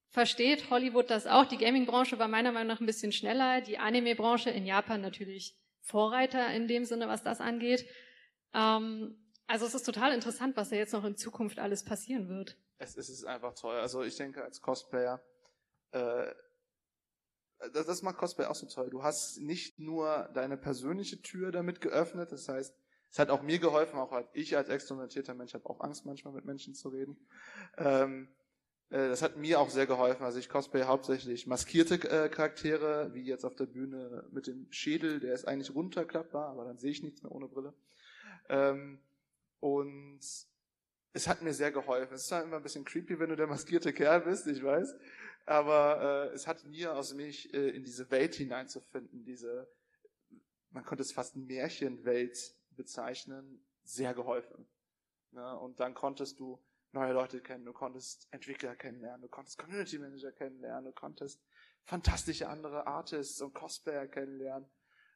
versteht 0.09 0.69
Hollywood 0.69 1.09
das 1.09 1.27
auch. 1.27 1.45
Die 1.45 1.57
Gaming-Branche 1.57 2.19
war 2.19 2.27
meiner 2.27 2.51
Meinung 2.51 2.67
nach 2.67 2.79
ein 2.79 2.85
bisschen 2.85 3.11
schneller. 3.11 3.61
Die 3.61 3.77
Anime-Branche 3.77 4.49
in 4.49 4.65
Japan 4.65 5.01
natürlich 5.01 5.55
Vorreiter 5.81 6.53
in 6.53 6.67
dem 6.67 6.85
Sinne, 6.85 7.07
was 7.07 7.23
das 7.23 7.39
angeht. 7.39 7.85
Ähm, 8.53 9.17
also 9.47 9.65
es 9.65 9.73
ist 9.73 9.83
total 9.83 10.13
interessant, 10.13 10.57
was 10.57 10.69
da 10.69 10.75
jetzt 10.75 10.93
noch 10.93 11.05
in 11.05 11.15
Zukunft 11.15 11.59
alles 11.59 11.83
passieren 11.83 12.27
wird. 12.27 12.57
Es, 12.79 12.95
ist 12.95 13.23
einfach 13.23 13.53
toll. 13.53 13.77
Also 13.77 14.03
ich 14.03 14.15
denke, 14.15 14.43
als 14.43 14.61
Cosplayer, 14.61 15.21
äh, 15.91 16.33
das, 17.73 17.87
das 17.87 18.01
macht 18.01 18.17
Cosplay 18.17 18.45
auch 18.45 18.55
so 18.55 18.67
toll. 18.67 18.89
Du 18.89 19.03
hast 19.03 19.39
nicht 19.39 19.79
nur 19.79 20.29
deine 20.33 20.57
persönliche 20.57 21.21
Tür 21.21 21.51
damit 21.51 21.81
geöffnet, 21.81 22.31
das 22.31 22.47
heißt, 22.47 22.75
es 23.09 23.19
hat 23.19 23.29
auch 23.29 23.41
mir 23.41 23.57
geholfen, 23.57 23.97
auch 23.97 24.11
halt 24.11 24.27
ich 24.33 24.57
als 24.57 24.69
extrovertierter 24.69 25.33
Mensch 25.33 25.53
habe 25.53 25.65
auch 25.65 25.79
Angst 25.79 26.05
manchmal 26.05 26.33
mit 26.33 26.45
Menschen 26.45 26.75
zu 26.75 26.89
reden. 26.89 27.17
Ähm, 27.77 28.27
äh, 28.27 28.36
das 28.89 29.21
hat 29.21 29.35
mir 29.35 29.59
auch 29.59 29.69
sehr 29.69 29.85
geholfen. 29.85 30.23
Also 30.23 30.39
ich 30.39 30.47
cosplay 30.47 30.83
hauptsächlich 30.83 31.45
maskierte 31.45 31.95
äh, 32.09 32.29
Charaktere, 32.29 33.13
wie 33.13 33.23
jetzt 33.23 33.43
auf 33.43 33.55
der 33.55 33.65
Bühne 33.65 34.25
mit 34.31 34.47
dem 34.47 34.67
Schädel, 34.71 35.19
der 35.19 35.33
ist 35.33 35.47
eigentlich 35.47 35.75
runterklappbar, 35.75 36.49
aber 36.49 36.65
dann 36.65 36.77
sehe 36.77 36.91
ich 36.91 37.03
nichts 37.03 37.21
mehr 37.21 37.31
ohne 37.31 37.47
Brille. 37.47 37.73
Ähm, 38.49 38.99
und 39.59 40.21
es 41.13 41.27
hat 41.27 41.41
mir 41.41 41.53
sehr 41.53 41.71
geholfen. 41.71 42.13
Es 42.13 42.25
ist 42.25 42.31
halt 42.31 42.45
immer 42.45 42.57
ein 42.57 42.63
bisschen 42.63 42.85
creepy, 42.85 43.19
wenn 43.19 43.29
du 43.29 43.35
der 43.35 43.47
maskierte 43.47 43.91
Kerl 43.91 44.21
bist, 44.21 44.47
ich 44.47 44.63
weiß. 44.63 44.95
Aber 45.45 46.29
äh, 46.29 46.33
es 46.33 46.47
hat 46.47 46.65
mir 46.65 46.95
aus 46.95 47.13
mich 47.13 47.53
äh, 47.53 47.69
in 47.69 47.83
diese 47.83 48.09
Welt 48.11 48.35
hineinzufinden, 48.35 49.23
diese, 49.23 49.67
man 50.71 50.85
könnte 50.85 51.01
es 51.01 51.11
fast 51.11 51.35
Märchenwelt 51.35 52.55
bezeichnen, 52.71 53.65
sehr 53.83 54.13
geholfen. 54.13 54.67
Ja, 55.31 55.53
und 55.53 55.79
dann 55.79 55.93
konntest 55.93 56.39
du 56.39 56.59
neue 56.97 57.13
Leute 57.13 57.41
kennen, 57.41 57.65
du 57.65 57.73
konntest 57.73 58.27
Entwickler 58.31 58.75
kennenlernen, 58.75 59.21
du 59.21 59.27
konntest 59.27 59.57
Community 59.57 59.99
Manager 59.99 60.31
kennenlernen, 60.31 60.85
du 60.85 60.91
konntest 60.91 61.41
fantastische 61.85 62.49
andere 62.49 62.87
Artists 62.87 63.41
und 63.41 63.53
Cosplayer 63.53 64.07
kennenlernen. 64.07 64.67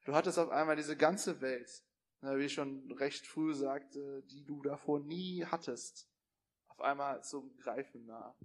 Du 0.06 0.14
hattest 0.14 0.40
auf 0.40 0.50
einmal 0.50 0.76
diese 0.76 0.96
ganze 0.96 1.42
Welt, 1.42 1.84
wie 2.22 2.46
ich 2.46 2.54
schon 2.54 2.92
recht 2.94 3.26
früh 3.28 3.54
sagte, 3.54 4.24
die 4.24 4.46
du 4.46 4.62
davor 4.62 5.00
nie 5.00 5.46
hattest, 5.46 6.08
auf 6.68 6.82
einmal 6.82 7.24
zum 7.24 7.56
Greifen 7.58 8.06
nah. 8.06 8.36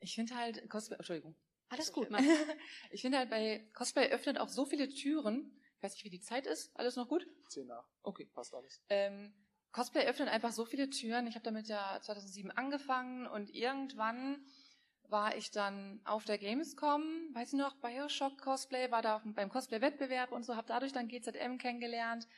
Ich 0.00 0.14
finde 0.14 0.34
halt 0.34 0.68
Cosplay, 0.70 0.96
Entschuldigung. 0.96 1.36
Alles 1.68 1.92
gut, 1.92 2.10
Mann. 2.10 2.24
ich 2.90 3.02
finde 3.02 3.18
halt 3.18 3.30
bei 3.30 3.68
Cosplay 3.74 4.08
öffnet 4.10 4.38
auch 4.38 4.48
so 4.48 4.64
viele 4.64 4.88
Türen. 4.88 5.56
Ich 5.76 5.82
weiß 5.82 5.92
nicht, 5.94 6.04
wie 6.04 6.10
die 6.10 6.20
Zeit 6.20 6.46
ist. 6.46 6.76
Alles 6.76 6.96
noch 6.96 7.08
gut? 7.08 7.26
Zehn 7.48 7.66
nach. 7.66 7.86
Okay. 8.02 8.28
Passt 8.34 8.54
alles. 8.54 8.82
Ähm, 8.88 9.32
Cosplay 9.72 10.06
öffnet 10.06 10.28
einfach 10.28 10.52
so 10.52 10.64
viele 10.64 10.90
Türen. 10.90 11.26
Ich 11.26 11.34
habe 11.34 11.44
damit 11.44 11.68
ja 11.68 11.98
2007 12.00 12.50
angefangen 12.50 13.26
und 13.26 13.54
irgendwann 13.54 14.44
war 15.08 15.36
ich 15.36 15.50
dann 15.50 16.00
auf 16.04 16.24
der 16.24 16.38
Gamescom, 16.38 17.02
weiß 17.32 17.52
ich 17.52 17.58
noch, 17.58 17.74
Bioshock 17.76 18.40
Cosplay, 18.40 18.90
war 18.90 19.02
da 19.02 19.20
beim 19.24 19.48
Cosplay-Wettbewerb 19.48 20.32
und 20.32 20.44
so, 20.44 20.56
habe 20.56 20.68
dadurch 20.68 20.92
dann 20.92 21.08
GZM 21.08 21.58
kennengelernt. 21.58 22.28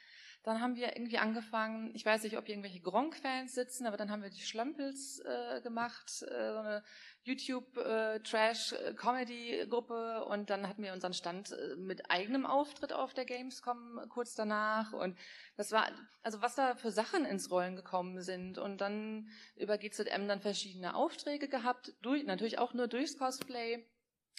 Dann 0.44 0.60
haben 0.60 0.74
wir 0.74 0.96
irgendwie 0.96 1.18
angefangen, 1.18 1.94
ich 1.94 2.04
weiß 2.04 2.24
nicht, 2.24 2.36
ob 2.36 2.46
hier 2.46 2.56
irgendwelche 2.56 2.80
Gronk-Fans 2.80 3.54
sitzen, 3.54 3.86
aber 3.86 3.96
dann 3.96 4.10
haben 4.10 4.24
wir 4.24 4.30
die 4.30 4.40
Schlömpels 4.40 5.20
äh, 5.20 5.60
gemacht, 5.60 6.10
äh, 6.22 6.52
so 6.52 6.58
eine 6.58 6.82
YouTube-Trash-Comedy-Gruppe 7.22 10.20
äh, 10.20 10.24
und 10.28 10.50
dann 10.50 10.68
hatten 10.68 10.82
wir 10.82 10.92
unseren 10.92 11.14
Stand 11.14 11.52
äh, 11.52 11.76
mit 11.76 12.10
eigenem 12.10 12.44
Auftritt 12.44 12.92
auf 12.92 13.14
der 13.14 13.24
Gamescom 13.24 14.00
kurz 14.08 14.34
danach 14.34 14.92
und 14.92 15.16
das 15.56 15.70
war, 15.70 15.88
also 16.24 16.42
was 16.42 16.56
da 16.56 16.74
für 16.74 16.90
Sachen 16.90 17.24
ins 17.24 17.52
Rollen 17.52 17.76
gekommen 17.76 18.20
sind 18.20 18.58
und 18.58 18.80
dann 18.80 19.28
über 19.54 19.78
GZM 19.78 20.26
dann 20.26 20.40
verschiedene 20.40 20.96
Aufträge 20.96 21.46
gehabt, 21.46 21.94
durch, 22.02 22.24
natürlich 22.24 22.58
auch 22.58 22.74
nur 22.74 22.88
durchs 22.88 23.16
Cosplay, 23.16 23.86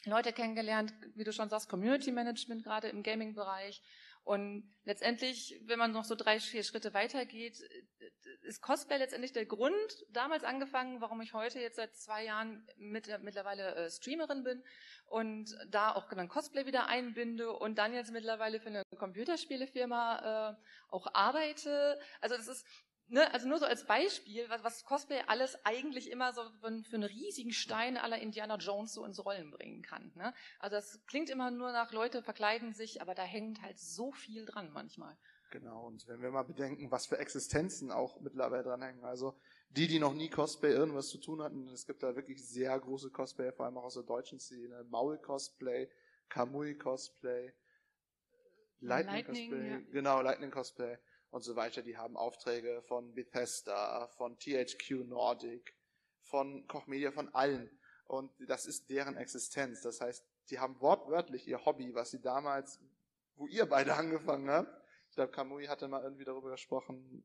Leute 0.05 0.33
kennengelernt, 0.33 0.93
wie 1.15 1.23
du 1.23 1.31
schon 1.31 1.47
sagst, 1.47 1.69
Community 1.69 2.11
Management 2.11 2.63
gerade 2.63 2.89
im 2.89 3.03
Gaming-Bereich 3.03 3.81
und 4.23 4.73
letztendlich, 4.85 5.59
wenn 5.65 5.79
man 5.79 5.91
noch 5.91 6.05
so 6.05 6.15
drei, 6.15 6.39
vier 6.39 6.63
Schritte 6.63 6.93
weitergeht, 6.93 7.57
ist 8.43 8.61
Cosplay 8.61 8.97
letztendlich 8.97 9.33
der 9.33 9.45
Grund, 9.45 9.75
damals 10.09 10.43
angefangen, 10.43 11.01
warum 11.01 11.21
ich 11.21 11.33
heute 11.33 11.59
jetzt 11.59 11.75
seit 11.75 11.95
zwei 11.95 12.25
Jahren 12.25 12.65
mit, 12.77 13.07
mittlerweile 13.21 13.75
äh, 13.75 13.89
Streamerin 13.89 14.43
bin 14.43 14.63
und 15.05 15.55
da 15.69 15.93
auch 15.93 16.09
dann 16.09 16.29
Cosplay 16.29 16.65
wieder 16.65 16.87
einbinde 16.87 17.51
und 17.51 17.77
dann 17.77 17.93
jetzt 17.93 18.11
mittlerweile 18.11 18.59
für 18.59 18.69
eine 18.69 18.83
Computerspielefirma 18.97 20.57
äh, 20.57 20.65
auch 20.89 21.07
arbeite. 21.13 21.99
Also 22.21 22.35
das 22.37 22.47
ist 22.47 22.65
ne, 23.13 23.31
also 23.31 23.47
nur 23.47 23.59
so 23.59 23.65
als 23.65 23.85
Beispiel, 23.85 24.49
was, 24.49 24.63
was 24.63 24.85
Cosplay 24.85 25.21
alles 25.27 25.63
eigentlich 25.65 26.09
immer 26.09 26.33
so 26.33 26.41
für, 26.59 26.67
einen 26.67 27.03
riesigen 27.03 27.51
Stein 27.51 27.95
aller 27.95 28.17
Indiana 28.17 28.57
Jones 28.57 28.93
so 28.93 29.05
ins 29.05 29.23
Rollen 29.23 29.51
bringen 29.51 29.83
kann. 29.83 30.11
Ne? 30.15 30.33
Also 30.59 30.75
das 30.75 30.99
klingt 31.05 31.29
immer 31.29 31.51
nur 31.51 31.71
nach 31.71 31.93
Leute 31.93 32.23
verkleiden 32.23 32.73
sich, 32.73 33.01
aber 33.01 33.13
da 33.13 33.21
hängt 33.21 33.61
halt 33.61 33.79
so 33.79 34.11
viel 34.11 34.45
dran 34.45 34.71
manchmal. 34.73 35.15
Genau, 35.51 35.85
und 35.85 36.07
wenn 36.07 36.23
wir 36.23 36.31
mal 36.31 36.43
bedenken, 36.43 36.89
was 36.89 37.05
für 37.05 37.19
Existenzen 37.19 37.91
auch 37.91 38.19
mittlerweile 38.21 38.63
dran 38.63 38.81
hängen. 38.81 39.05
Also 39.05 39.37
die, 39.69 39.87
die 39.87 39.99
noch 39.99 40.15
nie 40.15 40.29
Cosplay 40.29 40.71
irgendwas 40.71 41.09
zu 41.09 41.19
tun 41.19 41.43
hatten, 41.43 41.67
es 41.67 41.85
gibt 41.85 42.01
da 42.01 42.15
wirklich 42.15 42.43
sehr 42.43 42.77
große 42.79 43.11
Cosplay, 43.11 43.51
vor 43.51 43.67
allem 43.67 43.77
auch 43.77 43.83
aus 43.83 43.93
der 43.93 44.03
deutschen 44.03 44.39
Szene. 44.39 44.83
Maul-Cosplay, 44.89 45.87
Kamui-Cosplay, 46.29 47.53
Lightning-Cosplay, 48.79 49.47
Lightning, 49.47 49.71
ja. 49.71 49.91
genau, 49.91 50.21
Lightning-Cosplay 50.21 50.97
und 51.33 51.41
so 51.41 51.55
weiter. 51.55 51.81
Die 51.81 51.97
haben 51.97 52.15
Aufträge 52.15 52.83
von 52.83 53.15
Bethesda, 53.15 54.07
von 54.17 54.37
THQ 54.37 55.05
Nordic, 55.07 55.75
von 56.21 56.67
Koch 56.67 56.85
Media, 56.85 57.11
von 57.11 57.33
allen. 57.33 57.69
Und 58.05 58.31
das 58.47 58.67
ist 58.67 58.89
deren 58.89 59.17
Existenz. 59.17 59.81
Das 59.81 59.99
heißt, 59.99 60.23
die 60.51 60.59
haben 60.59 60.79
wortwörtlich 60.79 61.47
ihr 61.47 61.65
Hobby, 61.65 61.95
was 61.95 62.11
sie 62.11 62.21
damals, 62.21 62.79
wo 63.35 63.47
ihr 63.47 63.65
beide 63.65 63.95
angefangen 63.95 64.49
habt. 64.49 64.69
Ich 65.09 65.15
glaube, 65.15 65.31
Kamui 65.31 65.65
hatte 65.65 65.87
mal 65.87 66.03
irgendwie 66.03 66.23
darüber 66.23 66.51
gesprochen. 66.51 67.23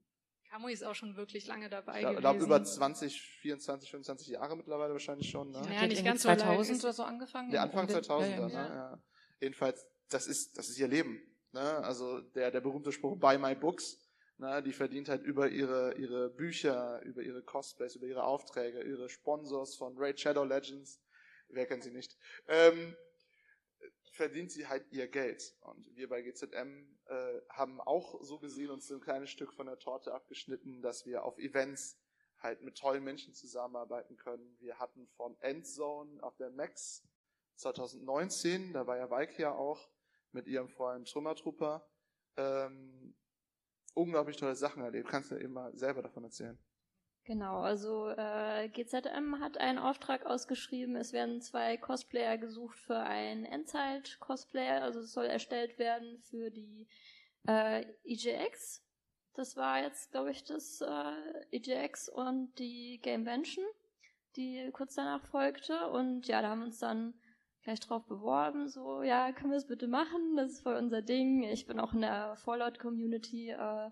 Kamui 0.48 0.72
ist 0.72 0.84
auch 0.84 0.94
schon 0.94 1.16
wirklich 1.16 1.46
lange 1.46 1.68
dabei 1.68 1.96
ich 1.96 2.00
glaub, 2.00 2.16
glaube, 2.16 2.44
über 2.44 2.64
20, 2.64 3.20
24, 3.20 3.90
25 3.90 4.28
Jahre 4.28 4.56
mittlerweile 4.56 4.94
wahrscheinlich 4.94 5.28
schon. 5.28 5.50
Ne? 5.50 5.60
Ja, 5.70 5.86
nicht 5.86 6.02
ganz 6.02 6.22
2000 6.22 6.82
oder 6.82 6.92
so 6.94 7.02
angefangen. 7.02 7.50
Der 7.50 7.60
Anfang 7.60 7.86
2000 7.86 8.30
ja, 8.30 8.36
ja, 8.38 8.48
ja. 8.48 8.68
Ne? 8.68 8.74
ja. 8.74 9.02
Jedenfalls, 9.40 9.86
das 10.08 10.26
ist, 10.26 10.56
das 10.56 10.70
ist 10.70 10.78
ihr 10.78 10.88
Leben. 10.88 11.20
Ne? 11.52 11.60
Also 11.60 12.20
der, 12.20 12.50
der 12.50 12.60
berühmte 12.60 12.92
Spruch, 12.92 13.18
buy 13.18 13.38
my 13.38 13.54
books, 13.54 13.98
ne? 14.38 14.62
die 14.62 14.72
verdient 14.72 15.08
halt 15.08 15.22
über 15.22 15.48
ihre, 15.48 15.94
ihre 15.94 16.30
Bücher, 16.30 17.00
über 17.02 17.22
ihre 17.22 17.42
Cosplays, 17.42 17.96
über 17.96 18.06
ihre 18.06 18.24
Aufträge, 18.24 18.82
ihre 18.82 19.08
Sponsors 19.08 19.76
von 19.76 19.94
Raid 19.96 20.20
Shadow 20.20 20.44
Legends, 20.44 21.00
wer 21.48 21.66
kennt 21.66 21.84
sie 21.84 21.90
nicht, 21.90 22.16
ähm, 22.48 22.94
verdient 24.12 24.50
sie 24.50 24.66
halt 24.66 24.84
ihr 24.90 25.08
Geld. 25.08 25.54
Und 25.60 25.94
wir 25.94 26.08
bei 26.08 26.22
GZM 26.22 26.98
äh, 27.06 27.40
haben 27.50 27.80
auch 27.80 28.22
so 28.22 28.38
gesehen 28.38 28.70
uns 28.70 28.90
ein 28.90 29.00
kleines 29.00 29.30
Stück 29.30 29.54
von 29.54 29.66
der 29.66 29.78
Torte 29.78 30.12
abgeschnitten, 30.12 30.82
dass 30.82 31.06
wir 31.06 31.24
auf 31.24 31.38
Events 31.38 31.98
halt 32.40 32.62
mit 32.62 32.76
tollen 32.76 33.04
Menschen 33.04 33.34
zusammenarbeiten 33.34 34.16
können. 34.16 34.56
Wir 34.60 34.78
hatten 34.78 35.06
von 35.16 35.36
Endzone 35.40 36.22
auf 36.22 36.36
der 36.36 36.50
Max 36.50 37.04
2019, 37.56 38.72
da 38.72 38.86
war 38.86 38.96
ja 38.96 39.10
ja 39.38 39.52
auch 39.52 39.88
mit 40.32 40.46
ihrem 40.46 40.68
Freund 40.68 41.08
Trümmertrupper, 41.08 41.86
ähm, 42.36 43.14
unglaublich 43.94 44.36
tolle 44.36 44.54
Sachen 44.54 44.82
erlebt. 44.82 45.08
Kannst 45.08 45.30
du 45.30 45.36
eben 45.36 45.52
mal 45.52 45.76
selber 45.76 46.02
davon 46.02 46.24
erzählen? 46.24 46.58
Genau, 47.28 47.60
also 47.60 48.08
äh, 48.08 48.70
GZM 48.70 49.38
hat 49.40 49.58
einen 49.58 49.78
Auftrag 49.78 50.24
ausgeschrieben. 50.24 50.96
Es 50.96 51.12
werden 51.12 51.42
zwei 51.42 51.76
Cosplayer 51.76 52.38
gesucht 52.38 52.78
für 52.78 53.00
ein 53.00 53.44
Endzeit-Cosplayer. 53.44 54.82
Also 54.82 55.00
es 55.00 55.12
soll 55.12 55.26
erstellt 55.26 55.78
werden 55.78 56.18
für 56.22 56.50
die 56.50 56.88
äh, 57.46 57.84
EJX. 58.04 58.82
Das 59.34 59.56
war 59.56 59.82
jetzt, 59.82 60.10
glaube 60.10 60.30
ich, 60.30 60.44
das 60.44 60.80
äh, 60.80 61.56
EJX 61.56 62.08
und 62.08 62.58
die 62.58 62.98
Gamevention, 63.02 63.66
die 64.36 64.70
kurz 64.72 64.94
danach 64.94 65.26
folgte. 65.26 65.90
Und 65.90 66.26
ja, 66.28 66.40
da 66.40 66.48
haben 66.48 66.62
uns 66.62 66.78
dann 66.78 67.12
gleich 67.68 67.80
drauf 67.80 68.06
beworben, 68.06 68.66
so, 68.68 69.02
ja, 69.02 69.30
können 69.32 69.50
wir 69.50 69.58
es 69.58 69.66
bitte 69.66 69.88
machen? 69.88 70.36
Das 70.36 70.52
ist 70.52 70.62
voll 70.62 70.76
unser 70.76 71.02
Ding. 71.02 71.42
Ich 71.42 71.66
bin 71.66 71.78
auch 71.78 71.92
in 71.92 72.00
der 72.00 72.34
Fallout-Community 72.36 73.50
äh, 73.50 73.90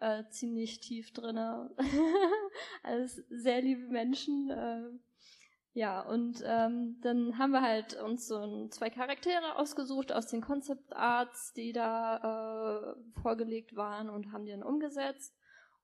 äh, 0.00 0.24
ziemlich 0.30 0.80
tief 0.80 1.12
drinne. 1.12 1.70
Alles 2.82 3.22
sehr 3.28 3.60
liebe 3.60 3.88
Menschen. 3.88 4.48
Äh, 4.48 4.84
ja, 5.74 6.00
und 6.00 6.42
ähm, 6.46 6.98
dann 7.02 7.36
haben 7.36 7.50
wir 7.50 7.60
halt 7.60 8.00
uns 8.00 8.26
so 8.26 8.38
ein, 8.38 8.70
zwei 8.70 8.88
Charaktere 8.88 9.56
ausgesucht 9.56 10.12
aus 10.12 10.28
den 10.28 10.40
Concept 10.40 10.96
Arts, 10.96 11.52
die 11.52 11.74
da 11.74 12.94
äh, 12.96 13.20
vorgelegt 13.20 13.76
waren 13.76 14.08
und 14.08 14.32
haben 14.32 14.46
die 14.46 14.52
dann 14.52 14.62
umgesetzt. 14.62 15.36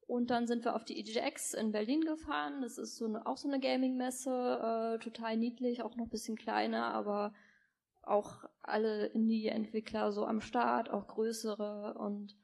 Und 0.07 0.31
dann 0.31 0.47
sind 0.47 0.65
wir 0.65 0.77
auf 0.77 0.85
die 0.85 0.99
EGX 0.99 1.55
in 1.55 1.73
Berlin 1.73 2.03
gefahren. 2.03 2.63
Das 2.63 2.79
ist 2.79 2.97
so 2.97 3.07
eine, 3.07 3.27
auch 3.27 3.37
so 3.37 3.49
eine 3.49 3.59
Gaming-Messe, 3.59 4.97
äh, 4.97 4.99
total 5.03 5.37
niedlich, 5.37 5.83
auch 5.83 5.97
noch 5.97 6.07
ein 6.07 6.11
bisschen 6.11 6.37
kleiner, 6.37 6.95
aber 6.95 7.35
auch 8.03 8.45
alle 8.63 9.07
Indie-Entwickler 9.07 10.13
so 10.13 10.25
am 10.25 10.41
Start, 10.41 10.91
auch 10.91 11.09
größere 11.09 11.95
und 11.99 12.37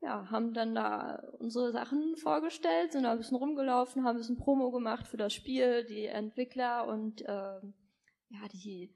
ja, 0.00 0.30
haben 0.30 0.52
dann 0.52 0.74
da 0.74 1.22
unsere 1.38 1.72
Sachen 1.72 2.16
vorgestellt, 2.16 2.92
sind 2.92 3.04
da 3.04 3.12
ein 3.12 3.18
bisschen 3.18 3.38
rumgelaufen, 3.38 4.04
haben 4.04 4.16
ein 4.16 4.18
bisschen 4.18 4.36
Promo 4.36 4.70
gemacht 4.70 5.08
für 5.08 5.16
das 5.16 5.32
Spiel, 5.32 5.84
die 5.84 6.06
Entwickler 6.06 6.86
und 6.86 7.22
äh, 7.22 7.60
ja, 8.28 8.48
die, 8.52 8.94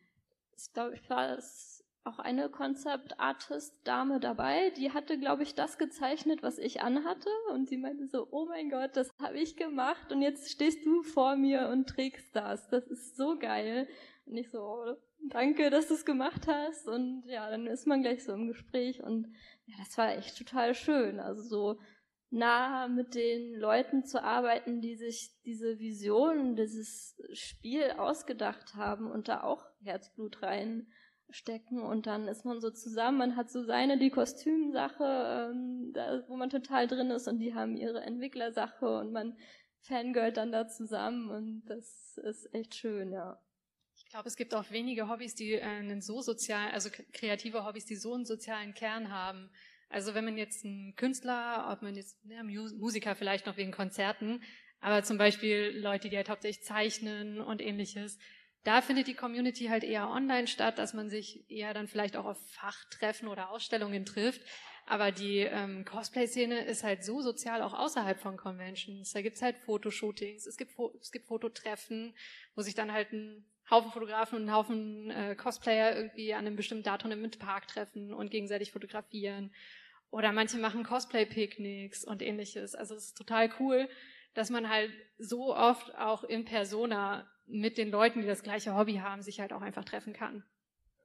ich 0.57 0.73
glaube, 0.73 0.95
ich 0.95 1.11
war 1.11 1.37
auch 2.05 2.19
eine 2.19 2.49
Concept-Artist-Dame 2.49 4.21
dabei, 4.21 4.71
die 4.71 4.93
hatte, 4.93 5.19
glaube 5.19 5.43
ich, 5.43 5.55
das 5.55 5.79
gezeichnet, 5.79 6.43
was 6.43 6.59
ich 6.59 6.81
anhatte. 6.81 7.29
Und 7.53 7.69
sie 7.69 7.77
meinte 7.77 8.07
so, 8.07 8.27
oh 8.31 8.47
mein 8.47 8.71
Gott, 8.71 8.97
das 8.97 9.11
habe 9.21 9.39
ich 9.39 9.57
gemacht. 9.57 10.11
Und 10.13 10.23
jetzt 10.23 10.51
stehst 10.51 10.85
du 10.87 11.03
vor 11.03 11.37
mir 11.37 11.69
und 11.69 11.89
trägst 11.89 12.35
das, 12.35 12.69
das 12.69 12.87
ist 12.87 13.17
so 13.17 13.39
geil. 13.39 13.89
Und 14.27 14.37
ich 14.37 14.51
so, 14.51 14.61
oh, 14.61 14.95
danke, 15.29 15.71
dass 15.71 15.89
du 15.89 15.95
es 15.95 16.05
gemacht 16.05 16.47
hast. 16.47 16.89
Und 16.89 17.25
ja, 17.27 17.51
dann 17.51 17.67
ist 17.67 17.87
man 17.87 18.03
gleich 18.03 18.25
so 18.25 18.33
im 18.33 18.49
Gespräch. 18.49 19.03
Und 19.03 19.27
ja, 19.67 19.77
das 19.79 19.97
war 19.99 20.17
echt 20.17 20.39
total 20.39 20.75
schön. 20.75 21.21
Also 21.21 21.43
so 21.43 21.81
nah 22.31 22.89
mit 22.89 23.15
den 23.15 23.55
Leuten 23.55 24.05
zu 24.05 24.23
arbeiten, 24.23 24.81
die 24.81 24.97
sich 24.97 25.33
diese 25.45 25.79
Vision, 25.79 26.57
dieses 26.57 27.17
Spiel 27.33 27.93
ausgedacht 27.93 28.75
haben 28.75 29.11
und 29.11 29.29
da 29.29 29.43
auch 29.43 29.65
Herzblut 29.83 30.43
reinstecken 31.29 31.81
und 31.81 32.07
dann 32.07 32.29
ist 32.29 32.45
man 32.45 32.61
so 32.61 32.71
zusammen, 32.71 33.19
man 33.19 33.37
hat 33.37 33.51
so 33.51 33.65
seine 33.65 33.99
die 33.99 34.11
Kostümsache, 34.11 35.51
ähm, 35.53 35.93
da, 35.93 36.23
wo 36.29 36.37
man 36.37 36.51
total 36.51 36.87
drin 36.87 37.11
ist 37.11 37.29
und 37.29 37.39
die 37.39 37.55
haben 37.55 37.77
ihre 37.77 38.01
Entwicklersache 38.01 38.99
und 38.99 39.13
man 39.13 39.37
fangirlt 39.81 40.37
dann 40.37 40.53
da 40.53 40.69
zusammen 40.69 41.31
und 41.31 41.63
das 41.67 42.19
ist 42.19 42.53
echt 42.55 42.75
schön, 42.75 43.13
ja. 43.13 43.41
Ich 43.97 44.07
glaube, 44.07 44.29
es 44.29 44.37
gibt 44.37 44.55
auch 44.55 44.71
wenige 44.71 45.09
Hobbys, 45.09 45.35
die 45.35 45.55
äh, 45.55 45.63
einen 45.63 46.01
so 46.01 46.21
sozial, 46.21 46.71
also 46.71 46.89
kreative 47.13 47.65
Hobbys, 47.65 47.85
die 47.85 47.97
so 47.97 48.15
einen 48.15 48.25
sozialen 48.25 48.73
Kern 48.73 49.11
haben. 49.11 49.51
Also 49.91 50.15
wenn 50.15 50.25
man 50.25 50.37
jetzt 50.37 50.65
ein 50.65 50.95
Künstler, 50.97 51.69
ob 51.73 51.83
man 51.83 51.95
jetzt 51.95 52.19
ja, 52.25 52.43
Musiker 52.43 53.17
vielleicht 53.17 53.47
noch 53.47 53.57
wegen 53.57 53.73
Konzerten, 53.73 54.43
aber 54.81 55.03
zum 55.03 55.19
Beispiel 55.19 55.73
Leute, 55.75 56.09
die 56.09 56.17
halt 56.17 56.29
hauptsächlich 56.29 56.65
zeichnen 56.65 57.41
und 57.41 57.61
ähnliches, 57.61 58.19
da 58.69 58.83
findet 58.83 59.07
die 59.07 59.15
Community 59.15 59.69
halt 59.69 59.83
eher 59.83 60.11
online 60.11 60.47
statt, 60.47 60.79
dass 60.79 60.93
man 60.93 61.09
sich 61.09 61.51
eher 61.51 61.73
dann 61.73 61.89
vielleicht 61.89 62.19
auch 62.19 62.27
auf 62.27 62.39
Fachtreffen 62.51 63.27
oder 63.27 63.49
Ausstellungen 63.49 64.05
trifft. 64.05 64.43
Aber 64.85 65.11
die 65.11 65.39
ähm, 65.39 65.87
Cosplay-Szene 65.87 66.67
ist 66.67 66.85
halt 66.85 67.03
so 67.03 67.23
sozial 67.23 67.63
auch 67.63 67.73
außerhalb 67.73 68.21
von 68.21 68.37
Conventions. 68.37 69.13
Da 69.13 69.23
gibt's 69.23 69.41
halt 69.41 69.57
Fotoshootings, 69.57 70.47
es 70.47 70.59
gibt, 70.59 70.73
es 71.01 71.13
gibt 71.13 71.29
Fototreffen, 71.29 72.15
wo 72.55 72.61
sich 72.61 72.75
dann 72.75 72.93
halt 72.93 73.11
ein 73.11 73.47
Haufen 73.71 73.91
Fotografen 73.91 74.37
und 74.37 74.43
einen 74.43 74.55
Haufen 74.55 75.11
äh, 75.13 75.35
Cosplayer 75.35 75.97
irgendwie 75.97 76.35
an 76.35 76.47
einem 76.47 76.57
bestimmten 76.57 76.85
Datum 76.85 77.11
im 77.11 77.31
Park 77.31 77.69
treffen 77.69 78.13
und 78.13 78.31
gegenseitig 78.31 78.73
fotografieren. 78.73 79.51
Oder 80.11 80.33
manche 80.33 80.59
machen 80.59 80.85
Cosplay-Picknicks 80.85 82.05
und 82.05 82.21
ähnliches. 82.21 82.75
Also 82.75 82.95
es 82.97 83.07
ist 83.07 83.17
total 83.17 83.51
cool, 83.61 83.89
dass 84.35 84.51
man 84.51 84.69
halt 84.69 84.93
so 85.17 85.57
oft 85.57 85.95
auch 85.97 86.23
in 86.23 86.45
Persona 86.45 87.27
mit 87.49 87.79
den 87.79 87.91
Leuten, 87.91 88.21
die 88.21 88.27
das 88.27 88.43
gleiche 88.43 88.75
Hobby 88.75 88.97
haben, 88.97 89.23
sich 89.23 89.41
halt 89.41 89.53
auch 89.53 89.63
einfach 89.63 89.85
treffen 89.85 90.13
kann. 90.13 90.45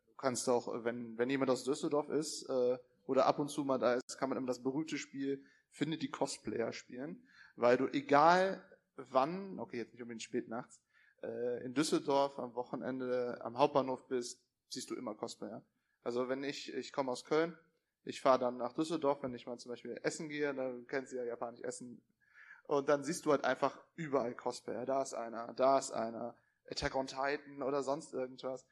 Du 0.08 0.16
kannst 0.18 0.48
auch, 0.50 0.84
wenn, 0.84 1.18
wenn 1.18 1.30
jemand 1.30 1.52
aus 1.52 1.64
Düsseldorf 1.64 2.10
ist 2.10 2.44
äh, 2.50 2.78
oder 3.06 3.26
ab 3.26 3.40
und 3.40 3.50
zu 3.50 3.64
mal 3.64 3.78
da 3.78 3.96
ist, 3.96 4.18
kann 4.18 4.30
man 4.30 4.38
immer 4.38 4.48
das 4.48 4.64
berühmte 4.64 4.98
Spiel 4.98 5.44
Finde 5.70 5.98
die 5.98 6.12
Cosplayer 6.12 6.72
spielen, 6.72 7.28
weil 7.56 7.78
du 7.78 7.88
egal 7.88 8.64
wann, 8.96 9.60
okay, 9.60 9.78
jetzt 9.78 9.94
nicht 9.94 10.04
unbedingt 10.04 10.22
spät 10.22 10.48
nachts, 10.48 10.80
äh, 11.24 11.66
in 11.66 11.74
Düsseldorf 11.74 12.38
am 12.38 12.54
Wochenende 12.54 13.40
am 13.42 13.58
Hauptbahnhof 13.58 14.08
bist, 14.08 14.40
siehst 14.70 14.92
du 14.92 14.96
immer 14.96 15.16
Cosplayer. 15.16 15.66
Also 16.04 16.30
wenn 16.30 16.44
ich, 16.44 16.72
ich 16.74 16.94
komme 16.94 17.12
aus 17.12 17.26
Köln, 17.26 17.58
ich 18.04 18.22
fahre 18.22 18.40
dann 18.40 18.58
nach 18.58 18.74
Düsseldorf, 18.74 19.24
wenn 19.24 19.34
ich 19.34 19.48
mal 19.48 19.58
zum 19.58 19.72
Beispiel 19.72 20.00
essen 20.04 20.30
gehe, 20.30 20.54
dann 20.54 20.86
kennst 20.88 21.14
du 21.14 21.18
ja 21.18 21.24
japanisch 21.24 21.62
Essen. 21.62 22.02
Und 22.64 22.90
dann 22.90 23.04
siehst 23.04 23.26
du 23.26 23.32
halt 23.32 23.44
einfach 23.44 23.78
überall 23.96 24.36
Cosplayer. 24.36 24.86
Da 24.86 25.02
ist 25.02 25.14
einer, 25.14 25.54
da 25.54 25.78
ist 25.78 25.92
einer, 25.92 26.36
Attack 26.70 26.96
on 26.96 27.08
Titan 27.08 27.62
oder 27.62 27.84
sonst 27.84 28.14
irgendwas. 28.14 28.66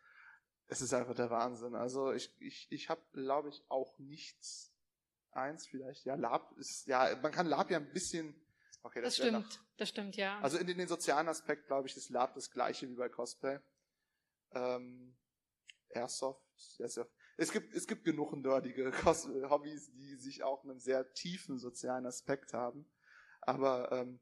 Es 0.67 0.81
ist 0.81 0.93
einfach 0.93 1.13
der 1.13 1.29
Wahnsinn. 1.29 1.75
Also 1.75 2.13
ich, 2.13 2.33
ich, 2.39 2.67
ich 2.71 2.89
habe, 2.89 3.01
glaube 3.11 3.49
ich, 3.49 3.63
auch 3.67 3.99
nichts 3.99 4.73
eins 5.31 5.67
vielleicht. 5.67 6.05
Ja, 6.05 6.15
Lab 6.15 6.57
ist, 6.57 6.87
ja, 6.87 7.15
man 7.21 7.31
kann 7.31 7.47
Lab 7.47 7.69
ja 7.69 7.77
ein 7.77 7.91
bisschen 7.91 8.35
Okay, 8.83 9.01
das, 9.01 9.15
das 9.15 9.27
stimmt, 9.27 9.45
noch, 9.45 9.59
das 9.77 9.89
stimmt, 9.89 10.15
ja. 10.15 10.39
Also 10.39 10.57
in, 10.57 10.67
in 10.67 10.77
den 10.77 10.87
sozialen 10.87 11.27
Aspekt, 11.27 11.67
glaube 11.67 11.87
ich, 11.87 11.95
ist 11.95 12.09
Lab 12.09 12.33
das 12.33 12.49
gleiche 12.49 12.89
wie 12.89 12.95
bei 12.95 13.09
Cosplay. 13.09 13.59
Ähm, 14.53 15.15
Airsoft, 15.89 16.41
Airsoft. 16.79 17.11
Es 17.37 17.51
gibt, 17.51 17.75
es 17.75 17.85
gibt 17.85 18.03
genug 18.03 18.33
nerdige 18.33 18.91
Cos 18.91 19.27
Hobbys, 19.27 19.91
die 19.93 20.15
sich 20.15 20.43
auch 20.43 20.63
einen 20.63 20.79
sehr 20.79 21.13
tiefen 21.13 21.59
sozialen 21.59 22.05
Aspekt 22.05 22.53
haben. 22.53 22.89
Aber 23.41 23.91
ähm, 23.91 24.19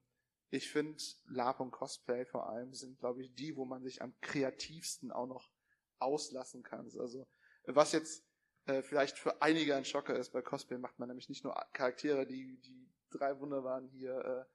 ich 0.49 0.71
finde, 0.71 1.01
Lab 1.25 1.59
und 1.59 1.71
Cosplay 1.71 2.25
vor 2.25 2.49
allem 2.49 2.73
sind, 2.73 2.99
glaube 2.99 3.23
ich, 3.23 3.33
die, 3.35 3.55
wo 3.55 3.65
man 3.65 3.83
sich 3.83 4.01
am 4.01 4.13
kreativsten 4.21 5.11
auch 5.11 5.27
noch 5.27 5.51
auslassen 5.99 6.63
kann. 6.63 6.89
Also 6.97 7.27
was 7.65 7.91
jetzt 7.91 8.23
äh, 8.65 8.81
vielleicht 8.81 9.17
für 9.17 9.41
einige 9.41 9.75
ein 9.75 9.85
Schocker 9.85 10.15
ist, 10.15 10.31
bei 10.31 10.41
Cosplay 10.41 10.77
macht 10.77 10.97
man 10.97 11.09
nämlich 11.09 11.29
nicht 11.29 11.43
nur 11.43 11.53
Charaktere, 11.73 12.25
die, 12.25 12.59
die 12.61 12.89
drei 13.11 13.39
Wunderbaren 13.39 13.87
hier 13.89 14.17
äh, 14.17 14.45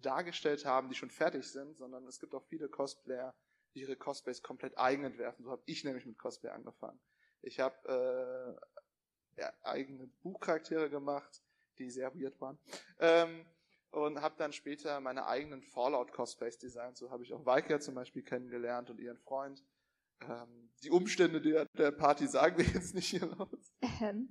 dargestellt 0.00 0.64
haben, 0.64 0.88
die 0.88 0.94
schon 0.94 1.10
fertig 1.10 1.46
sind, 1.46 1.76
sondern 1.76 2.06
es 2.06 2.18
gibt 2.18 2.34
auch 2.34 2.44
viele 2.44 2.68
Cosplayer, 2.68 3.34
die 3.74 3.80
ihre 3.80 3.96
Cosplays 3.96 4.42
komplett 4.42 4.76
eigen 4.78 5.04
entwerfen. 5.04 5.44
So 5.44 5.50
habe 5.50 5.62
ich 5.66 5.84
nämlich 5.84 6.06
mit 6.06 6.18
Cosplay 6.18 6.50
angefangen. 6.50 7.00
Ich 7.42 7.60
habe 7.60 8.58
äh, 9.36 9.40
ja, 9.40 9.52
eigene 9.62 10.06
Buchcharaktere 10.22 10.90
gemacht, 10.90 11.42
die 11.78 11.90
sehr 11.90 12.14
weird 12.14 12.40
waren. 12.40 12.58
Ähm, 12.98 13.46
und 13.92 14.20
habe 14.20 14.34
dann 14.38 14.52
später 14.52 15.00
meine 15.00 15.26
eigenen 15.26 15.62
Fallout-Cosplays 15.62 16.58
designt. 16.58 16.96
So 16.96 17.10
habe 17.10 17.22
ich 17.22 17.32
auch 17.32 17.44
Valkyria 17.44 17.78
zum 17.78 17.94
Beispiel 17.94 18.22
kennengelernt 18.22 18.90
und 18.90 18.98
ihren 18.98 19.18
Freund. 19.18 19.62
Ähm, 20.22 20.70
die 20.82 20.90
Umstände 20.90 21.40
der, 21.40 21.66
der 21.76 21.92
Party 21.92 22.26
sagen 22.26 22.58
wir 22.58 22.64
jetzt 22.64 22.94
nicht 22.94 23.08
hier 23.08 23.24
raus. 23.24 23.72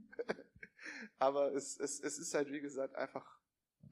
Aber 1.20 1.54
es, 1.54 1.80
es, 1.80 2.00
es 2.00 2.18
ist 2.18 2.34
halt, 2.34 2.52
wie 2.52 2.62
gesagt, 2.62 2.96
einfach 2.96 3.41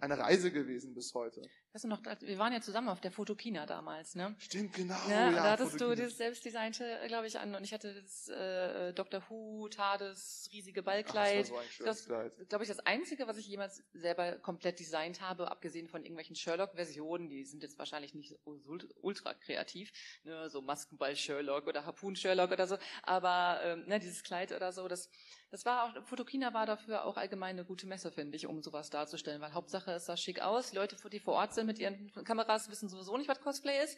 eine 0.01 0.17
Reise 0.17 0.51
gewesen 0.51 0.93
bis 0.93 1.13
heute. 1.13 1.41
Weißt 1.73 1.83
du 1.83 1.87
noch, 1.87 2.01
wir 2.03 2.37
waren 2.39 2.51
ja 2.51 2.61
zusammen 2.61 2.89
auf 2.89 2.99
der 2.99 3.11
Fotokina 3.11 3.65
damals, 3.67 4.15
ne? 4.15 4.35
Stimmt, 4.39 4.73
genau. 4.73 4.95
Ne? 5.07 5.13
ja, 5.13 5.31
da 5.31 5.43
hattest 5.51 5.73
Fotokina. 5.73 5.95
du 5.97 6.03
das 6.03 6.17
selbstdesignte, 6.17 6.99
glaube 7.07 7.27
ich, 7.27 7.37
an 7.37 7.53
und 7.53 7.63
ich 7.63 7.73
hatte 7.73 7.93
das 8.01 8.27
äh, 8.29 8.91
Dr. 8.93 9.21
Who, 9.29 9.67
TARDIS, 9.69 10.49
riesige 10.51 10.81
Ach, 10.81 10.85
das 10.85 10.85
war 10.85 10.93
Ballkleid. 11.23 11.45
so 11.47 11.57
ein 11.57 11.67
schönes 11.69 11.97
Das- 11.97 12.05
Kleid. 12.05 12.49
glaube 12.49 12.63
ich, 12.63 12.67
das 12.69 12.79
Einzige, 12.79 13.27
was 13.27 13.37
ich 13.37 13.47
jemals 13.47 13.83
selber 13.93 14.37
komplett 14.39 14.79
designt 14.79 15.21
habe, 15.21 15.51
abgesehen 15.51 15.87
von 15.87 16.01
irgendwelchen 16.03 16.35
Sherlock-Versionen, 16.35 17.29
die 17.29 17.43
sind 17.45 17.61
jetzt 17.61 17.77
wahrscheinlich 17.77 18.13
nicht 18.15 18.33
ul- 18.45 18.89
ultra 19.01 19.33
kreativ, 19.35 19.91
ne, 20.23 20.49
so 20.49 20.61
Maskenball-Sherlock 20.61 21.67
oder 21.67 21.85
Harpoon-Sherlock 21.85 22.51
oder 22.51 22.65
so, 22.67 22.77
aber 23.03 23.59
ähm, 23.63 23.85
ne, 23.85 23.99
dieses 23.99 24.23
Kleid 24.23 24.51
oder 24.51 24.71
so, 24.71 24.87
das, 24.87 25.09
das 25.51 25.65
war 25.65 25.83
auch, 25.83 26.05
Fotokina 26.05 26.53
war 26.53 26.65
dafür 26.65 27.05
auch 27.05 27.17
allgemein 27.17 27.55
eine 27.55 27.65
gute 27.65 27.87
Messe, 27.87 28.11
finde 28.11 28.35
ich, 28.35 28.45
um 28.45 28.61
sowas 28.61 28.89
darzustellen, 28.89 29.41
weil 29.41 29.53
Hauptsache 29.53 29.91
es 29.91 30.05
sah 30.05 30.17
schick 30.17 30.41
aus, 30.41 30.71
die 30.71 30.75
Leute, 30.75 30.95
die 31.11 31.19
vor 31.19 31.35
Ort 31.35 31.53
sind 31.53 31.65
mit 31.65 31.79
ihren 31.79 32.11
Kameras, 32.23 32.69
wissen 32.69 32.89
sowieso 32.89 33.17
nicht, 33.17 33.29
was 33.29 33.41
Cosplay 33.41 33.83
ist, 33.83 33.97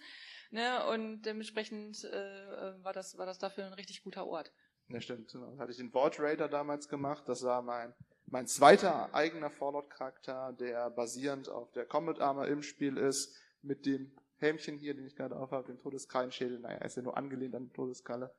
ne, 0.51 0.85
und 0.87 1.23
dementsprechend 1.23 2.03
äh, 2.05 2.83
war, 2.83 2.93
das, 2.93 3.17
war 3.17 3.25
das 3.25 3.39
dafür 3.39 3.65
ein 3.65 3.73
richtig 3.73 4.03
guter 4.03 4.25
Ort. 4.25 4.51
Ja, 4.91 5.01
stimmt. 5.01 5.31
Genau. 5.31 5.51
Da 5.55 5.59
hatte 5.59 5.71
ich 5.71 5.77
den 5.77 5.91
Vault 5.91 6.19
Raider 6.19 6.47
damals 6.47 6.89
gemacht. 6.89 7.23
Das 7.27 7.43
war 7.43 7.61
mein, 7.61 7.93
mein 8.25 8.47
zweiter 8.47 9.13
eigener 9.13 9.49
Fallout-Charakter, 9.49 10.53
der 10.53 10.89
basierend 10.89 11.49
auf 11.49 11.71
der 11.71 11.85
Combat 11.85 12.19
Armor 12.19 12.47
im 12.47 12.61
Spiel 12.61 12.97
ist, 12.97 13.37
mit 13.61 13.85
dem 13.85 14.11
Helmchen 14.37 14.77
hier, 14.77 14.93
den 14.93 15.05
ich 15.05 15.15
gerade 15.15 15.35
aufhabe, 15.35 15.67
dem 15.67 15.77
Todeskrallenschädel. 15.77 16.59
Naja, 16.59 16.79
ist 16.79 16.97
ja 16.97 17.03
nur 17.03 17.15
angelehnt 17.15 17.55
an 17.55 17.65
die 17.65 17.73
Todeskalle. 17.73 18.33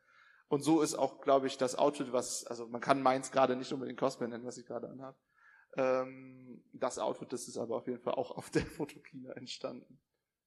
Und 0.52 0.60
so 0.60 0.82
ist 0.82 0.96
auch, 0.96 1.22
glaube 1.22 1.46
ich, 1.46 1.56
das 1.56 1.76
Outfit, 1.76 2.12
was, 2.12 2.44
also 2.44 2.68
man 2.68 2.82
kann 2.82 3.00
meins 3.00 3.30
gerade 3.30 3.56
nicht 3.56 3.72
unbedingt 3.72 3.98
Cosplay 3.98 4.28
nennen, 4.28 4.44
was 4.44 4.58
ich 4.58 4.66
gerade 4.66 4.86
anhabe. 4.86 5.16
Ähm, 5.78 6.62
das 6.74 6.98
Outfit, 6.98 7.32
das 7.32 7.48
ist 7.48 7.56
aber 7.56 7.76
auf 7.76 7.86
jeden 7.86 8.02
Fall 8.02 8.12
auch 8.12 8.32
auf 8.32 8.50
der 8.50 8.66
Fotokina 8.66 9.32
entstanden. 9.32 9.98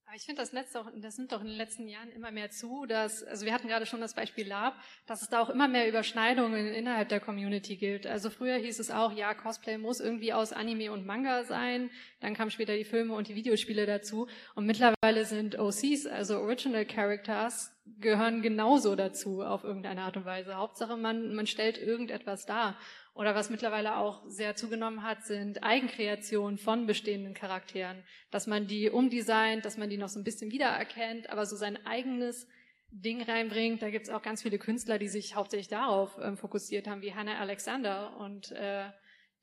Aber 0.08 0.16
ich 0.16 0.24
finde, 0.24 0.42
das, 0.42 0.52
letzte 0.52 0.80
auch- 0.80 0.92
das 0.96 1.18
nimmt 1.18 1.32
doch 1.32 1.42
in 1.42 1.48
den 1.48 1.58
letzten 1.58 1.88
Jahren 1.88 2.12
immer 2.12 2.30
mehr 2.30 2.52
zu, 2.52 2.86
dass, 2.86 3.24
also 3.24 3.44
wir 3.46 3.54
hatten 3.54 3.68
gerade 3.68 3.88
schon 3.88 4.02
das 4.02 4.14
Beispiel 4.14 4.48
Lab, 4.48 4.76
dass 5.08 5.24
es 5.24 5.30
da 5.30 5.42
auch 5.42 5.50
immer 5.50 5.68
mehr 5.68 5.90
Überschneidungen 5.90 6.68
innerhalb 6.68 7.10
der 7.10 7.20
Community 7.20 7.76
gibt. 7.76 8.06
Also 8.06 8.30
früher 8.30 8.56
hieß 8.58 8.80
es 8.80 8.92
auch, 8.92 9.12
ja, 9.12 9.34
Cosplay 9.34 9.80
muss 9.80 10.00
irgendwie 10.00 10.32
aus 10.32 10.54
Anime 10.54 10.92
und 10.92 11.08
Manga 11.08 11.44
sein. 11.44 11.90
Dann 12.20 12.36
kamen 12.36 12.52
später 12.52 12.76
die 12.78 12.84
Filme 12.84 13.16
und 13.16 13.30
die 13.30 13.36
Videospiele 13.36 13.88
dazu. 13.88 14.28
Und 14.54 14.68
mittlerweile 14.68 15.26
sind 15.26 15.58
OCs, 15.58 16.06
also 16.06 16.40
Original 16.40 16.86
Characters, 16.86 17.72
gehören 18.00 18.42
genauso 18.44 18.96
dazu 18.96 19.42
auf 19.42 19.64
irgendeine 19.64 20.02
Art 20.04 20.18
und 20.18 20.26
Weise. 20.26 20.56
Hauptsache, 20.56 20.98
man, 20.98 21.34
man 21.34 21.48
stellt 21.48 21.78
irgendetwas 21.80 22.46
dar. 22.46 22.78
Oder 23.16 23.34
was 23.34 23.50
mittlerweile 23.50 23.96
auch 23.96 24.24
sehr 24.28 24.58
zugenommen 24.58 25.02
hat, 25.02 25.24
sind 25.24 25.64
Eigenkreationen 25.64 26.58
von 26.58 26.86
bestehenden 26.86 27.34
Charakteren. 27.34 28.04
Dass 28.30 28.46
man 28.46 28.68
die 28.68 28.90
umdesignt, 28.90 29.64
dass 29.64 29.78
man 29.78 29.90
die 29.90 29.98
noch 29.98 30.10
so 30.10 30.20
ein 30.20 30.26
bisschen 30.26 30.52
wiedererkennt, 30.52 31.30
aber 31.30 31.46
so 31.46 31.56
sein 31.56 31.84
eigenes 31.86 32.46
Ding 32.90 33.22
reinbringt. 33.24 33.82
Da 33.82 33.90
gibt 33.90 34.08
es 34.08 34.14
auch 34.14 34.22
ganz 34.22 34.42
viele 34.42 34.60
Künstler, 34.60 35.00
die 35.00 35.08
sich 35.08 35.34
hauptsächlich 35.34 35.70
darauf 35.70 36.18
ähm, 36.22 36.36
fokussiert 36.36 36.88
haben, 36.88 37.02
wie 37.02 37.14
Hannah 37.14 37.40
Alexander 37.40 38.18
und 38.18 38.52
äh, 38.52 38.90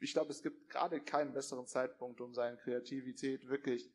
ich 0.00 0.12
glaube, 0.12 0.30
es 0.30 0.42
gibt 0.42 0.68
gerade 0.68 1.00
keinen 1.00 1.32
besseren 1.32 1.66
Zeitpunkt, 1.66 2.20
um 2.20 2.34
seine 2.34 2.56
Kreativität 2.58 3.48
wirklich 3.48 3.90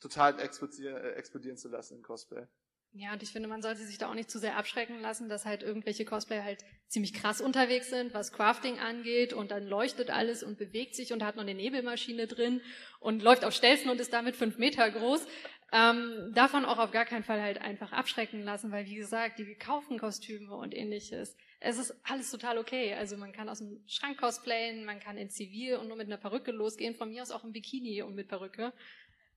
total 0.00 0.40
explodieren, 0.40 0.96
äh, 0.96 1.10
explodieren 1.12 1.56
zu 1.56 1.68
lassen 1.68 1.96
in 1.96 2.02
Cosplay. 2.02 2.46
Ja, 2.94 3.14
und 3.14 3.22
ich 3.22 3.32
finde, 3.32 3.48
man 3.48 3.62
sollte 3.62 3.86
sich 3.86 3.96
da 3.96 4.10
auch 4.10 4.14
nicht 4.14 4.30
zu 4.30 4.38
sehr 4.38 4.58
abschrecken 4.58 5.00
lassen, 5.00 5.30
dass 5.30 5.46
halt 5.46 5.62
irgendwelche 5.62 6.04
Cosplayer 6.04 6.44
halt 6.44 6.62
ziemlich 6.88 7.14
krass 7.14 7.40
unterwegs 7.40 7.88
sind, 7.88 8.12
was 8.12 8.32
Crafting 8.32 8.80
angeht 8.80 9.32
und 9.32 9.50
dann 9.50 9.66
leuchtet 9.66 10.10
alles 10.10 10.42
und 10.42 10.58
bewegt 10.58 10.94
sich 10.94 11.10
und 11.10 11.22
hat 11.22 11.36
noch 11.36 11.42
eine 11.42 11.54
Nebelmaschine 11.54 12.26
drin 12.26 12.60
und 13.00 13.22
läuft 13.22 13.46
auf 13.46 13.54
Stelzen 13.54 13.90
und 13.90 13.98
ist 13.98 14.12
damit 14.12 14.36
fünf 14.36 14.58
Meter 14.58 14.90
groß. 14.90 15.26
Ähm, 15.74 16.32
davon 16.34 16.66
auch 16.66 16.78
auf 16.78 16.90
gar 16.90 17.06
keinen 17.06 17.24
Fall 17.24 17.40
halt 17.40 17.58
einfach 17.58 17.92
abschrecken 17.92 18.42
lassen, 18.42 18.70
weil 18.70 18.84
wie 18.84 18.96
gesagt, 18.96 19.38
die 19.38 19.46
gekauften 19.46 19.98
Kostüme 19.98 20.54
und 20.54 20.74
ähnliches, 20.74 21.34
es 21.60 21.78
ist 21.78 21.94
alles 22.04 22.30
total 22.30 22.58
okay. 22.58 22.92
Also 22.92 23.16
man 23.16 23.32
kann 23.32 23.48
aus 23.48 23.60
dem 23.60 23.82
Schrank 23.86 24.18
cosplayen, 24.18 24.84
man 24.84 25.00
kann 25.00 25.16
in 25.16 25.30
Zivil 25.30 25.76
und 25.76 25.88
nur 25.88 25.96
mit 25.96 26.08
einer 26.08 26.18
Perücke 26.18 26.50
losgehen, 26.50 26.94
von 26.94 27.08
mir 27.08 27.22
aus 27.22 27.30
auch 27.30 27.42
im 27.42 27.52
Bikini 27.52 28.02
und 28.02 28.14
mit 28.14 28.28
Perücke. 28.28 28.74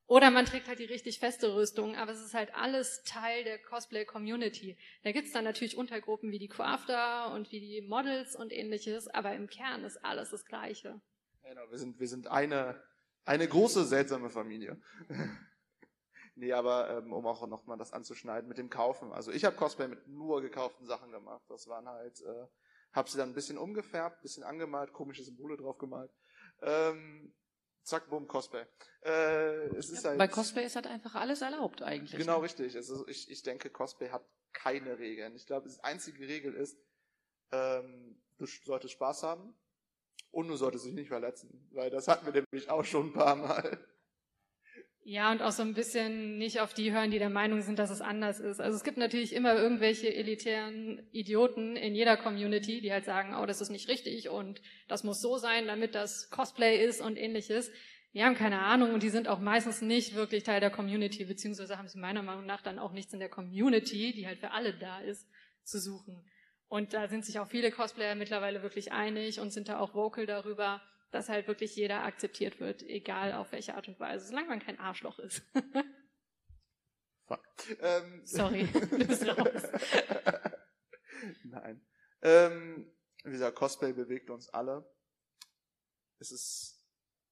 Oder 0.08 0.30
man 0.30 0.46
trägt 0.46 0.68
halt 0.68 0.80
die 0.80 0.86
richtig 0.86 1.20
feste 1.20 1.56
Rüstung, 1.56 1.96
aber 1.96 2.12
es 2.12 2.22
ist 2.22 2.34
halt 2.34 2.54
alles 2.54 3.04
Teil 3.04 3.46
der 3.46 3.58
Cosplay-Community. 3.58 4.78
Da 5.04 5.14
gibt's 5.14 5.32
dann 5.32 5.46
natürlich 5.46 5.78
Untergruppen 5.78 6.32
wie 6.32 6.38
die 6.38 6.50
Crafter 6.50 7.34
und 7.34 7.52
wie 7.54 7.62
die 7.62 7.82
Models 7.82 8.36
und 8.36 8.52
ähnliches, 8.52 9.08
aber 9.08 9.34
im 9.34 9.48
Kern 9.48 9.86
ist 9.86 10.04
alles 10.04 10.32
das 10.32 10.46
Gleiche. 10.46 11.00
Genau, 11.44 11.72
wir 11.72 11.78
sind, 11.78 12.00
wir 12.00 12.08
sind 12.08 12.28
eine, 12.28 12.84
eine 13.24 13.48
große, 13.48 13.86
seltsame 13.86 14.30
Familie. 14.30 14.80
nee, 16.36 16.54
aber 16.54 16.90
ähm, 16.90 17.14
um 17.14 17.26
auch 17.26 17.46
nochmal 17.48 17.78
das 17.78 17.94
anzuschneiden 17.94 18.48
mit 18.48 18.58
dem 18.58 18.70
Kaufen. 18.70 19.12
Also 19.12 19.32
ich 19.32 19.46
habe 19.46 19.56
Cosplay 19.56 19.88
mit 19.88 20.08
nur 20.08 20.42
gekauften 20.42 20.86
Sachen 20.86 21.12
gemacht. 21.12 21.44
Das 21.50 21.68
waren 21.68 21.88
halt, 21.88 22.22
äh, 22.22 22.48
habe 22.94 23.10
sie 23.10 23.18
dann 23.18 23.30
ein 23.30 23.36
bisschen 23.36 23.58
umgefärbt, 23.58 24.22
bisschen 24.22 24.44
angemalt, 24.44 24.94
komische 24.94 25.24
Symbole 25.24 25.58
drauf 25.58 25.78
gemalt. 25.78 26.12
Ähm, 26.62 27.34
zack, 27.84 28.10
bumm, 28.10 28.28
Cosplay. 28.28 28.66
Äh, 29.04 29.76
es 29.76 29.90
ist 29.90 30.06
halt, 30.06 30.18
Bei 30.18 30.28
Cosplay 30.28 30.66
ist 30.66 30.76
halt 30.76 30.88
einfach 30.88 31.16
alles 31.16 31.42
erlaubt 31.42 31.82
eigentlich. 31.82 32.20
Genau, 32.20 32.38
ne? 32.38 32.44
richtig. 32.44 32.76
Also 32.76 33.08
ich, 33.08 33.30
ich 33.30 33.44
denke, 33.44 33.70
Cosplay 33.70 34.10
hat 34.10 34.26
keine 34.54 34.98
Regeln. 35.00 35.36
Ich 35.36 35.46
glaube, 35.46 35.70
die 35.70 35.84
einzige 35.84 36.28
Regel 36.28 36.54
ist, 36.54 36.78
ähm, 37.52 38.22
du 38.38 38.46
solltest 38.46 38.94
Spaß 38.94 39.24
haben 39.24 39.56
und 40.32 40.48
du 40.48 40.56
solltest 40.56 40.86
dich 40.86 40.94
nicht 40.94 41.10
verletzen. 41.10 41.70
Weil 41.72 41.90
das 41.90 42.08
hatten 42.08 42.26
wir 42.26 42.34
nämlich 42.34 42.70
auch 42.70 42.84
schon 42.84 43.08
ein 43.08 43.14
paar 43.14 43.36
Mal. 43.36 43.86
Ja, 45.08 45.32
und 45.32 45.44
auch 45.44 45.52
so 45.52 45.62
ein 45.62 45.76
bisschen 45.76 46.40
nicht 46.40 46.62
auf 46.62 46.74
die 46.74 46.92
hören, 46.92 47.12
die 47.12 47.20
der 47.20 47.30
Meinung 47.30 47.62
sind, 47.62 47.78
dass 47.78 47.92
es 47.92 48.02
anders 48.02 48.40
ist. 48.40 48.60
Also 48.60 48.76
es 48.76 48.84
gibt 48.84 48.98
natürlich 48.98 49.34
immer 49.34 49.54
irgendwelche 49.54 50.12
elitären 50.12 51.08
Idioten 51.12 51.76
in 51.76 51.94
jeder 51.94 52.18
Community, 52.18 52.82
die 52.82 52.92
halt 52.92 53.06
sagen, 53.06 53.36
oh, 53.40 53.46
das 53.46 53.62
ist 53.62 53.70
nicht 53.70 53.88
richtig 53.88 54.30
und 54.30 54.64
das 54.88 55.04
muss 55.04 55.22
so 55.22 55.38
sein, 55.38 55.68
damit 55.68 55.94
das 55.94 56.32
Cosplay 56.32 56.84
ist 56.84 57.02
und 57.02 57.20
ähnliches. 57.20 57.70
Die 58.16 58.24
haben 58.24 58.34
keine 58.34 58.62
Ahnung 58.62 58.96
und 58.96 59.04
die 59.04 59.10
sind 59.10 59.28
auch 59.28 59.38
meistens 59.40 59.84
nicht 59.84 60.16
wirklich 60.16 60.42
Teil 60.42 60.60
der 60.60 60.72
Community, 60.72 61.24
beziehungsweise 61.26 61.78
haben 61.78 61.88
sie 61.88 62.00
meiner 62.00 62.24
Meinung 62.24 62.48
nach 62.48 62.64
dann 62.64 62.80
auch 62.80 62.92
nichts 62.92 63.14
in 63.14 63.20
der 63.20 63.30
Community, 63.30 64.12
die 64.12 64.26
halt 64.26 64.40
für 64.40 64.54
alle 64.54 64.74
da 64.74 65.02
ist, 65.02 65.28
zu 65.64 65.80
suchen. 65.80 66.26
Und 66.68 66.96
da 66.96 67.08
sind 67.10 67.26
sich 67.26 67.38
auch 67.38 67.48
viele 67.48 67.70
Cosplayer 67.70 68.16
mittlerweile 68.16 68.64
wirklich 68.64 68.92
einig 68.92 69.40
und 69.40 69.54
sind 69.54 69.70
da 69.70 69.78
auch 69.78 69.94
vocal 69.94 70.26
darüber, 70.26 70.82
dass 71.16 71.30
halt 71.30 71.48
wirklich 71.48 71.76
jeder 71.78 72.04
akzeptiert 72.04 72.60
wird, 72.60 72.84
egal 72.84 73.32
auf 73.32 73.54
welche 73.54 73.76
Art 73.76 73.88
und 73.88 73.98
Weise, 74.02 74.28
solange 74.28 74.50
man 74.50 74.60
kein 74.60 74.78
Arschloch 74.78 75.18
ist. 75.20 75.42
Fuck. 77.26 77.42
Ähm, 77.80 78.22
Sorry, 78.26 78.68
du 78.68 79.08
bist 79.08 79.26
raus. 79.26 79.64
Nein. 81.46 81.82
Ähm, 82.22 82.94
wie 83.24 83.32
gesagt, 83.32 83.56
Cosplay 83.56 83.94
bewegt 83.94 84.30
uns 84.30 84.50
alle. 84.50 84.86
Es 86.20 86.32
ist 86.32 86.86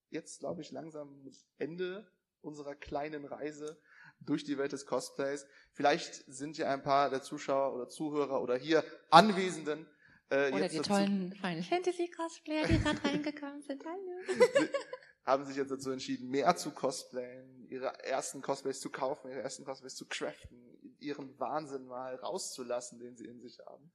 jetzt, 0.08 0.40
glaube 0.40 0.62
ich, 0.62 0.72
langsam 0.72 1.30
Ende 1.58 2.10
unserer 2.40 2.74
kleinen 2.74 3.26
Reise 3.26 3.78
durch 4.20 4.44
die 4.44 4.56
Welt 4.56 4.72
des 4.72 4.86
Cosplays. 4.86 5.46
Vielleicht 5.72 6.24
sind 6.26 6.56
ja 6.56 6.72
ein 6.72 6.82
paar 6.82 7.10
der 7.10 7.22
Zuschauer 7.22 7.74
oder 7.74 7.88
Zuhörer 7.88 8.40
oder 8.40 8.56
hier 8.56 8.82
Anwesenden 9.10 9.86
äh, 10.30 10.52
oder 10.52 10.68
die 10.68 10.80
tollen 10.80 11.32
Final 11.32 11.62
Fantasy 11.62 12.10
Cosplayer, 12.10 12.66
die 12.66 12.78
gerade 12.78 12.98
reingekommen 13.04 13.62
sind. 13.62 13.84
Hallo. 13.84 14.68
haben 15.24 15.46
sich 15.46 15.56
jetzt 15.56 15.70
dazu 15.70 15.90
entschieden, 15.90 16.28
mehr 16.28 16.54
zu 16.56 16.70
cosplayen, 16.70 17.66
ihre 17.68 17.98
ersten 18.04 18.42
Cosplays 18.42 18.80
zu 18.80 18.90
kaufen, 18.90 19.30
ihre 19.30 19.40
ersten 19.40 19.64
Cosplays 19.64 19.96
zu 19.96 20.06
craften, 20.06 20.96
ihren 21.00 21.38
Wahnsinn 21.38 21.86
mal 21.86 22.16
rauszulassen, 22.16 22.98
den 22.98 23.16
sie 23.16 23.26
in 23.26 23.40
sich 23.40 23.58
haben, 23.60 23.90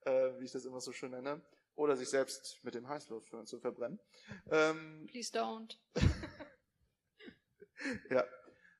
äh, 0.00 0.40
wie 0.40 0.44
ich 0.44 0.52
das 0.52 0.64
immer 0.64 0.80
so 0.80 0.92
schön 0.92 1.12
nenne, 1.12 1.42
oder 1.76 1.96
sich 1.96 2.08
selbst 2.08 2.60
mit 2.64 2.74
dem 2.74 2.88
Heißluftföhn 2.88 3.46
zu 3.46 3.60
verbrennen. 3.60 4.00
Ähm, 4.50 5.06
Please 5.08 5.32
don't. 5.32 5.78
ja, 8.10 8.24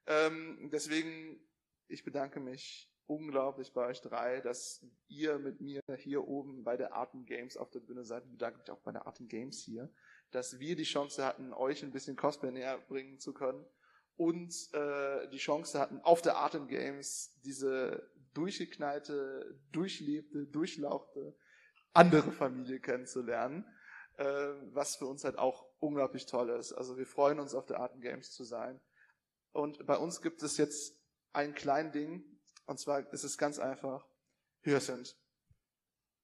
ähm, 0.07 0.71
deswegen, 0.73 1.41
ich 1.87 2.05
bedanke 2.05 2.41
mich 2.41 2.93
unglaublich 3.07 3.73
bei 3.73 3.87
euch 3.87 4.01
drei, 4.01 4.41
dass 4.41 4.85
ihr 5.09 5.39
mit 5.39 5.61
mir 5.61 5.81
hier 5.97 6.27
oben 6.27 6.65
bei 6.65 6.77
der 6.77 6.95
Arten 6.95 7.27
Games 7.27 7.57
auf 7.57 7.71
der 7.71 7.81
Bühne 7.81 8.05
seid. 8.05 8.25
Ich 8.25 8.31
bedanke 8.31 8.59
mich 8.59 8.71
auch 8.71 8.81
bei 8.81 8.93
der 8.93 9.07
Arten 9.07 9.29
Games 9.29 9.61
hier, 9.61 9.91
dass 10.31 10.59
wir 10.59 10.77
die 10.77 10.85
Chance 10.85 11.25
hatten, 11.25 11.53
euch 11.53 11.83
ein 11.83 11.93
bisschen 11.93 12.17
Cosplay 12.17 12.51
näher 12.51 12.79
bringen 12.89 13.19
zu 13.19 13.35
können 13.35 13.65
und 14.17 14.55
äh, 14.73 15.29
die 15.31 15.39
Chance 15.39 15.79
hatten, 15.79 16.01
auf 16.01 16.23
der 16.23 16.37
Arten 16.37 16.69
Games 16.69 17.39
diese 17.45 18.11
durchgeknallte, 18.33 19.61
durchlebte, 19.73 20.47
durchlauchte 20.47 21.37
andere 21.93 22.33
Familie 22.33 22.81
kennenzulernen, 22.81 23.65
äh, 24.17 24.25
was 24.73 24.97
für 24.97 25.07
uns 25.07 25.25
halt 25.25 25.39
auch 25.39 25.67
unglaublich 25.79 26.27
toll 26.27 26.51
ist. 26.51 26.73
Also 26.73 26.97
wir 26.97 27.07
freuen 27.07 27.39
uns, 27.39 27.55
auf 27.55 27.67
der 27.67 27.81
Arten 27.81 28.01
Games 28.01 28.33
zu 28.33 28.45
sein. 28.45 28.81
Und 29.53 29.87
bei 29.87 29.97
uns 29.97 30.21
gibt 30.21 30.43
es 30.43 30.57
jetzt 30.57 31.01
ein 31.33 31.55
kleines 31.55 31.93
Ding, 31.93 32.34
und 32.67 32.79
zwar 32.79 33.13
ist 33.13 33.25
es 33.25 33.39
ganz 33.39 33.59
einfach. 33.59 34.07
Hyacinth, 34.63 35.17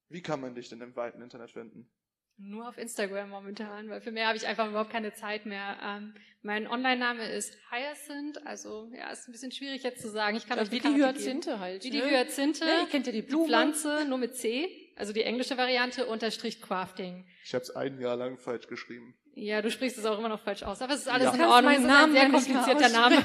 wie 0.09 0.21
kann 0.21 0.41
man 0.41 0.55
dich 0.55 0.69
denn 0.69 0.81
im 0.81 0.95
weiten 0.95 1.21
Internet 1.21 1.51
finden? 1.51 1.89
Nur 2.37 2.67
auf 2.67 2.77
Instagram 2.77 3.29
momentan, 3.29 3.89
weil 3.89 4.01
für 4.01 4.11
mehr 4.11 4.27
habe 4.27 4.37
ich 4.37 4.47
einfach 4.47 4.67
überhaupt 4.67 4.89
keine 4.89 5.13
Zeit 5.13 5.45
mehr. 5.45 5.77
Ähm, 5.83 6.15
mein 6.41 6.65
Online-Name 6.67 7.29
ist 7.29 7.55
Hyacinth, 7.69 8.45
also 8.47 8.89
ja, 8.95 9.11
ist 9.11 9.27
ein 9.27 9.31
bisschen 9.31 9.51
schwierig 9.51 9.83
jetzt 9.83 10.01
zu 10.01 10.09
sagen. 10.09 10.35
Ich 10.35 10.47
kann 10.47 10.57
also 10.57 10.71
euch 10.71 10.83
wie 10.83 10.87
die 10.87 10.95
Hyazinthe 10.95 11.59
halt. 11.59 11.83
Wie 11.83 11.91
ne? 11.91 12.01
die 12.01 12.09
Hyazinthe. 12.09 12.65
Ja, 12.65 12.81
ihr 12.81 12.87
kennt 12.87 13.05
ja 13.05 13.13
die 13.13 13.21
Blume. 13.21 13.43
Die 13.43 13.49
Pflanze, 13.49 14.05
nur 14.05 14.17
mit 14.17 14.35
C, 14.35 14.91
also 14.95 15.13
die 15.13 15.21
englische 15.21 15.55
Variante, 15.55 16.07
unterstrich 16.07 16.61
Crafting. 16.61 17.27
Ich 17.45 17.53
habe 17.53 17.63
es 17.63 17.69
ein 17.75 17.99
Jahr 17.99 18.15
lang 18.15 18.39
falsch 18.39 18.67
geschrieben. 18.67 19.13
Ja, 19.35 19.61
du 19.61 19.69
sprichst 19.69 19.97
es 19.97 20.05
auch 20.05 20.17
immer 20.17 20.29
noch 20.29 20.41
falsch 20.41 20.63
aus, 20.63 20.81
aber 20.81 20.93
es 20.93 21.01
ist 21.01 21.09
alles 21.09 21.27
ja. 21.27 21.35
in 21.35 21.41
Ordnung. 21.41 21.73
Es 21.73 21.79
ist 21.79 21.89
ein 21.89 22.11
sehr 22.11 22.29
komplizierter 22.29 22.89
Name. 22.89 23.23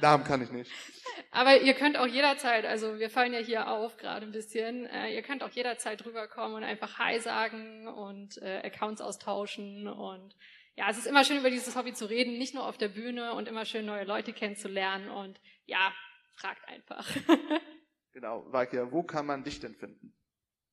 Namen 0.00 0.24
kann 0.24 0.42
ich 0.42 0.50
nicht. 0.50 0.70
Aber 1.34 1.60
ihr 1.60 1.74
könnt 1.74 1.98
auch 1.98 2.06
jederzeit, 2.06 2.64
also 2.64 3.00
wir 3.00 3.10
fallen 3.10 3.32
ja 3.32 3.40
hier 3.40 3.68
auf 3.68 3.96
gerade 3.96 4.24
ein 4.24 4.30
bisschen, 4.30 4.86
äh, 4.86 5.12
ihr 5.12 5.22
könnt 5.22 5.42
auch 5.42 5.50
jederzeit 5.50 6.04
rüberkommen 6.06 6.54
und 6.56 6.62
einfach 6.62 7.00
Hi 7.00 7.18
sagen 7.18 7.88
und 7.88 8.40
äh, 8.40 8.62
Accounts 8.64 9.00
austauschen 9.00 9.88
und 9.88 10.36
ja, 10.76 10.88
es 10.88 10.96
ist 10.96 11.06
immer 11.06 11.24
schön 11.24 11.38
über 11.38 11.50
dieses 11.50 11.74
Hobby 11.74 11.92
zu 11.92 12.08
reden, 12.08 12.38
nicht 12.38 12.54
nur 12.54 12.64
auf 12.64 12.78
der 12.78 12.86
Bühne 12.88 13.34
und 13.34 13.48
immer 13.48 13.64
schön 13.64 13.84
neue 13.84 14.04
Leute 14.04 14.32
kennenzulernen 14.32 15.08
und 15.08 15.40
ja, 15.66 15.92
fragt 16.36 16.68
einfach. 16.68 17.04
genau, 18.12 18.44
Weikia, 18.52 18.92
wo 18.92 19.02
kann 19.02 19.26
man 19.26 19.42
dich 19.42 19.58
denn 19.58 19.74
finden? 19.74 20.14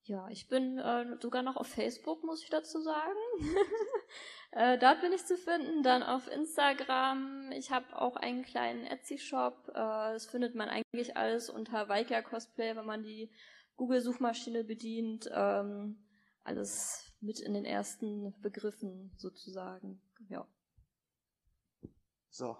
Ja, 0.03 0.27
ich 0.29 0.47
bin 0.47 0.79
äh, 0.79 1.17
sogar 1.19 1.43
noch 1.43 1.57
auf 1.57 1.67
Facebook, 1.67 2.23
muss 2.23 2.43
ich 2.43 2.49
dazu 2.49 2.81
sagen. 2.81 3.17
äh, 4.51 4.79
dort 4.79 5.01
bin 5.01 5.13
ich 5.13 5.25
zu 5.25 5.37
finden. 5.37 5.83
Dann 5.83 6.01
auf 6.01 6.27
Instagram. 6.27 7.51
Ich 7.51 7.71
habe 7.71 8.01
auch 8.01 8.15
einen 8.15 8.43
kleinen 8.43 8.85
Etsy-Shop. 8.85 9.69
Äh, 9.69 9.73
das 9.73 10.25
findet 10.25 10.55
man 10.55 10.69
eigentlich 10.69 11.15
alles 11.15 11.49
unter 11.49 11.87
Weikia 11.87 12.23
Cosplay, 12.23 12.75
wenn 12.75 12.85
man 12.85 13.03
die 13.03 13.31
Google-Suchmaschine 13.77 14.63
bedient. 14.63 15.29
Ähm, 15.31 16.03
alles 16.43 17.13
mit 17.21 17.39
in 17.39 17.53
den 17.53 17.65
ersten 17.65 18.33
Begriffen 18.41 19.13
sozusagen. 19.17 20.01
Ja. 20.29 20.47
So. 22.29 22.57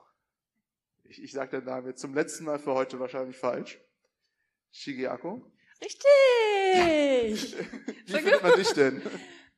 Ich, 1.04 1.22
ich 1.24 1.32
sage 1.32 1.60
den 1.60 1.66
Namen 1.66 1.88
jetzt 1.88 2.02
zum 2.02 2.14
letzten 2.14 2.46
Mal 2.46 2.60
für 2.60 2.74
heute 2.74 3.00
wahrscheinlich 3.00 3.38
falsch. 3.38 3.82
Shigeako. 4.70 5.52
Richtig! 5.82 7.58
Wie 8.06 8.12
findet 8.12 8.44
man 8.44 8.56
dich 8.56 8.72
denn? 8.74 9.02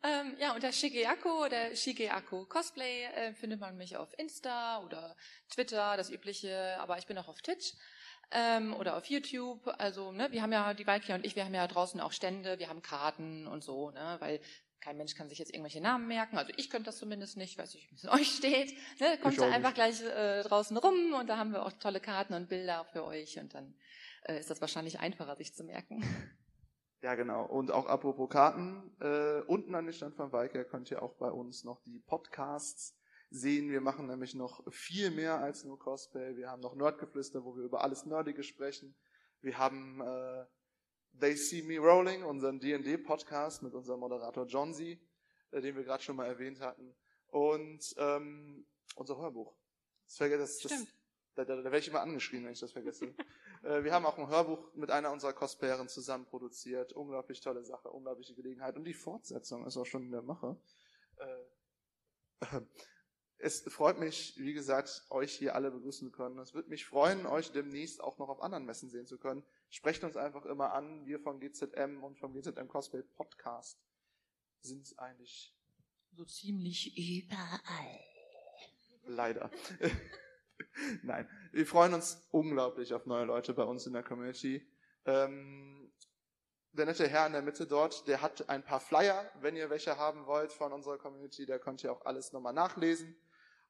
Ähm, 0.06 0.36
ja, 0.38 0.54
unter 0.54 0.70
Shigeako 0.74 1.46
oder 1.46 1.74
Shigeako 1.74 2.46
Cosplay 2.46 3.06
äh, 3.06 3.34
findet 3.36 3.62
man 3.62 3.78
mich 3.78 3.96
auf 3.96 4.10
Insta 4.20 4.84
oder 4.84 5.16
Twitter, 5.48 5.96
das 5.96 6.10
übliche, 6.10 6.76
aber 6.82 6.98
ich 6.98 7.08
bin 7.08 7.18
auch 7.18 7.30
auf 7.30 7.42
Twitch 7.42 7.72
ähm, 8.32 8.74
oder 8.74 8.98
auf 8.98 9.06
YouTube. 9.06 9.66
Also, 9.78 10.12
ne, 10.12 10.30
wir 10.34 10.42
haben 10.42 10.52
ja, 10.52 10.74
die 10.74 10.86
Valkyrie 10.86 11.14
und 11.14 11.26
ich, 11.26 11.38
wir 11.38 11.46
haben 11.46 11.54
ja 11.54 11.66
draußen 11.68 12.02
auch 12.02 12.12
Stände, 12.12 12.60
wir 12.60 12.68
haben 12.68 12.82
Karten 12.82 13.48
und 13.48 13.64
so, 13.64 13.92
ne, 13.92 14.18
weil 14.20 14.42
kein 14.82 14.98
Mensch 14.98 15.16
kann 15.16 15.30
sich 15.30 15.40
jetzt 15.40 15.52
irgendwelche 15.52 15.80
Namen 15.80 16.08
merken. 16.08 16.38
Also 16.38 16.52
ich 16.58 16.70
könnte 16.70 16.88
das 16.88 16.98
zumindest 16.98 17.38
nicht, 17.38 17.58
weiß 17.58 17.74
nicht, 17.74 17.90
wie 17.90 17.96
es 17.96 18.04
in 18.04 18.10
euch 18.20 18.36
steht. 18.36 18.74
Ne, 19.00 19.18
kommt 19.20 19.40
da 19.40 19.50
einfach 19.50 19.74
gleich 19.74 20.02
äh, 20.02 20.44
draußen 20.44 20.76
rum 20.76 21.14
und 21.14 21.28
da 21.28 21.38
haben 21.38 21.54
wir 21.54 21.66
auch 21.66 21.72
tolle 21.80 22.02
Karten 22.02 22.34
und 22.34 22.50
Bilder 22.50 22.86
für 22.92 23.06
euch 23.06 23.40
und 23.40 23.54
dann 23.54 23.74
äh, 24.26 24.40
ist 24.40 24.50
das 24.50 24.62
wahrscheinlich 24.62 25.00
einfacher, 25.00 25.36
sich 25.36 25.54
zu 25.54 25.64
merken. 25.64 26.04
Ja, 27.02 27.16
genau. 27.16 27.46
Und 27.46 27.72
auch 27.72 27.88
apropos 27.88 28.30
Karten, 28.30 28.96
äh, 29.02 29.42
unten 29.42 29.76
an 29.76 29.86
den 29.86 29.94
Stand 29.94 30.16
von 30.16 30.32
Weiker 30.32 30.64
könnt 30.64 30.90
ihr 30.90 31.04
auch 31.04 31.16
bei 31.16 31.30
uns 31.30 31.66
noch 31.66 31.82
die 31.82 32.00
Podcasts 32.00 32.96
sehen. 33.30 33.70
Wir 33.72 33.82
machen 33.82 34.08
nämlich 34.08 34.36
noch 34.36 34.64
viel 34.72 35.12
mehr 35.12 35.40
als 35.40 35.66
nur 35.66 35.78
Cosplay. 35.78 36.38
Wir 36.38 36.50
haben 36.50 36.62
noch 36.62 36.76
Nerdgeflüster, 36.76 37.44
wo 37.44 37.58
wir 37.58 37.64
über 37.64 37.84
alles 37.84 38.06
Nerdige 38.06 38.44
sprechen. 38.44 38.96
Wir 39.42 39.58
haben 39.58 40.00
äh, 40.00 40.46
They 41.20 41.36
See 41.36 41.62
Me 41.64 41.78
Rolling, 41.78 42.24
unseren 42.24 42.60
D&D-Podcast 42.60 43.64
mit 43.64 43.74
unserem 43.74 44.00
Moderator 44.00 44.46
John 44.46 44.74
Z, 44.74 44.98
äh, 45.52 45.62
den 45.62 45.76
wir 45.76 45.84
gerade 45.84 46.04
schon 46.04 46.16
mal 46.16 46.28
erwähnt 46.28 46.62
hatten. 46.62 46.96
Und 47.28 47.84
ähm, 47.98 48.66
unser 48.96 49.18
Hörbuch. 49.18 49.54
Das, 50.06 50.30
das, 50.30 50.60
das, 50.60 50.88
da, 51.36 51.44
da, 51.44 51.56
da 51.58 51.64
werde 51.66 51.80
ich 51.80 51.88
immer 51.88 52.02
angeschrien, 52.02 52.46
wenn 52.46 52.54
ich 52.54 52.60
das 52.60 52.72
vergesse. 52.72 53.14
äh, 53.64 53.84
wir 53.84 53.94
haben 53.94 54.06
auch 54.06 54.18
ein 54.18 54.28
Hörbuch 54.28 54.74
mit 54.76 54.92
einer 54.92 55.12
unserer 55.12 55.34
Cosplayerinnen 55.34 55.90
zusammen 55.90 56.26
produziert. 56.26 56.94
Unglaublich 56.94 57.42
tolle 57.42 57.64
Sache, 57.64 57.90
unglaubliche 57.90 58.36
Gelegenheit. 58.36 58.76
Und 58.76 58.84
die 58.84 58.94
Fortsetzung 58.94 59.66
ist 59.66 59.78
auch 59.78 59.86
schon 59.86 60.04
in 60.04 60.12
der 60.12 60.22
Mache. 60.22 60.58
Äh, 61.18 62.42
es 63.38 63.62
freut 63.62 64.00
mich, 64.00 64.36
wie 64.38 64.54
gesagt, 64.54 65.06
euch 65.10 65.34
hier 65.34 65.56
alle 65.56 65.72
begrüßen 65.72 66.10
zu 66.10 66.16
können. 66.16 66.38
Es 66.40 66.54
würde 66.54 66.70
mich 66.70 66.86
freuen, 66.86 67.26
euch 67.26 67.52
demnächst 67.52 68.02
auch 68.02 68.18
noch 68.18 68.30
auf 68.30 68.42
anderen 68.42 68.66
Messen 68.66 68.90
sehen 68.90 69.06
zu 69.06 69.18
können. 69.18 69.44
Sprecht 69.70 70.04
uns 70.04 70.18
einfach 70.18 70.46
immer 70.46 70.74
an. 70.74 71.06
Wir 71.06 71.20
von 71.20 71.40
GZM 71.40 72.04
und 72.04 72.20
vom 72.20 72.34
GZM 72.34 72.68
Cosplay 72.68 73.02
Podcast 73.02 73.80
sind 74.62 74.98
eigentlich 75.00 75.56
so 76.12 76.26
ziemlich 76.26 76.98
überall. 76.98 78.00
Leider. 79.06 79.50
Nein, 81.04 81.28
wir 81.52 81.66
freuen 81.66 81.94
uns 81.94 82.28
unglaublich 82.32 82.94
auf 82.94 83.06
neue 83.06 83.26
Leute 83.26 83.54
bei 83.54 83.64
uns 83.64 83.86
in 83.86 83.94
der 83.94 84.04
Community. 84.04 84.66
Ähm, 85.06 85.92
der 86.72 86.86
nette 86.86 87.08
Herr 87.08 87.28
in 87.28 87.34
der 87.34 87.42
Mitte 87.42 87.68
dort, 87.68 88.08
der 88.08 88.22
hat 88.22 88.50
ein 88.50 88.64
paar 88.64 88.80
Flyer, 88.80 89.30
wenn 89.42 89.56
ihr 89.56 89.70
welche 89.70 89.98
haben 89.98 90.26
wollt 90.26 90.52
von 90.52 90.74
unserer 90.74 90.98
Community, 90.98 91.46
da 91.46 91.60
könnt 91.60 91.84
ihr 91.84 91.92
auch 91.92 92.06
alles 92.06 92.34
nochmal 92.34 92.54
nachlesen. 92.54 93.16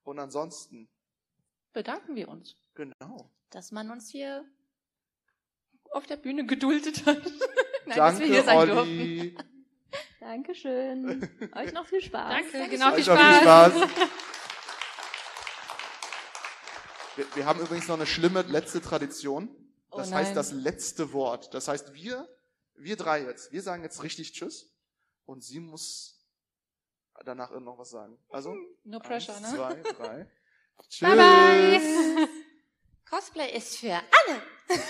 Und 0.03 0.19
ansonsten 0.19 0.89
bedanken 1.73 2.15
wir 2.15 2.29
uns. 2.29 2.55
Genau. 2.75 3.29
Dass 3.49 3.71
man 3.71 3.91
uns 3.91 4.09
hier 4.09 4.45
auf 5.91 6.07
der 6.07 6.17
Bühne 6.17 6.45
geduldet 6.45 7.05
hat. 7.05 7.21
Nein, 7.86 7.97
Danke, 7.97 7.97
dass 7.97 8.19
wir 8.19 8.27
hier 8.27 8.43
sein 8.43 8.57
Olli. 8.57 9.34
durften. 9.34 9.49
Dankeschön. 10.19 11.29
Euch 11.53 11.73
noch 11.73 11.86
viel 11.86 12.01
Spaß. 12.01 12.51
Danke, 12.51 12.69
genau 12.69 12.93
viel 12.93 13.03
Spaß. 13.03 13.73
Viel 13.73 13.88
Spaß. 13.88 14.32
Wir, 17.16 17.36
wir, 17.36 17.45
haben 17.45 17.59
übrigens 17.59 17.88
noch 17.88 17.95
eine 17.95 18.05
schlimme 18.05 18.41
letzte 18.43 18.82
Tradition. 18.82 19.49
Oh 19.91 19.97
das 19.97 20.11
oh 20.11 20.16
heißt 20.16 20.36
das 20.36 20.51
letzte 20.51 21.14
Wort. 21.14 21.53
Das 21.53 21.68
heißt, 21.68 21.93
wir, 21.93 22.28
wir 22.76 22.97
drei 22.97 23.24
jetzt, 23.24 23.51
wir 23.51 23.61
sagen 23.61 23.84
jetzt 23.84 24.01
richtig 24.03 24.34
Tschüss 24.34 24.72
und 25.26 25.43
sie 25.43 25.59
muss 25.59 26.26
danach 27.24 27.51
noch 27.51 27.78
was 27.78 27.91
sagen. 27.91 28.18
Also, 28.30 28.55
no 28.84 28.99
pressure, 28.99 29.36
eins, 29.36 29.51
ne? 29.51 29.57
zwei, 29.57 29.74
drei. 29.93 30.32
Tschüss. 30.89 31.07
Bye 31.07 31.18
bye. 31.18 32.30
Cosplay 33.09 33.55
ist 33.55 33.78
für 33.78 33.93
alle. 33.93 34.41